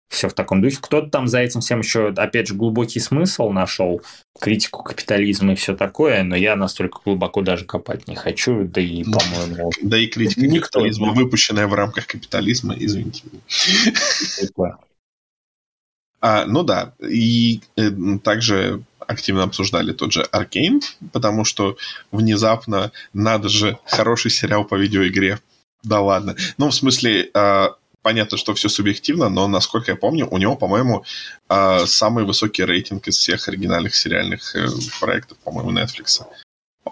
все 0.09 0.29
в 0.29 0.33
таком 0.33 0.61
духе. 0.61 0.77
Кто-то 0.81 1.09
там 1.09 1.27
за 1.27 1.39
этим 1.39 1.61
всем 1.61 1.79
еще, 1.79 2.09
опять 2.09 2.47
же, 2.47 2.55
глубокий 2.55 2.99
смысл 2.99 3.49
нашел, 3.49 4.01
критику 4.39 4.83
капитализма 4.83 5.53
и 5.53 5.55
все 5.55 5.75
такое, 5.75 6.23
но 6.23 6.35
я 6.35 6.55
настолько 6.55 6.99
глубоко 7.03 7.41
даже 7.41 7.65
копать 7.65 8.07
не 8.07 8.15
хочу, 8.15 8.63
да 8.63 8.81
и, 8.81 9.03
ну, 9.03 9.17
по-моему... 9.17 9.71
Да 9.81 9.97
и 9.97 10.07
критика 10.07 10.41
никто 10.41 10.79
капитализма, 10.79 11.13
выпущенная 11.13 11.67
в 11.67 11.73
рамках 11.73 12.07
капитализма, 12.07 12.75
извините. 12.77 13.23
А, 16.19 16.45
ну 16.45 16.63
да, 16.63 16.93
и 16.99 17.61
э, 17.75 17.91
также 18.23 18.83
активно 18.99 19.43
обсуждали 19.43 19.93
тот 19.93 20.11
же 20.11 20.23
Аркейн, 20.23 20.81
потому 21.13 21.45
что 21.45 21.77
внезапно 22.11 22.91
надо 23.13 23.49
же 23.49 23.77
хороший 23.85 24.31
сериал 24.31 24.65
по 24.65 24.75
видеоигре. 24.75 25.39
Да 25.83 26.01
ладно. 26.01 26.35
Ну, 26.57 26.69
в 26.69 26.75
смысле, 26.75 27.29
э, 27.33 27.67
понятно, 28.01 28.37
что 28.37 28.53
все 28.53 28.67
субъективно, 28.67 29.29
но, 29.29 29.47
насколько 29.47 29.91
я 29.91 29.97
помню, 29.97 30.27
у 30.29 30.37
него, 30.37 30.55
по-моему, 30.55 31.03
э, 31.49 31.85
самый 31.85 32.25
высокий 32.25 32.65
рейтинг 32.65 33.07
из 33.07 33.17
всех 33.17 33.47
оригинальных 33.47 33.95
сериальных 33.95 34.55
э, 34.55 34.67
проектов, 34.99 35.37
по-моему, 35.39 35.71
Netflix. 35.71 36.23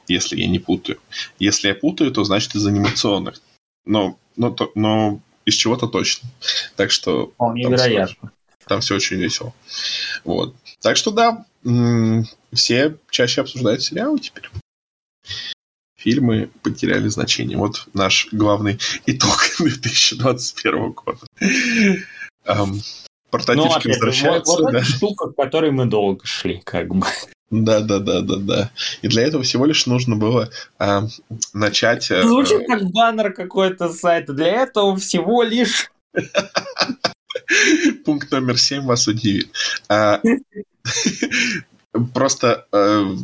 Если 0.08 0.38
я 0.38 0.48
не 0.48 0.60
путаю. 0.60 1.00
Если 1.40 1.68
я 1.68 1.76
путаю, 1.76 2.12
то 2.12 2.24
значит 2.24 2.56
из 2.56 2.66
анимационных. 2.66 3.42
Но, 3.86 4.18
но, 4.36 4.52
то, 4.52 4.72
но 4.76 5.20
из 5.46 5.56
чего-то 5.56 5.88
точно. 5.88 6.30
Так 6.76 6.92
что... 6.92 7.28
Вполне 7.28 7.70
вероятно. 7.70 8.32
Там 8.68 8.82
все 8.82 8.96
очень 8.96 9.18
весело. 9.18 9.54
Вот. 10.24 10.56
Так 10.82 10.98
что 10.98 11.12
да, 11.12 11.46
все 12.54 12.98
чаще 13.10 13.42
обсуждают 13.42 13.82
сериалы 13.82 14.20
теперь. 14.20 14.50
Фильмы 15.98 16.50
потеряли 16.62 17.08
значение. 17.08 17.58
Вот 17.58 17.88
наш 17.94 18.28
главный 18.32 18.80
итог 19.06 19.38
2021 19.60 20.92
года. 20.92 21.20
Um, 22.48 22.80
портативки 23.32 23.88
ну, 23.88 23.94
возвращаются. 23.94 24.52
Вот, 24.52 24.62
вот 24.62 24.74
да. 24.74 24.84
штука, 24.84 25.32
к 25.32 25.36
которой 25.36 25.72
мы 25.72 25.86
долго 25.86 26.26
шли, 26.26 26.62
как 26.64 26.94
бы. 26.94 27.08
Да, 27.50 27.80
да, 27.80 28.00
да, 28.00 28.22
да, 28.22 28.36
да. 28.38 28.72
И 29.02 29.08
для 29.08 29.24
этого 29.24 29.44
всего 29.44 29.66
лишь 29.66 29.86
нужно 29.86 30.16
было 30.16 30.50
э, 30.80 31.02
начать. 31.54 32.10
Э, 32.12 32.24
Звучит 32.24 32.68
как 32.68 32.92
баннер 32.92 33.34
какой-то 33.34 33.90
сайта. 33.94 34.34
Для 34.34 34.64
этого 34.64 34.98
всего 34.98 35.44
лишь. 35.44 35.92
Пункт 38.06 38.32
номер 38.32 38.58
семь 38.58 38.84
вас 38.84 39.08
удивит. 39.08 39.50
А, 39.90 40.22
просто 42.14 42.66
э, 42.72 43.16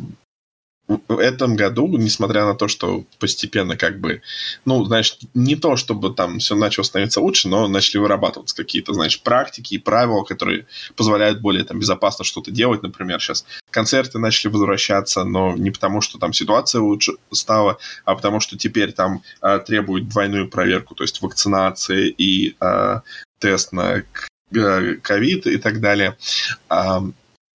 в 1.08 1.18
этом 1.18 1.56
году, 1.56 1.86
несмотря 1.96 2.44
на 2.44 2.54
то, 2.54 2.68
что 2.68 3.04
постепенно 3.18 3.76
как 3.76 4.00
бы, 4.00 4.22
ну, 4.64 4.84
знаешь, 4.84 5.18
не 5.34 5.56
то, 5.56 5.76
чтобы 5.76 6.12
там 6.12 6.38
все 6.38 6.54
начало 6.54 6.84
становиться 6.84 7.20
лучше, 7.20 7.48
но 7.48 7.68
начали 7.68 7.98
вырабатываться 7.98 8.56
какие-то, 8.56 8.92
знаешь, 8.92 9.20
практики 9.20 9.74
и 9.74 9.78
правила, 9.78 10.24
которые 10.24 10.66
позволяют 10.96 11.40
более 11.40 11.64
там 11.64 11.78
безопасно 11.78 12.24
что-то 12.24 12.50
делать. 12.50 12.82
Например, 12.82 13.20
сейчас 13.20 13.44
концерты 13.70 14.18
начали 14.18 14.50
возвращаться, 14.50 15.24
но 15.24 15.54
не 15.56 15.70
потому, 15.70 16.00
что 16.00 16.18
там 16.18 16.32
ситуация 16.32 16.80
лучше 16.80 17.12
стала, 17.30 17.78
а 18.04 18.14
потому 18.14 18.40
что 18.40 18.58
теперь 18.58 18.92
там 18.92 19.22
э, 19.40 19.60
требуют 19.60 20.08
двойную 20.08 20.48
проверку, 20.48 20.94
то 20.94 21.04
есть 21.04 21.22
вакцинации 21.22 22.08
и 22.08 22.56
э, 22.60 23.00
тест 23.42 23.72
на 23.72 24.02
э, 24.54 24.94
ковид 25.02 25.46
и 25.46 25.58
так 25.58 25.80
далее. 25.80 26.16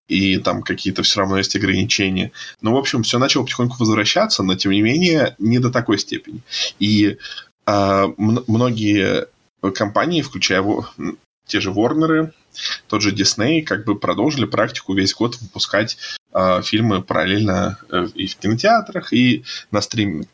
И 0.07 0.37
там 0.37 0.63
какие-то 0.63 1.03
все 1.03 1.19
равно 1.19 1.37
есть 1.37 1.55
ограничения. 1.55 2.31
Ну, 2.61 2.73
в 2.73 2.77
общем, 2.77 3.03
все 3.03 3.19
начало 3.19 3.43
потихоньку 3.43 3.75
возвращаться, 3.79 4.43
но 4.43 4.55
тем 4.55 4.71
не 4.71 4.81
менее 4.81 5.35
не 5.37 5.59
до 5.59 5.69
такой 5.69 5.99
степени. 5.99 6.41
И 6.79 7.17
а, 7.65 8.07
многие 8.17 9.27
компании, 9.75 10.21
включая 10.21 10.63
те 11.45 11.59
же 11.59 11.71
Ворнеры, 11.71 12.33
тот 12.87 13.01
же 13.01 13.11
Дисней 13.11 13.61
как 13.61 13.85
бы 13.85 13.97
продолжили 13.97 14.45
практику 14.45 14.93
весь 14.93 15.13
год 15.13 15.37
выпускать 15.41 15.97
э, 16.33 16.61
фильмы 16.63 17.01
параллельно 17.01 17.77
э, 17.89 18.07
и 18.15 18.27
в 18.27 18.35
кинотеатрах, 18.37 19.13
и 19.13 19.43
на 19.71 19.81
стримингах. 19.81 20.29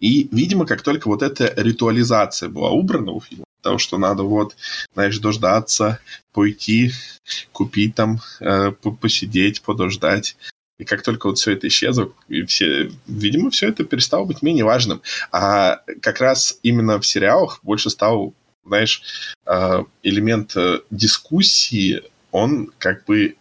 И, 0.00 0.28
видимо, 0.30 0.66
как 0.66 0.82
только 0.82 1.08
вот 1.08 1.22
эта 1.22 1.52
ритуализация 1.56 2.48
была 2.48 2.70
убрана 2.70 3.12
у 3.12 3.20
фильма, 3.20 3.44
того, 3.62 3.78
что 3.78 3.98
надо 3.98 4.22
вот, 4.22 4.56
знаешь, 4.94 5.18
дождаться, 5.18 6.00
пойти, 6.32 6.92
купить 7.52 7.94
там, 7.94 8.20
э, 8.40 8.72
посидеть, 8.72 9.62
подождать. 9.62 10.36
И 10.78 10.84
как 10.84 11.02
только 11.02 11.26
вот 11.26 11.38
все 11.38 11.52
это 11.52 11.66
исчезло, 11.66 12.12
и 12.28 12.42
все, 12.44 12.90
видимо, 13.06 13.50
все 13.50 13.68
это 13.68 13.84
перестало 13.84 14.24
быть 14.24 14.42
менее 14.42 14.64
важным. 14.64 15.02
А 15.32 15.80
как 16.00 16.20
раз 16.20 16.58
именно 16.62 17.00
в 17.00 17.06
сериалах 17.06 17.58
больше 17.62 17.90
стал, 17.90 18.32
знаешь, 18.64 19.02
э, 19.46 19.84
элемент 20.02 20.56
э, 20.56 20.80
дискуссии, 20.90 22.02
он 22.30 22.70
как 22.78 23.04
бы 23.06 23.36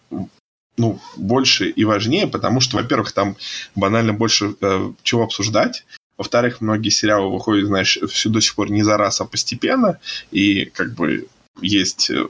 ну, 0.78 1.00
больше 1.16 1.70
и 1.70 1.84
важнее, 1.86 2.28
потому 2.28 2.62
что, 2.62 2.78
во-первых, 2.78 3.12
там 3.12 3.36
банально 3.76 4.14
больше 4.14 4.56
э, 4.62 4.92
чего 5.04 5.24
обсуждать, 5.24 5.86
во-вторых, 6.18 6.62
многие 6.62 6.90
сериалы 6.90 7.32
выходят, 7.32 7.68
знаешь, 7.68 7.98
все 8.10 8.30
до 8.30 8.42
сих 8.42 8.56
пор 8.56 8.72
не 8.72 8.84
за 8.84 8.98
раз, 8.98 9.22
а 9.22 9.26
постепенно. 9.26 10.00
И 10.32 10.66
как 10.66 10.94
бы 10.94 11.28
есть 11.62 12.10
э, 12.10 12.26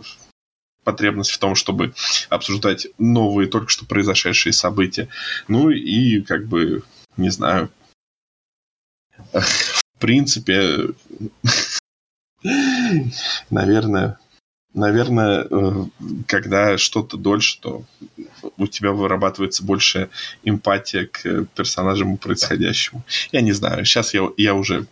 потребность 0.84 1.32
в 1.32 1.38
том, 1.38 1.56
чтобы 1.56 1.94
обсуждать 2.30 2.88
новые, 2.98 3.50
только 3.50 3.70
что 3.70 3.86
произошедшие 3.86 4.54
события. 4.54 5.10
Ну 5.48 5.70
и 5.70 6.22
как 6.22 6.48
бы, 6.48 6.84
не 7.16 7.30
знаю, 7.30 7.70
в 9.34 10.00
принципе, 10.00 10.90
наверное, 13.50 14.20
наверное, 14.78 15.48
э, 15.50 15.86
когда 16.28 16.78
что-то 16.78 17.18
дольше, 17.18 17.60
то 17.60 17.84
у 18.58 18.68
тебя 18.68 18.92
вырабатывается 18.92 19.66
больше 19.66 20.10
эмпатия 20.44 21.08
к 21.08 21.46
персонажам 21.56 22.16
и 22.16 22.18
происходящему. 22.18 23.04
Я 23.32 23.42
не 23.42 23.52
знаю, 23.52 23.84
сейчас 23.86 24.14
я, 24.14 24.30
я 24.38 24.54
уже 24.54 24.88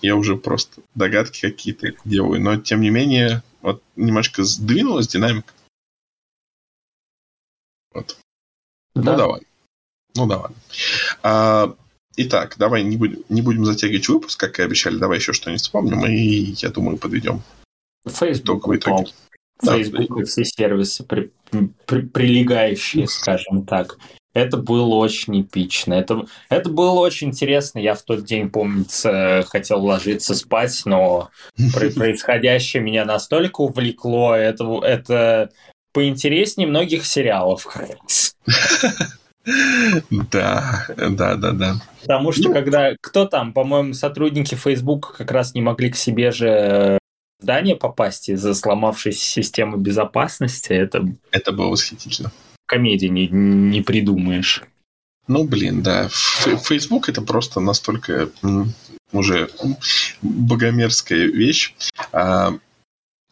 я 0.00 0.16
уже 0.16 0.36
просто 0.36 0.80
догадки 0.94 1.40
какие-то 1.40 1.88
делаю, 2.04 2.40
но 2.40 2.56
тем 2.56 2.80
не 2.80 2.90
менее 2.90 3.42
вот 3.62 3.82
немножко 3.96 4.44
сдвинулась 4.44 5.08
динамика. 5.08 5.52
Вот. 7.92 8.16
Ну, 8.94 9.02
да. 9.02 9.12
Ну 9.12 9.18
давай. 9.18 9.40
Ну 10.14 10.26
давай. 10.26 10.50
А, 11.22 11.74
итак, 12.16 12.54
давай 12.58 12.84
не 12.84 12.96
будем, 12.96 13.24
не 13.28 13.42
будем 13.42 13.64
затягивать 13.64 14.08
выпуск, 14.08 14.38
как 14.38 14.58
и 14.60 14.62
обещали. 14.62 14.96
Давай 14.98 15.18
еще 15.18 15.32
что-нибудь 15.32 15.62
вспомним, 15.62 16.06
и 16.06 16.54
я 16.56 16.70
думаю, 16.70 16.96
подведем 16.96 17.42
Facebook 18.08 18.66
упал. 18.66 19.08
Facebook 19.64 20.20
и 20.20 20.24
все 20.24 20.44
сервисы, 20.44 21.04
при, 21.04 21.32
при, 21.86 22.02
прилегающие, 22.02 23.08
скажем 23.08 23.66
так. 23.66 23.98
Это 24.34 24.56
было 24.56 24.94
очень 24.94 25.40
эпично. 25.42 25.94
Это, 25.94 26.26
это 26.48 26.70
было 26.70 27.00
очень 27.00 27.28
интересно. 27.28 27.78
Я 27.78 27.94
в 27.94 28.02
тот 28.02 28.24
день, 28.24 28.50
помнится, 28.50 29.44
хотел 29.48 29.84
ложиться 29.84 30.34
спать, 30.34 30.82
но 30.84 31.30
происходящее 31.74 32.82
меня 32.82 33.04
настолько 33.04 33.62
увлекло. 33.62 34.36
Это, 34.36 34.80
это 34.84 35.50
поинтереснее 35.92 36.68
многих 36.68 37.04
сериалов. 37.04 37.66
Да, 40.30 40.84
да, 40.94 41.36
да, 41.36 41.52
да. 41.52 41.74
Потому 42.02 42.32
что 42.32 42.48
ну, 42.48 42.52
когда 42.52 42.92
кто 43.00 43.24
там, 43.24 43.54
по-моему, 43.54 43.94
сотрудники 43.94 44.54
Facebook 44.54 45.16
как 45.16 45.30
раз 45.30 45.54
не 45.54 45.62
могли 45.62 45.90
к 45.90 45.96
себе 45.96 46.32
же 46.32 46.98
здание 47.40 47.76
попасть 47.76 48.28
из-за 48.28 48.54
сломавшейся 48.54 49.24
системы 49.24 49.78
безопасности, 49.78 50.72
это... 50.72 51.06
Это 51.30 51.52
было 51.52 51.68
восхитительно. 51.68 52.32
Комедии 52.66 53.06
не, 53.06 53.28
не 53.28 53.80
придумаешь. 53.82 54.62
Ну, 55.26 55.44
блин, 55.44 55.82
да. 55.82 56.08
Facebook 56.08 57.08
это 57.08 57.22
просто 57.22 57.60
настолько 57.60 58.30
уже 59.12 59.50
богомерзкая 60.22 61.26
вещь. 61.26 61.74
А, 62.12 62.52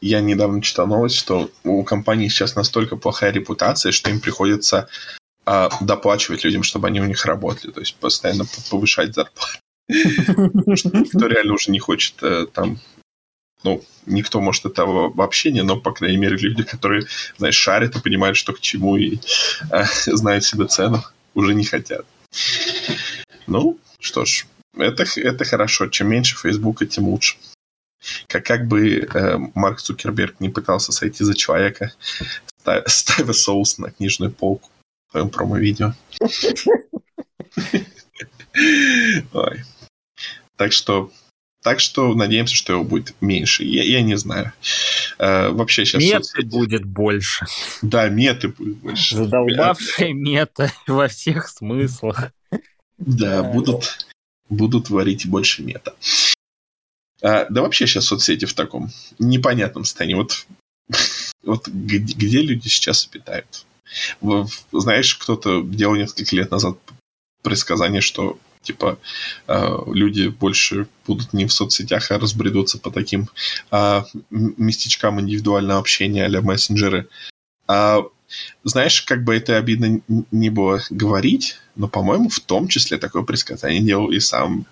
я 0.00 0.20
недавно 0.20 0.62
читал 0.62 0.86
новость, 0.86 1.16
что 1.16 1.50
у 1.64 1.82
компании 1.84 2.28
сейчас 2.28 2.54
настолько 2.54 2.96
плохая 2.96 3.32
репутация, 3.32 3.92
что 3.92 4.10
им 4.10 4.20
приходится 4.20 4.88
а, 5.44 5.70
доплачивать 5.80 6.44
людям, 6.44 6.62
чтобы 6.62 6.88
они 6.88 7.00
у 7.00 7.06
них 7.06 7.24
работали. 7.24 7.70
То 7.72 7.80
есть 7.80 7.96
постоянно 7.96 8.44
повышать 8.70 9.14
зарплату. 9.14 9.58
Никто 9.88 11.26
реально 11.26 11.54
уже 11.54 11.70
не 11.70 11.78
хочет 11.78 12.20
э, 12.22 12.46
там 12.52 12.80
ну, 13.66 13.82
никто, 14.06 14.40
может, 14.40 14.64
этого 14.64 15.10
вообще 15.12 15.50
не, 15.50 15.62
но, 15.62 15.76
по 15.76 15.92
крайней 15.92 16.18
мере, 16.18 16.36
люди, 16.36 16.62
которые, 16.62 17.06
знаешь, 17.36 17.56
шарят 17.56 17.96
и 17.96 18.00
понимают, 18.00 18.36
что 18.36 18.52
к 18.52 18.60
чему, 18.60 18.96
и 18.96 19.18
э, 19.70 19.84
знают 20.06 20.44
себе 20.44 20.66
цену, 20.66 21.02
уже 21.34 21.52
не 21.52 21.64
хотят. 21.64 22.06
Ну, 23.48 23.78
что 23.98 24.24
ж, 24.24 24.46
это, 24.76 25.04
это 25.16 25.44
хорошо. 25.44 25.88
Чем 25.88 26.08
меньше 26.08 26.36
Фейсбука, 26.36 26.86
тем 26.86 27.08
лучше. 27.08 27.36
Как, 28.28 28.46
как 28.46 28.68
бы 28.68 28.98
э, 28.98 29.38
Марк 29.54 29.80
Цукерберг 29.80 30.38
не 30.38 30.48
пытался 30.48 30.92
сойти 30.92 31.24
за 31.24 31.34
человека, 31.34 31.92
ставя 32.86 33.32
соус 33.32 33.78
на 33.78 33.90
книжную 33.90 34.30
полку 34.30 34.70
в 35.08 35.10
своем 35.10 35.28
промо-видео. 35.28 35.92
Ой. 39.32 39.64
Так 40.56 40.72
что 40.72 41.10
так 41.66 41.80
что 41.80 42.14
надеемся, 42.14 42.54
что 42.54 42.74
его 42.74 42.84
будет 42.84 43.16
меньше. 43.20 43.64
Я, 43.64 43.82
я 43.82 44.00
не 44.00 44.16
знаю. 44.16 44.52
Э, 45.18 45.48
вообще 45.48 45.84
сейчас... 45.84 46.00
Меты 46.00 46.22
соцсети... 46.22 46.46
будет 46.46 46.84
больше. 46.84 47.44
Да, 47.82 48.08
меты 48.08 48.50
будет 48.50 48.76
больше. 48.76 49.16
Задолбавшие 49.16 50.12
мета 50.12 50.72
во 50.86 51.08
всех 51.08 51.48
смыслах. 51.48 52.30
Да, 52.98 53.42
будут, 53.42 54.06
будут 54.48 54.90
варить 54.90 55.26
больше 55.26 55.64
мета. 55.64 55.96
А, 57.20 57.46
да 57.50 57.62
вообще 57.62 57.88
сейчас 57.88 58.04
соцсети 58.04 58.44
в 58.44 58.54
таком 58.54 58.92
непонятном 59.18 59.84
состоянии. 59.84 60.14
Вот, 60.14 60.46
вот 61.42 61.66
где, 61.66 61.98
где 61.98 62.42
люди 62.42 62.68
сейчас 62.68 63.08
обитают? 63.10 63.66
Знаешь, 64.70 65.16
кто-то 65.16 65.62
делал 65.62 65.96
несколько 65.96 66.36
лет 66.36 66.52
назад 66.52 66.78
предсказание, 67.42 68.02
что 68.02 68.38
типа 68.66 68.98
э, 69.48 69.78
люди 69.92 70.28
больше 70.28 70.86
будут 71.06 71.32
не 71.32 71.46
в 71.46 71.52
соцсетях, 71.52 72.10
а 72.10 72.18
разбредутся 72.18 72.78
по 72.78 72.90
таким 72.90 73.28
э, 73.70 74.02
местечкам 74.30 75.20
индивидуального 75.20 75.80
общения 75.80 76.26
а 76.26 76.42
мессенджеры. 76.42 77.08
А, 77.68 78.02
знаешь, 78.64 79.02
как 79.02 79.24
бы 79.24 79.36
это 79.36 79.56
обидно 79.56 80.00
не 80.30 80.50
было 80.50 80.80
говорить, 80.90 81.58
но, 81.76 81.88
по-моему, 81.88 82.28
в 82.28 82.40
том 82.40 82.68
числе 82.68 82.98
такое 82.98 83.22
предсказание 83.22 83.82
делал 83.82 84.10
и 84.10 84.18
сам 84.20 84.66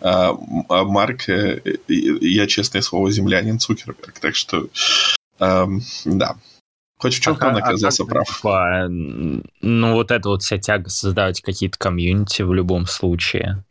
э, 0.00 0.30
Марк, 0.68 1.28
э, 1.28 1.60
я, 1.88 2.46
честное 2.46 2.82
слово, 2.82 3.10
землянин 3.10 3.58
Цукерберг. 3.58 4.18
Так 4.20 4.36
что, 4.36 4.68
э, 5.40 5.66
да, 6.04 6.36
Хоть 7.00 7.14
в 7.14 7.20
чем-то 7.20 7.46
а, 7.46 7.48
он 7.48 7.56
оказался 7.56 8.02
а, 8.02 8.06
прав. 8.06 8.28
Типа, 8.28 8.86
ну, 8.88 9.94
вот 9.94 10.10
эта 10.10 10.28
вот 10.28 10.42
вся 10.42 10.58
тяга 10.58 10.90
создавать 10.90 11.40
какие-то 11.40 11.78
комьюнити 11.78 12.42
в 12.42 12.52
любом 12.52 12.86
случае. 12.86 13.64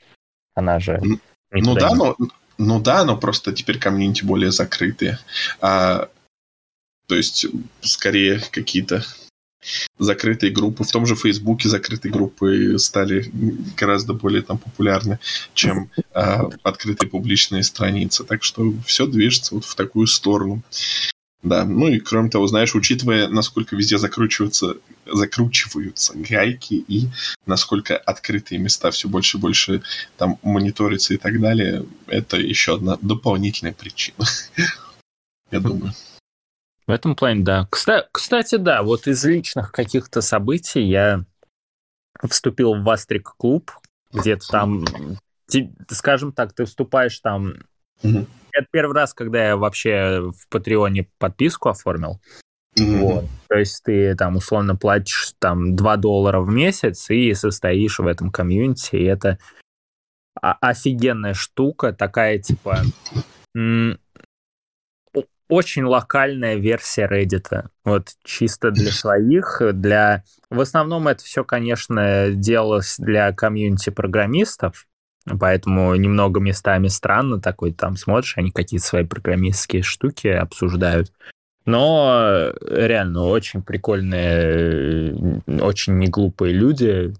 Она 0.55 0.79
же... 0.79 0.99
Ну 1.51 1.75
да, 1.75 1.89
не... 1.89 1.95
но, 1.95 2.17
ну 2.57 2.81
да, 2.81 3.05
но 3.05 3.17
просто 3.17 3.53
теперь 3.53 3.77
комьюнити 3.77 4.25
более 4.25 4.51
закрытые. 4.51 5.19
А, 5.61 6.09
то 7.07 7.15
есть, 7.15 7.45
скорее, 7.81 8.41
какие-то 8.51 9.03
закрытые 9.99 10.51
группы. 10.51 10.83
В 10.83 10.91
том 10.91 11.05
же 11.05 11.15
Фейсбуке 11.15 11.69
закрытые 11.69 12.11
группы 12.11 12.79
стали 12.79 13.29
гораздо 13.77 14.13
более 14.13 14.41
там 14.41 14.57
популярны, 14.57 15.19
чем 15.53 15.91
а, 16.13 16.49
открытые 16.63 17.09
публичные 17.09 17.61
страницы. 17.61 18.23
Так 18.23 18.43
что 18.43 18.73
все 18.87 19.05
движется 19.05 19.53
вот 19.53 19.65
в 19.65 19.75
такую 19.75 20.07
сторону. 20.07 20.63
Да, 21.41 21.63
ну 21.63 21.87
и 21.87 21.99
кроме 21.99 22.29
того, 22.29 22.47
знаешь, 22.47 22.75
учитывая, 22.75 23.29
насколько 23.29 23.75
везде 23.75 23.97
закручиваются, 23.97 24.75
закручиваются 25.05 26.13
гайки 26.17 26.73
и 26.73 27.07
насколько 27.45 27.97
открытые 27.97 28.59
места 28.59 28.91
все 28.91 29.07
больше 29.07 29.37
и 29.37 29.39
больше 29.39 29.81
там 30.17 30.37
мониторятся 30.43 31.13
и 31.13 31.17
так 31.17 31.39
далее, 31.39 31.85
это 32.07 32.37
еще 32.37 32.75
одна 32.75 32.97
дополнительная 33.01 33.73
причина, 33.73 34.25
я 35.51 35.59
думаю. 35.61 35.93
В 36.87 36.91
этом 36.91 37.15
плане, 37.15 37.43
да. 37.43 37.69
Кстати, 38.11 38.55
да, 38.55 38.83
вот 38.83 39.07
из 39.07 39.23
личных 39.23 39.71
каких-то 39.71 40.21
событий 40.21 40.81
я 40.81 41.23
вступил 42.27 42.73
в 42.73 42.83
Вастрик 42.83 43.35
клуб, 43.37 43.71
где-то 44.11 44.47
там, 44.47 44.85
скажем 45.89 46.33
так, 46.33 46.51
ты 46.51 46.65
вступаешь 46.65 47.19
там 47.19 47.53
это 48.59 48.67
первый 48.71 48.93
раз, 48.95 49.13
когда 49.13 49.47
я 49.47 49.57
вообще 49.57 50.21
в 50.21 50.47
Патреоне 50.49 51.09
подписку 51.17 51.69
оформил. 51.69 52.21
Mm-hmm. 52.77 52.97
Вот. 52.99 53.25
То 53.47 53.57
есть 53.57 53.83
ты 53.83 54.15
там 54.15 54.35
условно 54.37 54.75
платишь 54.75 55.33
там 55.39 55.75
2 55.75 55.97
доллара 55.97 56.39
в 56.39 56.49
месяц 56.49 57.09
и 57.09 57.33
состоишь 57.33 57.99
в 57.99 58.07
этом 58.07 58.31
комьюнити, 58.31 58.95
и 58.95 59.03
это 59.03 59.39
офигенная 60.41 61.33
штука, 61.33 61.91
такая 61.91 62.37
типа... 62.39 62.83
очень 65.49 65.83
локальная 65.83 66.55
версия 66.55 67.07
Reddit. 67.07 67.69
Вот 67.83 68.09
чисто 68.23 68.71
для 68.71 68.91
своих, 68.91 69.61
для... 69.73 70.23
В 70.49 70.61
основном 70.61 71.07
это 71.07 71.23
все, 71.23 71.43
конечно, 71.43 72.29
делалось 72.29 72.97
для 72.99 73.33
комьюнити 73.33 73.89
программистов, 73.89 74.85
поэтому 75.25 75.95
немного 75.95 76.39
местами 76.39 76.87
странно 76.87 77.39
такой, 77.39 77.73
там 77.73 77.97
смотришь, 77.97 78.37
они 78.37 78.51
какие-то 78.51 78.85
свои 78.85 79.05
программистские 79.05 79.83
штуки 79.83 80.27
обсуждают. 80.27 81.11
Но 81.65 82.51
реально 82.67 83.25
очень 83.25 83.61
прикольные, 83.61 85.41
очень 85.61 85.97
неглупые 85.97 86.53
люди, 86.53 87.13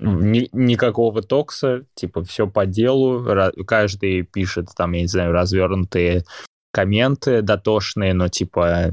ни, 0.00 0.48
никакого 0.52 1.22
токса, 1.22 1.84
типа 1.94 2.24
все 2.24 2.46
по 2.46 2.66
делу, 2.66 3.24
каждый 3.66 4.22
пишет 4.22 4.68
там, 4.76 4.92
я 4.92 5.02
не 5.02 5.06
знаю, 5.06 5.32
развернутые 5.32 6.24
комменты 6.72 7.42
дотошные, 7.42 8.14
но 8.14 8.28
типа 8.28 8.92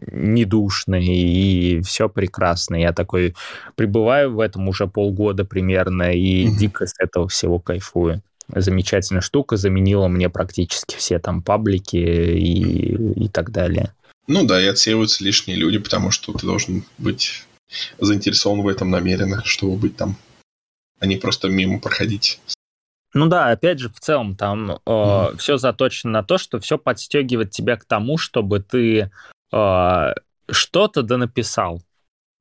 недушные, 0.00 1.16
и 1.16 1.80
все 1.82 2.08
прекрасно. 2.08 2.76
Я 2.76 2.92
такой 2.92 3.34
пребываю 3.74 4.34
в 4.34 4.40
этом 4.40 4.68
уже 4.68 4.86
полгода 4.86 5.44
примерно, 5.44 6.12
и 6.12 6.46
mm-hmm. 6.46 6.56
дико 6.58 6.86
с 6.86 6.94
этого 6.98 7.28
всего 7.28 7.58
кайфую. 7.58 8.22
Замечательная 8.48 9.22
штука, 9.22 9.56
заменила 9.56 10.06
мне 10.08 10.28
практически 10.28 10.96
все 10.96 11.18
там 11.18 11.42
паблики 11.42 11.96
и, 11.96 13.24
и 13.24 13.28
так 13.28 13.50
далее. 13.50 13.92
Ну 14.28 14.44
да, 14.44 14.62
и 14.62 14.66
отсеиваются 14.66 15.24
лишние 15.24 15.56
люди, 15.56 15.78
потому 15.78 16.10
что 16.10 16.32
ты 16.32 16.46
должен 16.46 16.84
быть 16.98 17.44
заинтересован 17.98 18.62
в 18.62 18.68
этом 18.68 18.90
намеренно, 18.90 19.42
чтобы 19.44 19.76
быть 19.76 19.96
там, 19.96 20.16
а 21.00 21.06
не 21.06 21.16
просто 21.16 21.48
мимо 21.48 21.80
проходить. 21.80 22.40
Ну 23.14 23.26
да, 23.26 23.50
опять 23.50 23.78
же, 23.78 23.88
в 23.88 23.98
целом 23.98 24.36
там 24.36 24.72
э, 24.72 24.76
mm. 24.86 25.38
все 25.38 25.56
заточено 25.56 26.12
на 26.12 26.22
то, 26.22 26.38
что 26.38 26.60
все 26.60 26.76
подстегивает 26.76 27.50
тебя 27.50 27.76
к 27.76 27.84
тому, 27.84 28.18
чтобы 28.18 28.60
ты 28.60 29.10
э, 29.52 30.14
что-то 30.50 31.02
да 31.02 31.16
написал. 31.16 31.82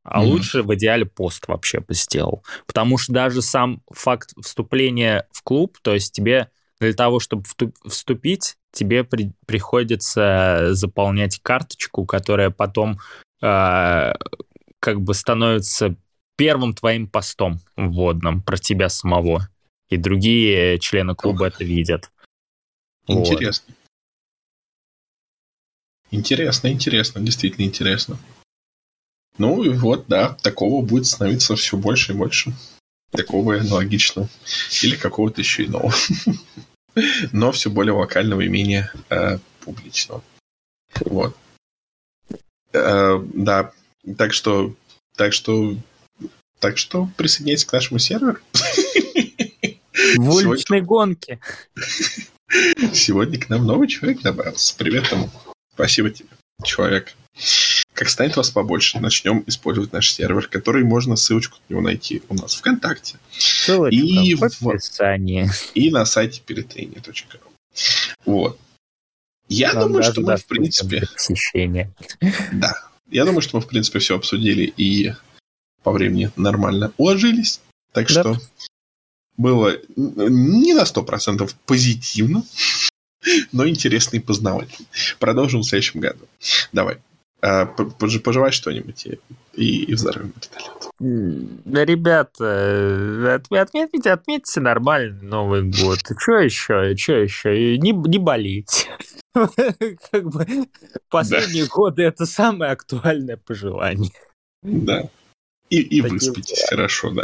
А 0.04 0.24
mm. 0.24 0.26
лучше 0.28 0.62
в 0.62 0.74
идеале 0.76 1.06
пост 1.06 1.48
вообще 1.48 1.80
бы 1.80 1.94
сделал. 1.96 2.44
Потому 2.68 2.98
что 2.98 3.12
даже 3.12 3.42
сам 3.42 3.82
факт 3.92 4.34
вступления 4.40 5.28
в 5.32 5.42
клуб, 5.42 5.78
то 5.82 5.94
есть 5.94 6.14
тебе 6.14 6.52
для 6.80 6.94
того, 6.94 7.20
чтобы 7.20 7.44
вступить, 7.86 8.58
тебе 8.72 9.04
при, 9.04 9.32
приходится 9.48 10.70
заполнять 10.72 11.40
карточку, 11.42 12.06
которая 12.06 12.52
потом 12.52 13.00
э, 13.42 14.14
как 14.80 15.02
бы 15.02 15.14
становится 15.14 15.96
первым 16.36 16.74
твоим 16.74 17.08
постом 17.08 17.60
вводным 17.76 18.44
про 18.44 18.58
тебя 18.58 18.90
самого. 18.90 19.50
И 19.90 19.98
другие 19.98 20.80
члены 20.80 21.16
клуба 21.16 21.46
Ох. 21.46 21.48
это 21.54 21.64
видят. 21.64 22.12
Интересно. 23.08 23.66
Вот. 23.68 23.85
Интересно, 26.16 26.70
интересно, 26.70 27.20
действительно 27.20 27.66
интересно. 27.66 28.18
Ну 29.38 29.64
и 29.64 29.70
вот, 29.70 30.06
да, 30.08 30.34
такого 30.42 30.82
будет 30.82 31.08
становиться 31.08 31.58
все 31.58 31.76
больше 31.76 32.14
и 32.14 32.16
больше. 32.16 32.54
Такого 33.12 33.58
аналогичного. 33.60 34.30
Или 34.82 34.96
какого-то 34.96 35.42
еще 35.42 35.66
иного. 35.66 35.94
Но 37.34 37.52
все 37.52 37.70
более 37.70 37.94
локального 37.94 38.42
и 38.42 38.48
менее 38.48 38.92
э, 39.10 39.40
публичного. 39.60 40.24
Вот. 41.02 41.36
Э, 42.72 43.22
да, 43.34 43.74
так 44.18 44.32
что, 44.34 44.74
так 45.18 45.34
что, 45.34 45.76
так 46.60 46.78
что 46.78 47.10
присоединяйтесь 47.18 47.66
к 47.66 47.74
нашему 47.74 48.00
серверу. 48.00 48.40
В 50.16 50.30
уличной 50.30 50.80
гонке. 50.80 51.42
Сегодня 52.94 53.38
к 53.38 53.50
нам 53.50 53.66
новый 53.66 53.90
человек 53.90 54.22
добавился. 54.22 54.76
Привет 54.78 55.12
ему. 55.12 55.30
Спасибо 55.76 56.10
тебе, 56.10 56.30
человек. 56.64 57.14
Как 57.94 58.10
станет 58.10 58.38
вас 58.38 58.50
побольше, 58.50 59.00
начнем 59.00 59.44
использовать 59.46 59.92
наш 59.92 60.12
сервер, 60.12 60.48
который 60.48 60.84
можно 60.84 61.18
ссылочку 61.18 61.58
на 61.68 61.74
него 61.74 61.82
найти 61.82 62.24
у 62.30 62.36
нас 62.36 62.56
ВКонтакте. 62.56 63.18
Ссылочка 63.32 63.96
и 63.96 64.36
в 64.36 64.44
описании. 64.44 65.50
И 65.74 65.92
на 65.92 66.06
сайте 66.06 66.42
перетрение.ру. 66.46 67.52
Вот. 68.26 68.60
Я 69.50 69.74
Нам 69.74 69.84
думаю, 69.84 70.04
что 70.04 70.22
мы, 70.22 70.38
в 70.38 70.46
принципе... 70.46 71.08
Посещение. 71.14 71.94
Да. 72.54 72.74
Я 73.10 73.26
думаю, 73.26 73.42
что 73.42 73.58
мы, 73.58 73.62
в 73.62 73.68
принципе, 73.68 74.00
все 74.00 74.16
обсудили 74.16 74.64
и 74.64 75.14
по 75.84 75.92
времени 75.92 76.32
нормально 76.36 76.92
уложились. 76.98 77.62
Так 77.92 78.08
да. 78.08 78.22
что 78.22 78.42
было 79.38 79.78
не 79.96 80.74
на 80.74 80.84
100% 80.84 81.50
позитивно, 81.66 82.44
но 83.52 83.68
интересно 83.68 84.18
и 84.18 84.20
познавательно. 84.20 84.88
Продолжим 85.20 85.62
в 85.62 85.66
следующем 85.66 86.00
году. 86.00 86.26
Давай. 86.72 86.98
А, 87.42 87.66
пожелай 87.66 88.52
что-нибудь 88.52 89.06
и, 89.06 89.20
и, 89.54 89.84
и 89.84 89.94
взорвем 89.94 90.34
вертолет. 90.36 90.90
Да, 91.66 91.86
ребята, 91.86 93.36
отметьте, 93.36 94.12
отметьте 94.12 94.62
нормальный 94.62 95.22
Новый 95.22 95.64
год. 95.64 96.00
Что 96.18 96.40
еще? 96.40 96.96
Что 96.98 97.14
еще? 97.14 97.78
Не, 97.78 97.92
не 97.92 98.18
болеть. 98.18 98.88
Как 99.34 100.30
бы 100.30 100.48
последние 101.10 101.68
годы 101.68 102.04
это 102.04 102.26
самое 102.26 102.72
актуальное 102.72 103.38
пожелание. 103.38 104.12
Да. 104.64 105.10
И, 105.70 105.82
и 105.82 106.02
выспитесь 106.02 106.66
хорошо, 106.70 107.12
да. 107.12 107.24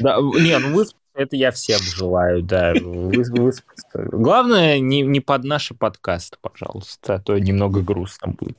Да, 0.00 0.18
не, 0.20 0.58
ну 0.58 0.74
выспаться 0.74 1.03
это 1.14 1.36
я 1.36 1.50
всем 1.50 1.80
желаю, 1.80 2.42
да. 2.42 2.74
Выспаться. 2.74 3.62
Главное, 3.94 4.78
не, 4.78 5.02
не 5.02 5.20
под 5.20 5.44
наши 5.44 5.74
подкасты, 5.74 6.36
пожалуйста, 6.40 7.14
а 7.14 7.20
то 7.20 7.38
немного 7.38 7.80
грустно 7.80 8.32
будет. 8.32 8.58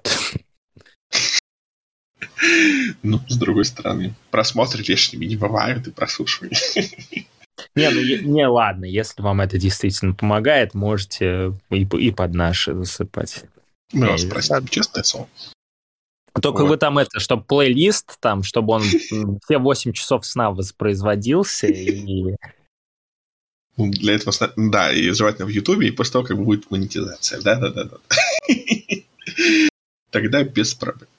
Ну, 3.04 3.20
с 3.28 3.38
другой 3.38 3.66
стороны, 3.66 4.14
просмотры 4.32 4.84
лишними 4.84 5.26
не 5.26 5.36
бывают 5.36 5.88
и 5.88 5.92
прослушивания. 5.92 6.58
Не, 7.76 7.90
ну 7.90 8.02
не, 8.02 8.48
ладно, 8.48 8.86
если 8.86 9.22
вам 9.22 9.42
это 9.42 9.58
действительно 9.58 10.14
помогает, 10.14 10.74
можете 10.74 11.54
и, 11.70 11.84
и 11.84 12.12
под 12.12 12.34
наши 12.34 12.74
засыпать. 12.74 13.44
Мы 13.94 14.08
вас 14.08 14.24
простим, 14.26 14.68
честное 14.68 15.04
слово. 15.04 15.28
Только 16.42 16.62
вот. 16.62 16.70
вы 16.70 16.78
там 16.78 16.98
это, 16.98 17.20
чтобы 17.20 17.44
плейлист, 17.44 18.20
там, 18.20 18.44
чтобы 18.44 18.74
он 18.74 18.84
все 19.46 19.58
8 19.58 19.94
часов 19.94 20.26
сна 20.26 20.52
воспроизводился 20.52 21.68
и... 21.68 22.36
Для 23.78 24.16
этого, 24.16 24.34
да, 24.56 24.94
и 24.94 25.10
желательно 25.10 25.46
в 25.46 25.50
Ютубе, 25.50 25.90
и 25.90 25.92
после 25.92 26.14
того, 26.14 26.26
как 26.26 26.38
будет 26.38 26.72
монетизация. 26.72 27.42
Да-да-да. 27.42 27.90
Тогда 30.12 30.44
без 30.46 30.74
проблем. 30.74 31.10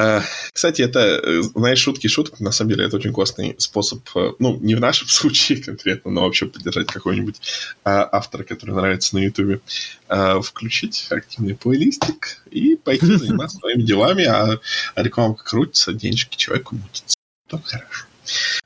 А, 0.00 0.22
кстати, 0.52 0.80
это, 0.80 1.00
э, 1.00 1.42
знаешь, 1.42 1.80
шутки 1.80 2.06
шуток, 2.06 2.38
на 2.38 2.52
самом 2.52 2.70
деле 2.70 2.84
это 2.84 2.94
очень 2.94 3.12
классный 3.12 3.56
способ, 3.58 3.98
э, 4.14 4.30
ну, 4.38 4.56
не 4.60 4.76
в 4.76 4.80
нашем 4.80 5.08
случае 5.08 5.60
конкретно, 5.60 6.12
но 6.12 6.20
вообще 6.20 6.46
поддержать 6.46 6.86
какого-нибудь 6.86 7.40
а, 7.82 8.08
автора, 8.12 8.44
который 8.44 8.76
нравится 8.76 9.16
на 9.16 9.24
Ютубе, 9.24 9.60
а, 10.06 10.40
включить 10.40 11.08
активный 11.10 11.56
плейлистик 11.56 12.44
и 12.48 12.76
пойти 12.76 13.06
заниматься 13.06 13.58
своими 13.58 13.82
делами, 13.82 14.22
а, 14.22 14.60
а 14.94 15.02
рекламка 15.02 15.42
крутится, 15.42 15.92
денежки 15.92 16.36
человеку 16.36 16.76
мутится. 16.76 17.16
То 17.48 17.60
хорошо. 17.64 18.06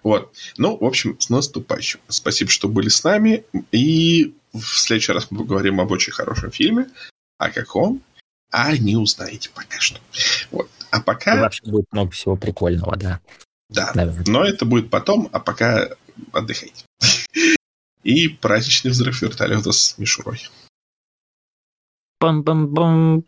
Вот. 0.03 0.35
Ну, 0.59 0.77
в 0.77 0.85
общем, 0.85 1.19
с 1.19 1.31
наступающим. 1.31 2.01
Спасибо, 2.09 2.51
что 2.51 2.69
были 2.69 2.91
с 2.91 3.05
нами. 3.05 3.45
И 3.71 4.35
в 4.53 4.79
следующий 4.79 5.13
раз 5.13 5.29
мы 5.31 5.39
поговорим 5.39 5.81
об 5.81 5.93
очень 5.93 6.13
хорошем 6.13 6.51
фильме. 6.51 6.89
О 7.39 7.49
каком? 7.49 8.03
А 8.51 8.77
не 8.77 8.97
узнаете 8.97 9.49
пока 9.55 9.81
что. 9.81 9.99
Вот. 10.51 10.69
А 10.93 11.01
пока... 11.01 11.37
И 11.37 11.41
вообще 11.41 11.65
будет 11.65 11.87
много 11.91 12.11
всего 12.11 12.37
прикольного, 12.37 12.97
да. 12.97 13.21
Да, 13.71 13.93
Наверное. 13.95 14.25
но 14.27 14.45
это 14.45 14.67
будет 14.67 14.91
потом, 14.91 15.31
а 15.33 15.41
пока 15.41 15.89
отдыхайте. 16.33 16.85
И 18.05 18.29
праздничный 18.29 18.91
взрыв 18.91 19.23
вертолета 19.23 19.73
с 19.73 19.97
мишурой. 19.97 20.51
Пам-пам-пам. 22.21 23.25